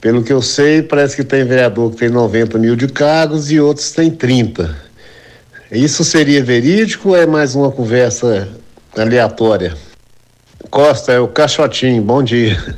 Pelo 0.01 0.21
que 0.21 0.33
eu 0.33 0.41
sei, 0.41 0.81
parece 0.81 1.15
que 1.15 1.23
tem 1.23 1.45
vereador 1.45 1.89
que 1.91 1.99
tem 1.99 2.09
90 2.09 2.57
mil 2.57 2.75
de 2.75 2.89
cargos 2.89 3.49
e 3.49 3.61
outros 3.61 3.91
tem 3.91 4.11
30. 4.11 4.86
Isso 5.71 6.03
seria 6.05 6.41
verídico 6.41 7.09
ou 7.09 7.15
é 7.15 7.25
mais 7.25 7.53
uma 7.53 7.69
conversa 7.69 8.49
aleatória? 8.95 9.77
Costa, 10.69 11.11
é 11.11 11.19
o 11.19 11.27
Caixotinho, 11.27 12.01
bom 12.01 12.23
dia. 12.23 12.77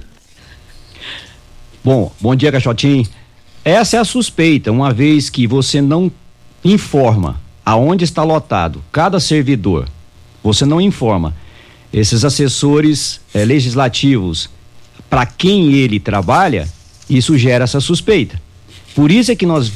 Bom, 1.84 2.12
bom 2.20 2.36
dia, 2.36 2.52
Caixotinho. 2.52 3.08
Essa 3.64 3.98
é 3.98 4.00
a 4.00 4.06
suspeita, 4.06 4.72
uma 4.72 4.92
vez 4.92 5.30
que 5.30 5.46
você 5.46 5.82
não 5.82 6.12
informa 6.64 7.40
aonde 7.64 8.04
está 8.04 8.24
lotado 8.24 8.84
cada 8.92 9.20
servidor, 9.20 9.88
você 10.44 10.66
não 10.66 10.82
informa 10.82 11.36
esses 11.94 12.26
assessores 12.26 13.22
eh, 13.34 13.46
legislativos 13.46 14.50
para 15.10 15.26
quem 15.28 15.74
ele 15.74 16.00
trabalha, 16.00 16.68
isso 17.08 17.38
gera 17.38 17.66
essa 17.66 17.80
suspeita. 17.80 18.42
Por 18.96 19.12
isso 19.12 19.32
é 19.32 19.36
que 19.36 19.46
nós 19.46 19.72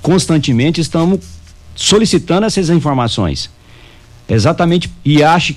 constantemente 0.00 0.80
estamos 0.80 1.20
solicitando 1.78 2.44
essas 2.44 2.68
informações. 2.70 3.48
Exatamente, 4.28 4.90
e 5.04 5.22
acho, 5.22 5.54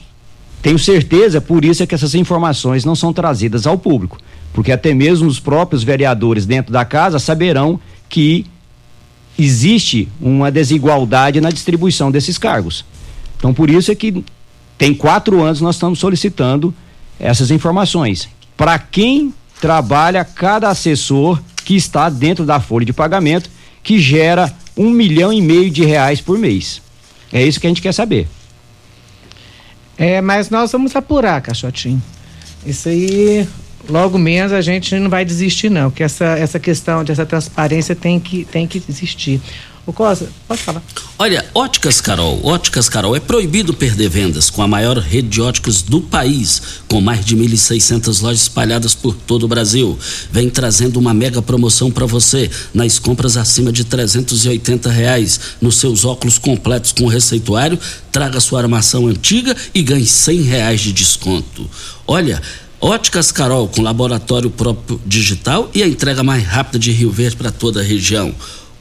tenho 0.62 0.78
certeza, 0.78 1.42
por 1.42 1.66
isso 1.66 1.82
é 1.82 1.88
que 1.88 1.96
essas 1.96 2.14
informações 2.14 2.86
não 2.86 2.96
são 2.96 3.12
trazidas 3.12 3.66
ao 3.66 3.78
público. 3.78 4.20
Porque 4.54 4.72
até 4.72 4.94
mesmo 4.94 5.28
os 5.28 5.40
próprios 5.40 5.84
vereadores 5.84 6.46
dentro 6.46 6.72
da 6.72 6.86
casa 6.86 7.18
saberão 7.18 7.80
que 8.08 8.46
existe 9.38 10.08
uma 10.22 10.52
desigualdade 10.52 11.42
na 11.42 11.50
distribuição 11.50 12.12
desses 12.12 12.38
cargos. 12.38 12.86
Então, 13.38 13.52
por 13.52 13.70
isso 13.70 13.92
é 13.92 13.96
que 13.96 14.24
tem 14.78 14.94
quatro 14.94 15.42
anos 15.42 15.60
nós 15.60 15.76
estamos 15.76 15.98
solicitando 15.98 16.74
essas 17.20 17.50
informações. 17.50 18.30
Para 18.56 18.78
quem 18.78 19.34
trabalha 19.60 20.24
cada 20.24 20.70
assessor 20.70 21.42
que 21.66 21.76
está 21.76 22.10
dentro 22.10 22.46
da 22.46 22.60
folha 22.60 22.86
de 22.86 22.94
pagamento, 22.94 23.50
que 23.82 24.00
gera 24.00 24.54
um 24.76 24.90
milhão 24.90 25.32
e 25.32 25.42
meio 25.42 25.70
de 25.70 25.84
reais 25.86 26.22
por 26.22 26.38
mês. 26.38 26.82
É 27.32 27.44
isso 27.44 27.60
que 27.60 27.68
a 27.68 27.70
gente 27.70 27.82
quer 27.82 27.94
saber. 27.94 28.28
É, 29.98 30.22
mas 30.22 30.50
nós 30.50 30.72
vamos 30.72 30.96
apurar, 30.96 31.42
Caixotinho. 31.42 32.02
Isso 32.66 32.90
aí 32.90 33.48
logo 33.90 34.18
menos 34.18 34.52
a 34.52 34.62
gente 34.62 34.96
não 34.96 35.10
vai 35.10 35.26
desistir 35.26 35.70
não, 35.70 35.90
porque 35.90 36.04
essa, 36.04 36.38
essa 36.38 36.60
questão 36.60 37.04
dessa 37.04 37.26
transparência 37.26 37.96
tem 37.96 38.20
que, 38.20 38.46
tem 38.46 38.68
que 38.68 38.82
existir. 38.90 39.42
O 39.86 39.92
Costa, 39.92 40.30
pode 40.48 40.62
falar. 40.62 40.84
Olha, 41.18 41.44
Óticas 41.56 42.00
Carol, 42.00 42.40
Óticas 42.46 42.88
Carol, 42.88 43.16
é 43.16 43.20
proibido 43.20 43.74
perder 43.74 44.10
vendas 44.10 44.50
com 44.50 44.62
a 44.62 44.68
maior 44.68 44.98
rede 45.00 45.28
de 45.28 45.42
óticas 45.42 45.82
do 45.82 46.02
país, 46.02 46.62
com 46.88 47.02
mais 47.02 47.26
de 47.26 47.36
1.600 47.36 48.22
lojas 48.22 48.42
espalhadas 48.44 48.94
por 48.94 49.16
todo 49.16 49.44
o 49.44 49.48
Brasil. 49.48 49.98
Vem 50.32 50.52
trazendo 50.52 50.98
uma 50.98 51.16
mega 51.16 51.42
promoção 51.42 51.90
para 51.90 52.06
você 52.06 52.50
nas 52.72 53.00
compras 53.00 53.38
acima 53.38 53.72
de 53.72 53.84
380 53.84 54.90
reais 54.90 55.40
nos 55.60 55.78
seus 55.78 56.06
óculos 56.06 56.38
completos 56.38 56.92
com 56.92 57.08
receituário. 57.08 57.80
Traga 58.12 58.40
sua 58.40 58.62
armação 58.62 59.08
antiga 59.08 59.56
e 59.74 59.82
ganhe 59.82 60.06
100 60.06 60.42
reais 60.44 60.82
de 60.82 60.94
desconto. 60.94 61.68
Olha, 62.06 62.40
Óticas 62.80 63.32
Carol, 63.32 63.68
com 63.68 63.82
laboratório 63.84 64.50
próprio 64.50 65.00
digital 65.06 65.70
e 65.74 65.84
a 65.84 65.88
entrega 65.88 66.24
mais 66.24 66.44
rápida 66.44 66.80
de 66.80 66.92
Rio 66.92 67.12
Verde 67.12 67.36
para 67.36 67.52
toda 67.52 67.80
a 67.80 67.84
região. 67.84 68.34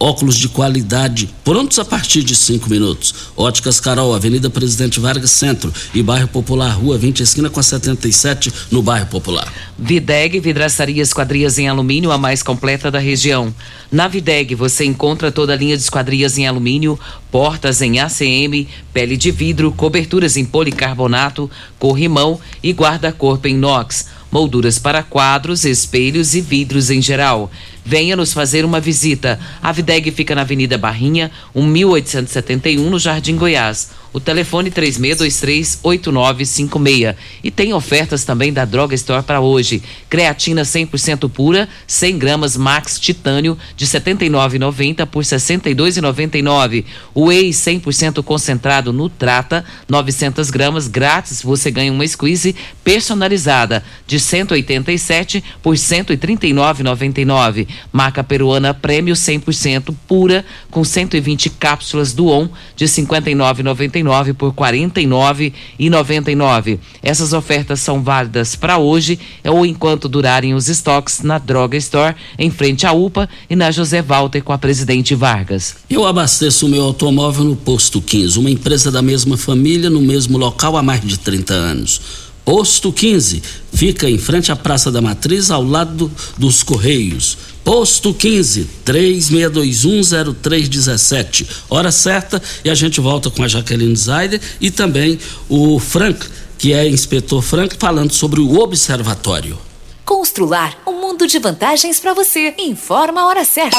Óculos 0.02 0.38
de 0.38 0.48
qualidade, 0.48 1.28
prontos 1.44 1.78
a 1.78 1.84
partir 1.84 2.22
de 2.22 2.34
cinco 2.34 2.70
minutos. 2.70 3.14
Óticas 3.36 3.78
Carol, 3.78 4.14
Avenida 4.14 4.48
Presidente 4.48 4.98
Vargas 4.98 5.30
Centro 5.30 5.70
e 5.92 6.02
Bairro 6.02 6.26
Popular, 6.26 6.70
Rua 6.70 6.96
20, 6.96 7.22
esquina 7.22 7.50
com 7.50 7.60
a 7.60 7.62
77, 7.62 8.50
no 8.70 8.80
Bairro 8.80 9.08
Popular. 9.08 9.52
Videg 9.78 10.40
Vidraçaria 10.40 11.02
Esquadrias 11.02 11.58
em 11.58 11.68
Alumínio, 11.68 12.10
a 12.12 12.16
mais 12.16 12.42
completa 12.42 12.90
da 12.90 12.98
região. 12.98 13.54
Na 13.92 14.08
Videg 14.08 14.54
você 14.54 14.86
encontra 14.86 15.30
toda 15.30 15.52
a 15.52 15.56
linha 15.56 15.76
de 15.76 15.82
esquadrias 15.82 16.38
em 16.38 16.46
alumínio, 16.46 16.98
portas 17.30 17.82
em 17.82 18.00
ACM, 18.00 18.66
pele 18.94 19.18
de 19.18 19.30
vidro, 19.30 19.70
coberturas 19.70 20.34
em 20.38 20.46
policarbonato, 20.46 21.50
corrimão 21.78 22.40
e 22.62 22.72
guarda-corpo 22.72 23.48
em 23.48 23.54
inox 23.54 24.06
molduras 24.30 24.78
para 24.78 25.02
quadros, 25.02 25.64
espelhos 25.64 26.34
e 26.34 26.40
vidros 26.40 26.90
em 26.90 27.02
geral. 27.02 27.50
Venha 27.84 28.16
nos 28.16 28.32
fazer 28.32 28.64
uma 28.64 28.80
visita. 28.80 29.38
A 29.62 29.72
Videg 29.72 30.10
fica 30.10 30.34
na 30.34 30.42
Avenida 30.42 30.76
Barrinha, 30.76 31.30
1871, 31.62 32.90
no 32.90 32.98
Jardim 32.98 33.36
Goiás. 33.36 33.90
O 34.12 34.18
telefone 34.18 34.72
36238956. 34.72 37.14
E 37.44 37.50
tem 37.50 37.72
ofertas 37.72 38.24
também 38.24 38.52
da 38.52 38.64
Droga 38.64 38.92
Store 38.94 39.22
para 39.22 39.40
hoje. 39.40 39.80
Creatina 40.08 40.62
100% 40.62 41.30
pura, 41.30 41.68
100 41.86 42.18
gramas 42.18 42.56
Max 42.56 42.98
Titânio 42.98 43.56
de 43.76 43.84
R$ 43.84 43.92
79,90 43.92 45.06
por 45.06 45.22
R$ 45.22 45.30
62,99. 45.30 46.84
Whey 47.14 47.50
100% 47.50 48.24
concentrado 48.24 48.92
Nutrata, 48.92 49.64
900 49.88 50.50
gramas 50.50 50.88
grátis. 50.88 51.40
Você 51.42 51.70
ganha 51.70 51.92
uma 51.92 52.04
squeeze 52.06 52.56
personalizada 52.82 53.84
de 54.06 54.18
187 54.18 55.44
por 55.62 55.76
139,99. 55.76 57.68
Marca 57.92 58.24
peruana 58.24 58.74
Prêmio 58.74 59.14
100% 59.14 59.94
pura 60.08 60.44
com 60.68 60.82
120 60.82 61.48
cápsulas 61.50 62.12
do 62.12 62.26
ON 62.26 62.48
de 62.74 62.86
59,99 62.86 63.99
por 64.36 64.52
49,99. 64.52 66.78
Essas 67.02 67.32
ofertas 67.32 67.80
são 67.80 68.02
válidas 68.02 68.54
para 68.54 68.78
hoje 68.78 69.18
ou 69.44 69.66
enquanto 69.66 70.08
durarem 70.08 70.54
os 70.54 70.68
estoques 70.68 71.22
na 71.22 71.38
Droga 71.38 71.76
Store, 71.76 72.14
em 72.38 72.50
frente 72.50 72.86
à 72.86 72.92
UPA 72.92 73.28
e 73.48 73.56
na 73.56 73.70
José 73.70 74.02
Walter 74.02 74.42
com 74.42 74.52
a 74.52 74.58
Presidente 74.58 75.14
Vargas. 75.14 75.76
Eu 75.88 76.06
abasteço 76.06 76.66
o 76.66 76.68
meu 76.68 76.82
automóvel 76.82 77.44
no 77.44 77.56
Posto 77.56 78.00
15, 78.00 78.38
uma 78.38 78.50
empresa 78.50 78.90
da 78.90 79.02
mesma 79.02 79.36
família, 79.36 79.90
no 79.90 80.00
mesmo 80.00 80.38
local 80.38 80.76
há 80.76 80.82
mais 80.82 81.00
de 81.00 81.18
30 81.18 81.54
anos. 81.54 82.00
Posto 82.44 82.92
15 82.92 83.42
fica 83.72 84.08
em 84.08 84.18
frente 84.18 84.50
à 84.50 84.56
Praça 84.56 84.90
da 84.90 85.00
Matriz, 85.00 85.50
ao 85.50 85.62
lado 85.62 85.94
do, 85.94 86.10
dos 86.38 86.62
Correios. 86.62 87.36
Posto 87.70 88.12
15, 88.12 88.68
36210317. 88.84 91.46
Hora 91.70 91.92
certa 91.92 92.42
e 92.64 92.70
a 92.70 92.74
gente 92.74 93.00
volta 93.00 93.30
com 93.30 93.44
a 93.44 93.48
Jaqueline 93.48 93.94
Zaider 93.94 94.40
e 94.60 94.72
também 94.72 95.20
o 95.48 95.78
Frank, 95.78 96.26
que 96.58 96.72
é 96.72 96.88
inspetor 96.88 97.40
Frank, 97.42 97.76
falando 97.78 98.12
sobre 98.12 98.40
o 98.40 98.58
observatório. 98.58 99.56
Constrular 100.04 100.76
um 100.84 101.00
mundo 101.00 101.28
de 101.28 101.38
vantagens 101.38 102.00
para 102.00 102.12
você. 102.12 102.56
Informa 102.58 103.20
a 103.20 103.28
hora 103.28 103.44
certa. 103.44 103.78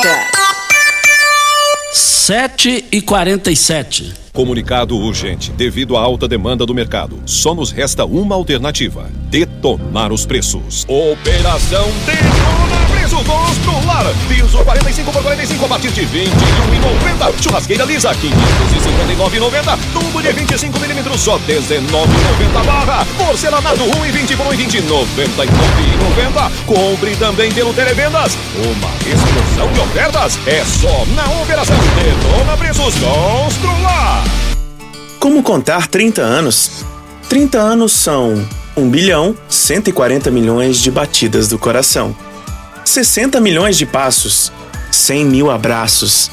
7 1.91 2.85
e 2.93 3.01
47 3.01 4.13
Comunicado 4.31 4.95
urgente. 4.95 5.51
Devido 5.51 5.97
à 5.97 6.01
alta 6.01 6.29
demanda 6.29 6.65
do 6.65 6.73
mercado, 6.73 7.21
só 7.25 7.53
nos 7.53 7.71
resta 7.71 8.05
uma 8.05 8.35
alternativa: 8.35 9.11
detonar 9.29 10.13
os 10.13 10.25
preços. 10.25 10.85
Operação 10.87 11.89
Detona 12.05 12.80
Preço 13.01 13.15
Constrular. 13.23 14.05
Piso 14.27 14.63
45 14.63 15.11
por 15.11 15.23
45 15.23 15.65
a 15.65 15.67
partir 15.67 15.89
de 15.89 16.01
21,90. 16.01 17.41
Churrasqueira 17.41 17.83
lisa 17.83 18.11
559,90. 18.11 19.79
Tubo 19.91 20.21
de 20.21 20.31
25 20.31 20.79
milímetros 20.79 21.19
só 21.19 21.39
19,90 21.39 22.63
barra. 22.63 23.03
Porcelanato 23.17 23.83
1 23.83 24.05
e 24.05 24.11
20 24.11 24.37
por 24.37 24.45
1 24.45 24.53
e 24.53 24.57
20 24.57 24.81
99,90. 24.83 26.51
Compre 26.67 27.15
também 27.15 27.51
pelo 27.51 27.73
Televendas. 27.73 28.37
Uma 28.55 28.93
explosão 29.11 29.73
de 29.73 29.79
ofertas 29.79 30.37
é 30.45 30.63
só 30.63 31.03
na 31.15 31.41
Operação 31.41 31.77
Detona 31.95 32.55
Preços 32.55 32.93
Constrular. 32.93 34.23
Como 35.19 35.41
contar 35.41 35.87
30 35.87 36.21
anos? 36.21 36.85
30 37.27 37.57
anos 37.57 37.93
são 37.93 38.47
1 38.77 38.89
bilhão 38.89 39.35
140 39.49 40.29
milhões 40.29 40.77
de 40.77 40.91
batidas 40.91 41.47
do 41.47 41.57
coração, 41.57 42.15
60 42.85 43.39
milhões 43.39 43.77
de 43.77 43.85
passos, 43.85 44.51
100 44.91 45.25
mil 45.25 45.51
abraços, 45.51 46.29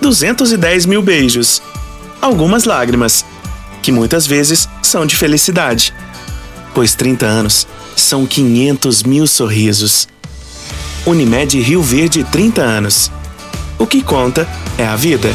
210 0.00 0.86
mil 0.86 1.02
beijos, 1.02 1.62
algumas 2.20 2.64
lágrimas, 2.64 3.24
que 3.82 3.92
muitas 3.92 4.26
vezes 4.26 4.68
são 4.82 5.06
de 5.06 5.16
felicidade, 5.16 5.94
pois 6.74 6.94
30 6.94 7.24
anos 7.24 7.66
são 7.96 8.26
500 8.26 9.02
mil 9.02 9.26
sorrisos. 9.26 10.08
Unimed 11.06 11.60
Rio 11.60 11.82
Verde 11.82 12.24
30 12.24 12.62
anos. 12.62 13.10
O 13.78 13.86
que 13.86 14.02
conta 14.02 14.46
é 14.76 14.84
a 14.84 14.96
vida. 14.96 15.34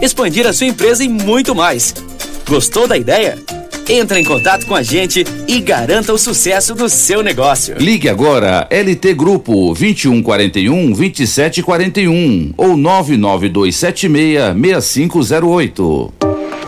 expandir 0.00 0.46
a 0.46 0.52
sua 0.52 0.66
empresa 0.66 1.04
e 1.04 1.08
muito 1.08 1.54
mais. 1.54 1.94
Gostou 2.48 2.86
da 2.86 2.96
ideia? 2.96 3.38
Entre 3.88 4.20
em 4.20 4.24
contato 4.24 4.66
com 4.66 4.74
a 4.76 4.82
gente 4.84 5.24
e 5.48 5.60
garanta 5.60 6.12
o 6.12 6.18
sucesso 6.18 6.76
do 6.76 6.88
seu 6.88 7.22
negócio. 7.22 7.76
Ligue 7.76 8.08
agora 8.08 8.68
LT 8.70 9.14
Grupo 9.14 9.74
2141 9.74 10.92
2741 10.92 12.54
ou 12.56 12.76
99276 12.76 14.54
6508. 14.54 16.19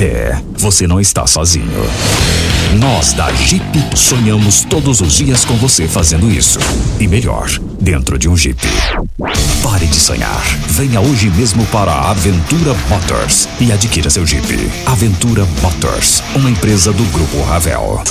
É, 0.00 0.36
você 0.58 0.86
não 0.86 1.00
está 1.00 1.26
sozinho. 1.26 1.66
Nós 2.74 3.14
da 3.14 3.32
Jeep 3.32 3.64
sonhamos 3.96 4.62
todos 4.68 5.00
os 5.00 5.14
dias 5.14 5.44
com 5.44 5.56
você 5.56 5.88
fazendo 5.88 6.30
isso. 6.30 6.58
E 7.00 7.08
melhor, 7.08 7.48
dentro 7.80 8.18
de 8.18 8.28
um 8.28 8.36
Jeep. 8.36 8.60
Pare 9.62 9.86
de 9.86 9.96
sonhar. 9.96 10.42
Venha 10.68 11.00
hoje 11.00 11.30
mesmo 11.30 11.64
para 11.66 11.90
a 11.90 12.10
Aventura 12.10 12.74
Motors 12.90 13.48
e 13.58 13.72
adquira 13.72 14.10
seu 14.10 14.26
Jeep. 14.26 14.70
Aventura 14.84 15.46
Motors, 15.62 16.22
uma 16.34 16.50
empresa 16.50 16.92
do 16.92 17.04
Grupo 17.04 17.42
Ravel. 17.42 18.02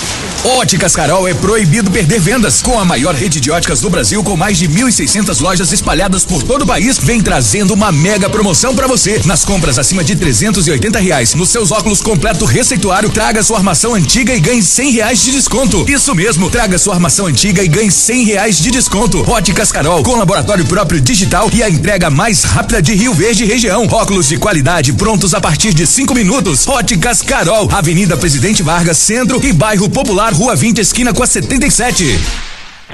Óticas 0.44 0.96
Carol 0.96 1.28
é 1.28 1.34
proibido 1.34 1.92
perder 1.92 2.20
vendas. 2.20 2.62
Com 2.62 2.80
a 2.80 2.86
maior 2.86 3.14
rede 3.14 3.40
de 3.40 3.52
óticas 3.52 3.82
do 3.82 3.90
Brasil, 3.90 4.24
com 4.24 4.36
mais 4.36 4.58
de 4.58 4.68
1.600 4.68 5.42
lojas 5.42 5.72
espalhadas 5.72 6.24
por 6.24 6.42
todo 6.44 6.64
o 6.64 6.68
país, 6.68 6.98
vem 6.98 7.22
trazendo 7.22 7.74
uma 7.74 7.92
mega 7.92 8.30
promoção 8.30 8.76
para 8.76 8.88
você. 8.88 9.22
Nas 9.26 9.44
compras 9.44 9.78
acima 9.78 10.04
de 10.04 10.16
380 10.16 11.00
reais, 11.00 11.34
nos 11.34 11.50
seus 11.50 11.72
óculos 11.76 12.02
completo 12.02 12.46
receituário, 12.46 13.10
traga 13.10 13.44
sua 13.44 13.58
armação 13.58 13.94
antiga 13.94 14.34
e 14.34 14.40
ganhe 14.40 14.64
100 14.64 14.92
reais 14.92 15.22
de 15.22 15.32
desconto. 15.34 15.86
Isso 15.90 16.16
mesmo, 16.16 16.50
traga 16.50 16.78
sua 16.78 16.94
armação 16.94 17.26
antiga 17.26 17.62
e 17.62 17.68
ganhe 17.68 17.92
100 17.92 18.24
reais 18.24 18.58
de 18.58 18.72
desconto. 18.72 19.30
Óticas 19.30 19.74
Carol, 19.74 20.02
com 20.02 20.16
laboratório 20.16 20.66
próprio 20.66 21.02
digital 21.02 21.50
e 21.54 21.62
a 21.62 21.70
entrega 21.70 22.10
mais 22.10 22.44
rápida 22.44 22.82
de 22.82 22.94
Rio 22.96 23.14
Verde 23.14 23.44
região. 23.44 23.86
Óculos 23.92 24.30
de 24.30 24.38
qualidade 24.38 24.94
prontos 24.94 25.34
a 25.34 25.42
partir 25.42 25.74
de 25.74 25.86
5 25.86 26.14
minutos. 26.14 26.66
Óticas 26.66 27.22
Carol, 27.22 27.70
Avenida 27.70 28.16
Presidente 28.16 28.64
Vargas, 28.64 28.98
Centro 28.98 29.46
e 29.46 29.52
Bairro 29.52 29.90
Popular, 29.90 30.34
Rua 30.34 30.56
20, 30.56 30.80
esquina 30.80 31.14
com 31.14 31.24
a 31.24 31.28
77. 31.28 32.18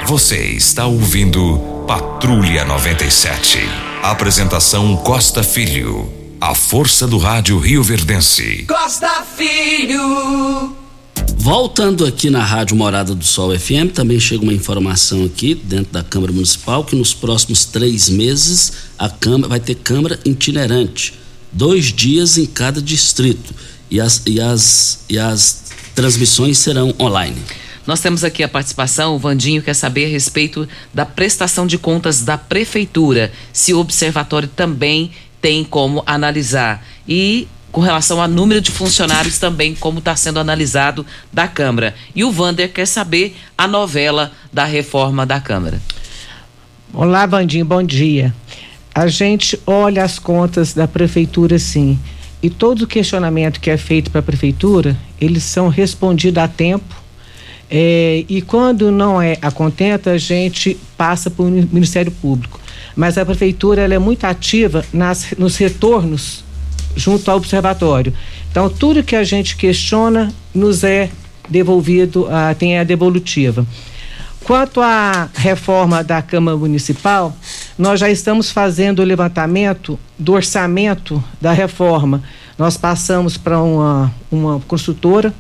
Você 0.08 0.38
está 0.38 0.88
ouvindo 0.88 1.86
Patrulha 1.88 2.66
97. 2.66 3.60
Apresentação 4.02 4.98
Costa 4.98 5.44
Filho. 5.44 6.21
A 6.42 6.56
força 6.56 7.06
do 7.06 7.20
rádio 7.20 7.60
Rio 7.60 7.84
Verdense. 7.84 8.66
Costa 8.68 9.24
Filho. 9.38 10.76
Voltando 11.38 12.04
aqui 12.04 12.32
na 12.32 12.44
Rádio 12.44 12.76
Morada 12.76 13.14
do 13.14 13.24
Sol 13.24 13.56
FM, 13.56 13.94
também 13.94 14.20
chega 14.20 14.42
uma 14.42 14.52
informação 14.52 15.24
aqui 15.24 15.54
dentro 15.54 15.94
da 15.94 16.02
Câmara 16.02 16.34
Municipal 16.34 16.84
que 16.84 16.96
nos 16.96 17.14
próximos 17.14 17.66
três 17.66 18.10
meses 18.10 18.74
a 18.98 19.08
Câmara 19.08 19.50
vai 19.50 19.60
ter 19.60 19.76
Câmara 19.76 20.20
itinerante, 20.26 21.14
dois 21.52 21.94
dias 21.94 22.40
em 22.40 22.48
cada 22.48 22.82
distrito 22.82 23.54
e 23.92 24.02
as, 24.02 24.24
e 24.26 24.42
as, 24.42 25.06
e 25.08 25.20
as 25.20 25.66
transmissões 25.94 26.58
serão 26.58 26.92
online. 27.00 27.38
Nós 27.86 28.00
temos 28.00 28.24
aqui 28.24 28.42
a 28.42 28.48
participação, 28.48 29.16
o 29.16 29.20
Vandinho 29.20 29.62
quer 29.62 29.76
saber 29.76 30.06
a 30.06 30.10
respeito 30.10 30.68
da 30.92 31.06
prestação 31.06 31.68
de 31.68 31.78
contas 31.78 32.24
da 32.24 32.36
prefeitura, 32.36 33.32
se 33.54 33.76
o 33.76 33.80
observatório 33.80 34.48
também 34.48 35.12
tem 35.42 35.64
como 35.64 36.04
analisar. 36.06 36.86
E 37.08 37.48
com 37.72 37.82
relação 37.82 38.22
ao 38.22 38.28
número 38.28 38.62
de 38.62 38.70
funcionários 38.70 39.40
também, 39.40 39.74
como 39.74 40.00
está 40.00 40.16
sendo 40.16 40.40
analisado 40.40 41.06
da 41.32 41.48
Câmara. 41.48 41.96
E 42.14 42.24
o 42.24 42.32
Vander 42.32 42.72
quer 42.72 42.86
saber 42.86 43.36
a 43.58 43.68
novela 43.68 44.32
da 44.52 44.66
reforma 44.66 45.26
da 45.26 45.40
Câmara. 45.40 45.82
Olá, 46.94 47.26
Vandinho, 47.26 47.66
bom 47.66 47.82
dia. 47.82 48.34
A 48.94 49.08
gente 49.08 49.58
olha 49.66 50.04
as 50.04 50.20
contas 50.20 50.74
da 50.74 50.88
prefeitura 50.88 51.58
sim. 51.58 51.98
E 52.44 52.50
todo 52.50 52.82
o 52.82 52.88
questionamento 52.88 53.62
que 53.62 53.70
é 53.70 53.78
feito 53.78 54.12
para 54.12 54.20
a 54.20 54.24
prefeitura, 54.24 54.98
eles 55.20 55.44
são 55.44 55.70
respondidos 55.70 56.44
a 56.44 56.48
tempo. 56.48 57.02
É, 57.70 58.26
e 58.28 58.42
quando 58.42 58.92
não 58.92 59.22
é 59.22 59.38
a 59.42 59.50
contenta, 59.50 60.12
a 60.12 60.18
gente 60.18 60.78
passa 60.98 61.30
para 61.30 61.46
o 61.46 61.50
Ministério 61.50 62.12
Público. 62.12 62.60
Mas 62.96 63.18
a 63.18 63.26
prefeitura 63.26 63.82
é 63.82 64.00
muito 64.00 64.26
ativa 64.26 64.84
nas, 64.92 65.34
nos 65.38 65.58
retornos 65.58 66.44
junto 66.96 67.30
ao 67.32 67.38
observatório. 67.38 68.14
Então, 68.50 68.70
tudo 68.70 69.04
que 69.04 69.16
a 69.16 69.24
gente 69.24 69.56
questiona 69.56 70.34
nos 70.54 70.84
é 70.84 71.10
devolvido, 71.50 72.24
uh, 72.26 72.56
tem 72.58 72.78
a 72.78 72.84
devolutiva. 72.84 73.66
Quanto 74.44 74.82
à 74.82 75.30
reforma 75.36 76.04
da 76.04 76.22
Câmara 76.22 76.58
Municipal, 76.58 77.36
nós 77.78 78.00
já 78.00 78.10
estamos 78.10 78.52
fazendo 78.52 79.00
o 79.00 79.06
levantamento 79.06 80.00
do 80.18 80.34
orçamento 80.34 81.24
da 81.40 81.52
reforma. 81.52 82.24
Nós 82.58 82.76
passamos 82.76 83.38
para 83.38 83.62
uma, 83.62 84.12
uma 84.32 84.60
consultora 84.62 85.34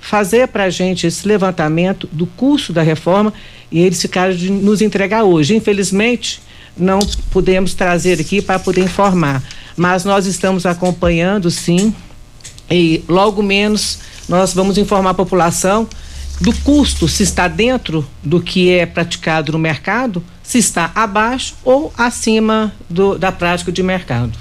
fazer 0.00 0.48
para 0.48 0.64
a 0.64 0.70
gente 0.70 1.06
esse 1.06 1.26
levantamento 1.26 2.08
do 2.10 2.26
custo 2.26 2.72
da 2.72 2.82
reforma 2.82 3.32
e 3.70 3.80
eles 3.80 4.02
ficaram 4.02 4.34
de 4.34 4.50
nos 4.50 4.82
entregar 4.82 5.22
hoje. 5.22 5.54
Infelizmente, 5.54 6.42
não 6.76 7.00
podemos 7.30 7.74
trazer 7.74 8.20
aqui 8.20 8.40
para 8.40 8.58
poder 8.58 8.82
informar 8.82 9.42
mas 9.76 10.04
nós 10.04 10.26
estamos 10.26 10.66
acompanhando 10.66 11.50
sim 11.50 11.94
e 12.70 13.02
logo 13.08 13.42
menos 13.42 13.98
nós 14.28 14.54
vamos 14.54 14.78
informar 14.78 15.10
a 15.10 15.14
população 15.14 15.88
do 16.40 16.52
custo, 16.60 17.06
se 17.06 17.22
está 17.22 17.46
dentro 17.46 18.04
do 18.22 18.40
que 18.40 18.70
é 18.70 18.84
praticado 18.84 19.52
no 19.52 19.58
mercado, 19.58 20.24
se 20.42 20.58
está 20.58 20.90
abaixo 20.94 21.54
ou 21.62 21.92
acima 21.96 22.72
do, 22.88 23.16
da 23.16 23.30
prática 23.30 23.70
de 23.70 23.82
mercado. 23.82 24.32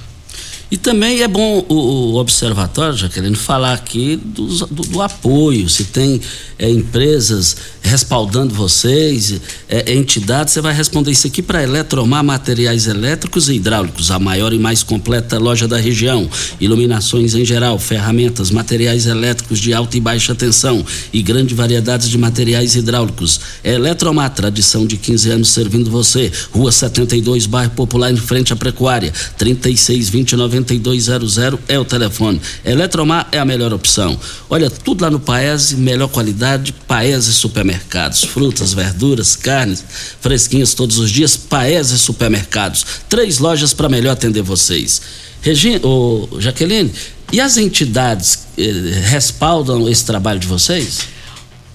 E 0.71 0.77
também 0.77 1.21
é 1.21 1.27
bom 1.27 1.65
o, 1.67 1.73
o 1.73 2.15
observatório, 2.15 2.95
já 2.95 3.09
querendo 3.09 3.35
falar 3.35 3.73
aqui 3.73 4.15
do, 4.15 4.45
do, 4.67 5.01
apoio, 5.01 5.67
se 5.67 5.83
tem 5.83 6.21
é, 6.57 6.69
empresas 6.69 7.57
respaldando 7.81 8.53
vocês, 8.53 9.41
é, 9.67 9.93
entidades, 9.93 10.53
você 10.53 10.61
vai 10.61 10.73
responder 10.73 11.11
isso 11.11 11.27
aqui 11.27 11.41
para 11.41 11.61
Eletromar 11.61 12.23
Materiais 12.23 12.87
Elétricos 12.87 13.49
e 13.49 13.55
Hidráulicos, 13.55 14.11
a 14.11 14.19
maior 14.19 14.53
e 14.53 14.59
mais 14.59 14.81
completa 14.81 15.37
loja 15.37 15.67
da 15.67 15.75
região. 15.75 16.29
Iluminações 16.57 17.35
em 17.35 17.43
geral, 17.43 17.77
ferramentas, 17.77 18.49
materiais 18.49 19.07
elétricos 19.07 19.59
de 19.59 19.73
alta 19.73 19.97
e 19.97 19.99
baixa 19.99 20.33
tensão 20.33 20.85
e 21.11 21.21
grande 21.21 21.53
variedade 21.53 22.09
de 22.09 22.17
materiais 22.17 22.75
hidráulicos. 22.75 23.41
Eletromar, 23.61 24.33
tradição 24.33 24.85
de 24.85 24.95
15 24.95 25.31
anos 25.31 25.49
servindo 25.49 25.91
você. 25.91 26.31
Rua 26.51 26.71
72, 26.71 27.45
bairro 27.45 27.71
Popular, 27.71 28.09
em 28.09 28.15
frente 28.15 28.53
à 28.53 28.55
Pecuária. 28.55 29.11
3620 29.37 30.35
9200 30.61 31.37
é 31.67 31.79
o 31.79 31.85
telefone. 31.85 32.41
Eletromar 32.63 33.27
é 33.31 33.39
a 33.39 33.45
melhor 33.45 33.73
opção. 33.73 34.19
Olha, 34.49 34.69
tudo 34.69 35.03
lá 35.03 35.09
no 35.09 35.19
Paese, 35.19 35.75
melhor 35.75 36.07
qualidade, 36.07 36.73
Paese 36.87 37.33
Supermercados. 37.33 38.23
Frutas, 38.23 38.73
verduras, 38.73 39.35
carnes, 39.35 39.83
fresquinhas 40.19 40.73
todos 40.73 40.97
os 40.97 41.11
dias, 41.11 41.35
Paese 41.35 41.97
Supermercados. 41.97 42.85
Três 43.09 43.39
lojas 43.39 43.73
para 43.73 43.89
melhor 43.89 44.11
atender 44.11 44.41
vocês. 44.41 45.01
Regina, 45.41 45.79
oh, 45.83 46.27
Jaqueline, 46.39 46.91
e 47.31 47.39
as 47.39 47.57
entidades 47.57 48.47
eh, 48.57 48.71
respaldam 49.09 49.89
esse 49.89 50.05
trabalho 50.05 50.39
de 50.39 50.47
vocês? 50.47 51.07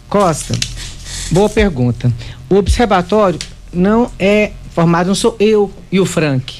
Costa, 0.08 0.54
boa 1.30 1.48
pergunta. 1.48 2.12
O 2.48 2.56
observatório 2.56 3.38
não 3.72 4.10
é 4.18 4.52
formado, 4.72 5.08
não 5.08 5.14
sou 5.14 5.34
eu 5.40 5.72
e 5.90 5.98
o 5.98 6.06
Frank 6.06 6.54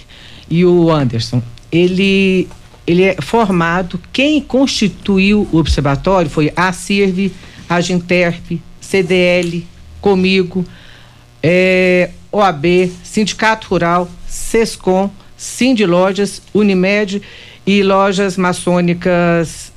e 0.50 0.64
o 0.64 0.90
Anderson 0.90 1.42
ele, 1.70 2.48
ele 2.86 3.02
é 3.02 3.16
formado, 3.20 4.00
quem 4.12 4.40
constituiu 4.40 5.48
o 5.52 5.58
observatório 5.58 6.30
foi 6.30 6.52
a 6.56 6.72
CIRV, 6.72 7.32
a 7.68 7.80
Ginterp, 7.80 8.60
CDL, 8.80 9.66
comigo, 10.00 10.64
é, 11.42 12.10
OAB, 12.30 12.90
Sindicato 13.02 13.68
Rural, 13.68 14.08
SESCOM, 14.28 15.10
Cindy 15.36 15.84
Lojas, 15.84 16.40
Unimed 16.54 17.20
e 17.66 17.82
Lojas 17.82 18.36
Maçônicas 18.36 19.72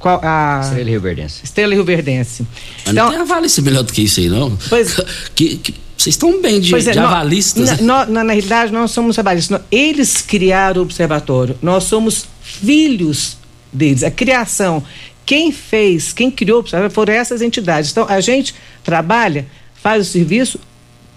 qual, 0.00 0.18
a 0.24 0.60
Estrela 0.64 0.88
Rio 0.88 1.00
Verdense. 1.00 1.40
Estrela 1.44 1.74
Rio 1.74 1.84
Verdense. 1.84 2.46
Mas 2.84 2.92
então, 2.92 3.04
não 3.04 3.12
tem 3.12 3.20
avalice 3.20 3.60
melhor 3.60 3.82
do 3.82 3.92
que 3.92 4.02
isso 4.02 4.18
aí, 4.18 4.30
não. 4.30 4.56
Pois, 4.68 4.96
que, 5.36 5.58
que, 5.58 5.74
vocês 6.00 6.14
estão 6.14 6.40
bem 6.40 6.60
de, 6.60 6.74
é, 6.74 6.78
de 6.78 6.98
avalistas. 6.98 7.80
Na, 7.80 8.06
na, 8.06 8.24
na, 8.24 8.32
realidade, 8.32 8.72
nós 8.72 8.90
somos 8.90 9.18
avalistas. 9.18 9.60
Eles 9.70 10.22
criaram 10.22 10.80
o 10.80 10.84
observatório. 10.84 11.58
Nós 11.60 11.84
somos 11.84 12.26
filhos 12.40 13.36
deles. 13.72 14.02
A 14.02 14.10
criação. 14.10 14.82
Quem 15.26 15.52
fez, 15.52 16.12
quem 16.12 16.30
criou 16.30 16.58
o 16.58 16.60
observatório 16.60 16.94
foram 16.94 17.12
essas 17.12 17.42
entidades. 17.42 17.90
Então, 17.90 18.06
a 18.08 18.20
gente 18.20 18.54
trabalha, 18.82 19.46
faz 19.74 20.08
o 20.08 20.10
serviço 20.10 20.58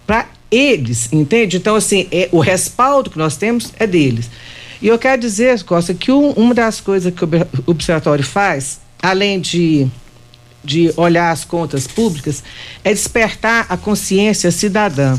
para 0.05 0.27
eles, 0.51 1.11
entende? 1.11 1.57
Então, 1.57 1.75
assim, 1.75 2.07
é, 2.11 2.29
o 2.31 2.39
respaldo 2.39 3.09
que 3.09 3.17
nós 3.17 3.37
temos 3.37 3.71
é 3.79 3.87
deles. 3.87 4.29
E 4.81 4.87
eu 4.87 4.99
quero 4.99 5.21
dizer, 5.21 5.63
Costa, 5.63 5.93
que 5.93 6.11
um, 6.11 6.31
uma 6.31 6.53
das 6.53 6.81
coisas 6.81 7.11
que 7.13 7.23
o 7.23 7.29
observatório 7.65 8.23
faz, 8.23 8.81
além 9.01 9.39
de 9.39 9.87
de 10.63 10.93
olhar 10.95 11.31
as 11.31 11.43
contas 11.43 11.87
públicas 11.87 12.43
é 12.83 12.91
despertar 12.93 13.65
a 13.69 13.77
consciência 13.77 14.51
cidadã. 14.51 15.17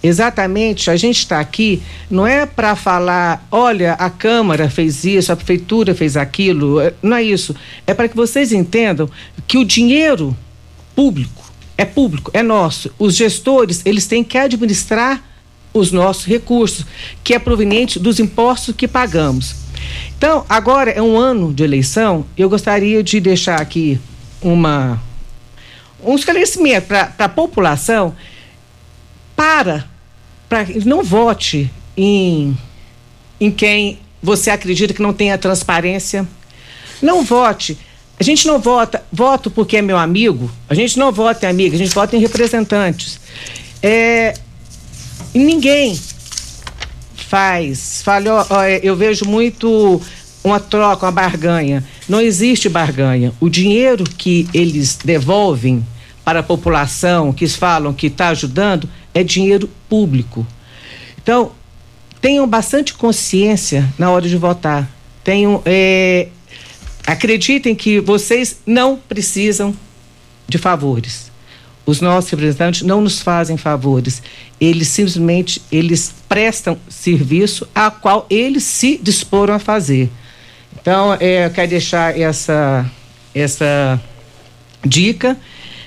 Exatamente, 0.00 0.90
a 0.90 0.96
gente 0.96 1.18
está 1.18 1.40
aqui 1.40 1.82
não 2.08 2.24
é 2.24 2.46
para 2.46 2.76
falar, 2.76 3.46
olha, 3.50 3.94
a 3.94 4.08
Câmara 4.08 4.70
fez 4.70 5.04
isso, 5.04 5.32
a 5.32 5.36
Prefeitura 5.36 5.92
fez 5.92 6.16
aquilo, 6.16 6.80
é, 6.80 6.94
não 7.02 7.16
é 7.16 7.22
isso. 7.22 7.54
É 7.86 7.92
para 7.92 8.08
que 8.08 8.14
vocês 8.14 8.52
entendam 8.52 9.10
que 9.46 9.58
o 9.58 9.64
dinheiro 9.64 10.36
público 10.94 11.44
é 11.76 11.84
público, 11.84 12.30
é 12.32 12.42
nosso. 12.42 12.92
Os 12.98 13.16
gestores, 13.16 13.82
eles 13.84 14.06
têm 14.06 14.22
que 14.22 14.38
administrar 14.38 15.22
os 15.72 15.92
nossos 15.92 16.24
recursos, 16.24 16.86
que 17.22 17.34
é 17.34 17.38
proveniente 17.38 17.98
dos 17.98 18.18
impostos 18.20 18.74
que 18.74 18.88
pagamos. 18.88 19.54
Então, 20.16 20.44
agora 20.48 20.90
é 20.90 21.00
um 21.00 21.16
ano 21.16 21.52
de 21.52 21.62
eleição, 21.62 22.24
eu 22.36 22.48
gostaria 22.48 23.02
de 23.02 23.20
deixar 23.20 23.60
aqui 23.60 23.98
uma 24.40 25.00
um 26.02 26.14
esclarecimento 26.14 26.86
para 26.86 27.12
a 27.18 27.28
população 27.28 28.14
para, 29.34 29.84
para 30.48 30.66
não 30.84 31.02
vote 31.02 31.70
em, 31.96 32.56
em 33.40 33.50
quem 33.50 33.98
você 34.22 34.50
acredita 34.50 34.92
que 34.92 35.02
não 35.02 35.12
tenha 35.12 35.38
transparência. 35.38 36.26
Não 37.00 37.22
vote. 37.22 37.78
A 38.18 38.24
gente 38.24 38.46
não 38.48 38.58
vota, 38.58 39.04
voto 39.12 39.48
porque 39.48 39.76
é 39.76 39.82
meu 39.82 39.96
amigo, 39.96 40.50
a 40.68 40.74
gente 40.74 40.98
não 40.98 41.12
vota 41.12 41.46
em 41.46 41.48
amigo, 41.48 41.76
a 41.76 41.78
gente 41.78 41.94
vota 41.94 42.16
em 42.16 42.20
representantes. 42.20 43.20
É, 43.80 44.34
ninguém 45.32 45.98
faz, 47.14 48.02
fala, 48.02 48.44
ó, 48.50 48.64
eu 48.64 48.96
vejo 48.96 49.24
muito 49.24 50.00
uma 50.42 50.60
troca, 50.60 51.06
uma 51.06 51.12
barganha. 51.12 51.84
Não 52.08 52.20
existe 52.20 52.68
barganha. 52.68 53.32
O 53.40 53.48
dinheiro 53.48 54.04
que 54.04 54.48
eles 54.54 54.98
devolvem 55.04 55.84
para 56.24 56.40
a 56.40 56.42
população, 56.42 57.32
que 57.32 57.46
falam 57.48 57.92
que 57.92 58.06
está 58.08 58.28
ajudando, 58.28 58.88
é 59.14 59.22
dinheiro 59.22 59.68
público. 59.88 60.46
Então, 61.22 61.52
tenham 62.20 62.46
bastante 62.46 62.94
consciência 62.94 63.88
na 63.98 64.10
hora 64.10 64.28
de 64.28 64.36
votar. 64.36 64.88
Tenham, 65.24 65.62
é, 65.64 66.28
acreditem 67.06 67.74
que 67.74 68.00
vocês 68.00 68.58
não 68.66 68.96
precisam 68.96 69.74
de 70.46 70.58
favores. 70.58 71.30
Os 71.86 72.02
nossos 72.02 72.30
representantes 72.30 72.82
não 72.82 73.00
nos 73.00 73.20
fazem 73.20 73.56
favores. 73.56 74.22
Eles 74.60 74.88
simplesmente 74.88 75.62
eles 75.72 76.14
prestam 76.28 76.78
serviço 76.88 77.66
a 77.74 77.90
qual 77.90 78.26
eles 78.28 78.64
se 78.64 78.98
disporam 79.02 79.54
a 79.54 79.58
fazer. 79.58 80.10
Então, 80.88 81.14
é, 81.20 81.50
quero 81.50 81.68
deixar 81.68 82.18
essa 82.18 82.90
essa 83.34 84.00
dica. 84.82 85.36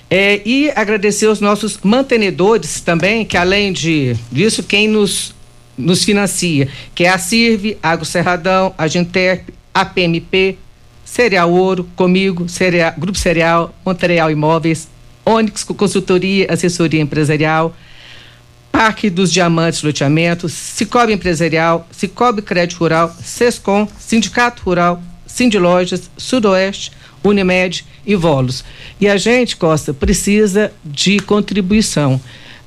É, 0.07 0.39
e 0.45 0.69
agradecer 0.75 1.25
os 1.25 1.41
nossos 1.41 1.79
mantenedores 1.81 2.81
também, 2.81 3.25
que 3.25 3.35
além 3.35 3.73
de, 3.73 4.15
disso, 4.31 4.61
quem 4.61 4.87
nos, 4.87 5.33
nos 5.75 6.03
financia, 6.03 6.67
que 6.93 7.05
é 7.05 7.09
a 7.09 7.17
CIRV, 7.17 7.79
Água 7.81 8.05
Serradão, 8.05 8.75
a 8.77 8.87
Genterp, 8.87 9.49
a 9.73 9.83
PMP, 9.83 10.59
Cereal 11.03 11.51
Ouro, 11.51 11.89
Comigo, 11.95 12.47
Cereal, 12.47 12.93
Grupo 12.95 13.17
Cereal, 13.17 13.73
Montreal 13.83 14.29
Imóveis, 14.29 14.87
Onyx 15.25 15.63
Consultoria, 15.63 16.45
Assessoria 16.47 17.01
Empresarial, 17.01 17.75
Parque 18.84 19.11
dos 19.11 19.32
Diamantes 19.32 19.84
Loteamento, 19.84 20.49
Cicobi 20.49 21.13
Empresarial, 21.13 21.88
Cicobi 21.91 22.41
Crédito 22.41 22.79
Rural, 22.79 23.15
Sescom, 23.23 23.88
Sindicato 23.99 24.63
Rural, 24.63 24.99
Cindy 25.27 25.59
Lojas, 25.59 26.09
Sudoeste, 26.17 26.91
Unimed 27.23 27.86
e 28.03 28.15
Volos. 28.15 28.65
E 28.99 29.07
a 29.07 29.17
gente, 29.17 29.55
Costa, 29.55 29.93
precisa 29.93 30.73
de 30.84 31.19
contribuição. 31.19 32.19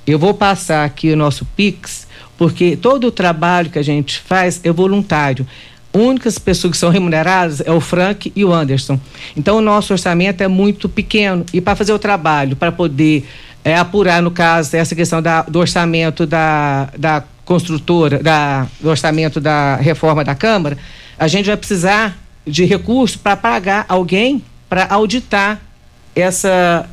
Eu 0.06 0.16
vou 0.16 0.32
passar 0.32 0.84
aqui 0.84 1.10
o 1.10 1.16
nosso 1.16 1.44
Pix, 1.56 2.06
porque 2.38 2.76
todo 2.76 3.08
o 3.08 3.10
trabalho 3.10 3.68
que 3.68 3.80
a 3.80 3.84
gente 3.84 4.20
faz 4.20 4.60
é 4.62 4.70
voluntário. 4.70 5.44
Únicas 5.92 6.38
pessoas 6.38 6.70
que 6.70 6.78
são 6.78 6.90
remuneradas 6.90 7.60
é 7.60 7.72
o 7.72 7.80
Frank 7.80 8.32
e 8.36 8.44
o 8.44 8.52
Anderson. 8.52 9.00
Então, 9.36 9.56
o 9.56 9.60
nosso 9.60 9.92
orçamento 9.92 10.42
é 10.42 10.48
muito 10.48 10.88
pequeno. 10.88 11.44
E 11.52 11.60
para 11.60 11.74
fazer 11.74 11.92
o 11.92 11.98
trabalho, 11.98 12.54
para 12.54 12.70
poder 12.70 13.24
é, 13.64 13.74
apurar, 13.74 14.20
no 14.20 14.30
caso, 14.30 14.76
essa 14.76 14.94
questão 14.94 15.22
da, 15.22 15.42
do 15.42 15.58
orçamento 15.58 16.26
da, 16.26 16.90
da 16.96 17.24
construtora, 17.44 18.22
da, 18.22 18.66
do 18.78 18.90
orçamento 18.90 19.40
da 19.40 19.76
reforma 19.76 20.22
da 20.22 20.34
Câmara, 20.34 20.76
a 21.18 21.26
gente 21.26 21.46
vai 21.46 21.56
precisar 21.56 22.18
de 22.46 22.64
recurso 22.66 23.18
para 23.18 23.36
pagar 23.36 23.86
alguém 23.88 24.44
para 24.68 24.86
auditar 24.90 25.60
essa, 26.14 26.88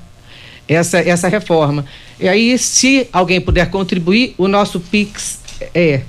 essa, 0.68 1.00
essa 1.00 1.28
reforma. 1.28 1.86
E 2.20 2.30
aí, 2.30 2.58
se 2.58 3.08
alguém 3.12 3.42
puder 3.42 3.70
contribuir, 3.70 4.34
o 4.38 4.48
nosso 4.48 4.80
PIX 4.80 5.40
é 5.74 6.02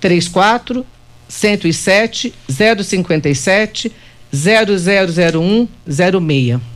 34 0.00 0.84
107 1.28 2.34
057 2.48 3.92
0001 4.32 5.68
06. 5.86 6.73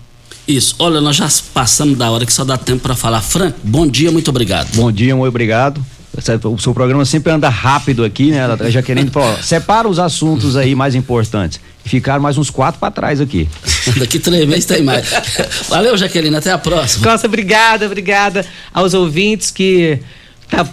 Isso. 0.49 0.75
Olha, 0.79 0.99
nós 0.99 1.15
já 1.15 1.29
passamos 1.53 1.99
da 1.99 2.11
hora 2.11 2.25
que 2.25 2.33
só 2.33 2.43
dá 2.43 2.57
tempo 2.57 2.81
para 2.81 2.97
falar. 2.97 3.21
Franco, 3.21 3.59
bom 3.63 3.87
dia, 3.87 4.11
muito 4.11 4.31
obrigado. 4.31 4.75
Bom 4.75 4.91
dia, 4.91 5.15
muito 5.15 5.29
obrigado. 5.29 5.85
O 6.45 6.59
seu 6.59 6.73
programa 6.73 7.05
sempre 7.05 7.31
anda 7.31 7.51
rápido 7.51 8.03
aqui, 8.03 8.31
né? 8.31 8.41
Já 8.71 8.83
querendo 8.83 9.13
falar, 9.13 9.41
separa 9.45 9.87
os 9.87 9.99
assuntos 9.99 10.57
aí 10.57 10.75
mais 10.75 10.95
importantes. 10.95 11.61
Ficaram 11.85 12.23
mais 12.23 12.39
uns 12.39 12.49
quatro 12.49 12.81
para 12.81 12.91
trás 12.91 13.21
aqui. 13.21 13.47
Daqui 13.99 14.19
três 14.19 14.49
meses 14.49 14.65
tem 14.65 14.83
mais. 14.83 15.07
Valeu, 15.69 15.97
Jaqueline, 15.99 16.35
até 16.35 16.51
a 16.51 16.59
próxima. 16.59 17.07
Costa, 17.07 17.27
obrigada, 17.27 17.85
obrigada 17.85 18.45
aos 18.73 18.95
ouvintes 18.95 19.51
que 19.51 20.01
tá, 20.49 20.67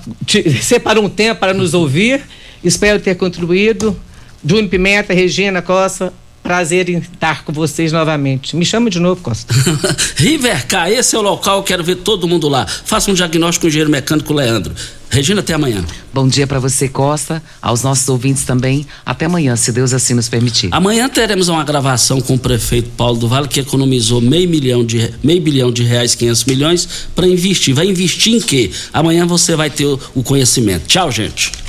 separam 0.61 1.03
um 1.03 1.09
tempo 1.09 1.41
para 1.41 1.53
nos 1.53 1.73
ouvir. 1.73 2.21
Espero 2.63 2.99
ter 3.01 3.15
contribuído. 3.15 3.95
Júnior 4.43 4.69
Pimenta, 4.69 5.13
Regina 5.13 5.61
Costa, 5.61 6.13
prazer 6.45 6.87
em 6.89 6.99
estar 6.99 7.43
com 7.43 7.51
vocês 7.51 7.91
novamente. 7.91 8.55
Me 8.55 8.63
chama 8.63 8.87
de 8.87 8.99
novo, 8.99 9.19
Costa. 9.19 9.51
Rivercar, 10.15 10.91
esse 10.91 11.15
é 11.15 11.19
o 11.19 11.21
local, 11.23 11.63
quero 11.63 11.83
ver 11.83 11.95
todo 11.95 12.27
mundo 12.27 12.47
lá. 12.47 12.67
Faça 12.67 13.09
um 13.09 13.15
diagnóstico 13.15 13.61
com 13.61 13.65
o 13.65 13.69
engenheiro 13.69 13.89
mecânico 13.89 14.31
Leandro. 14.31 14.71
Regina, 15.09 15.39
até 15.39 15.55
amanhã. 15.55 15.83
Bom 16.13 16.27
dia 16.27 16.45
para 16.45 16.59
você, 16.59 16.87
Costa, 16.87 17.41
aos 17.59 17.81
nossos 17.81 18.07
ouvintes 18.09 18.43
também. 18.43 18.85
Até 19.03 19.25
amanhã, 19.25 19.55
se 19.55 19.71
Deus 19.71 19.91
assim 19.91 20.13
nos 20.13 20.29
permitir. 20.29 20.69
Amanhã 20.71 21.09
teremos 21.09 21.47
uma 21.47 21.63
gravação 21.63 22.21
com 22.21 22.35
o 22.35 22.39
prefeito 22.39 22.91
Paulo 22.91 23.17
do 23.17 23.27
Vale, 23.27 23.47
que 23.47 23.59
economizou 23.59 24.21
meio 24.21 24.47
milhão 24.47 24.85
de 24.85 25.15
meio 25.23 25.41
bilhão 25.41 25.71
de 25.71 25.83
reais, 25.83 26.13
500 26.13 26.45
milhões, 26.45 26.89
para 27.15 27.25
investir. 27.25 27.73
Vai 27.73 27.87
investir 27.87 28.35
em 28.35 28.39
quê? 28.39 28.69
Amanhã 28.93 29.25
você 29.25 29.55
vai 29.55 29.71
ter 29.71 29.85
o 29.85 30.21
conhecimento. 30.21 30.85
Tchau, 30.85 31.11
gente. 31.11 31.64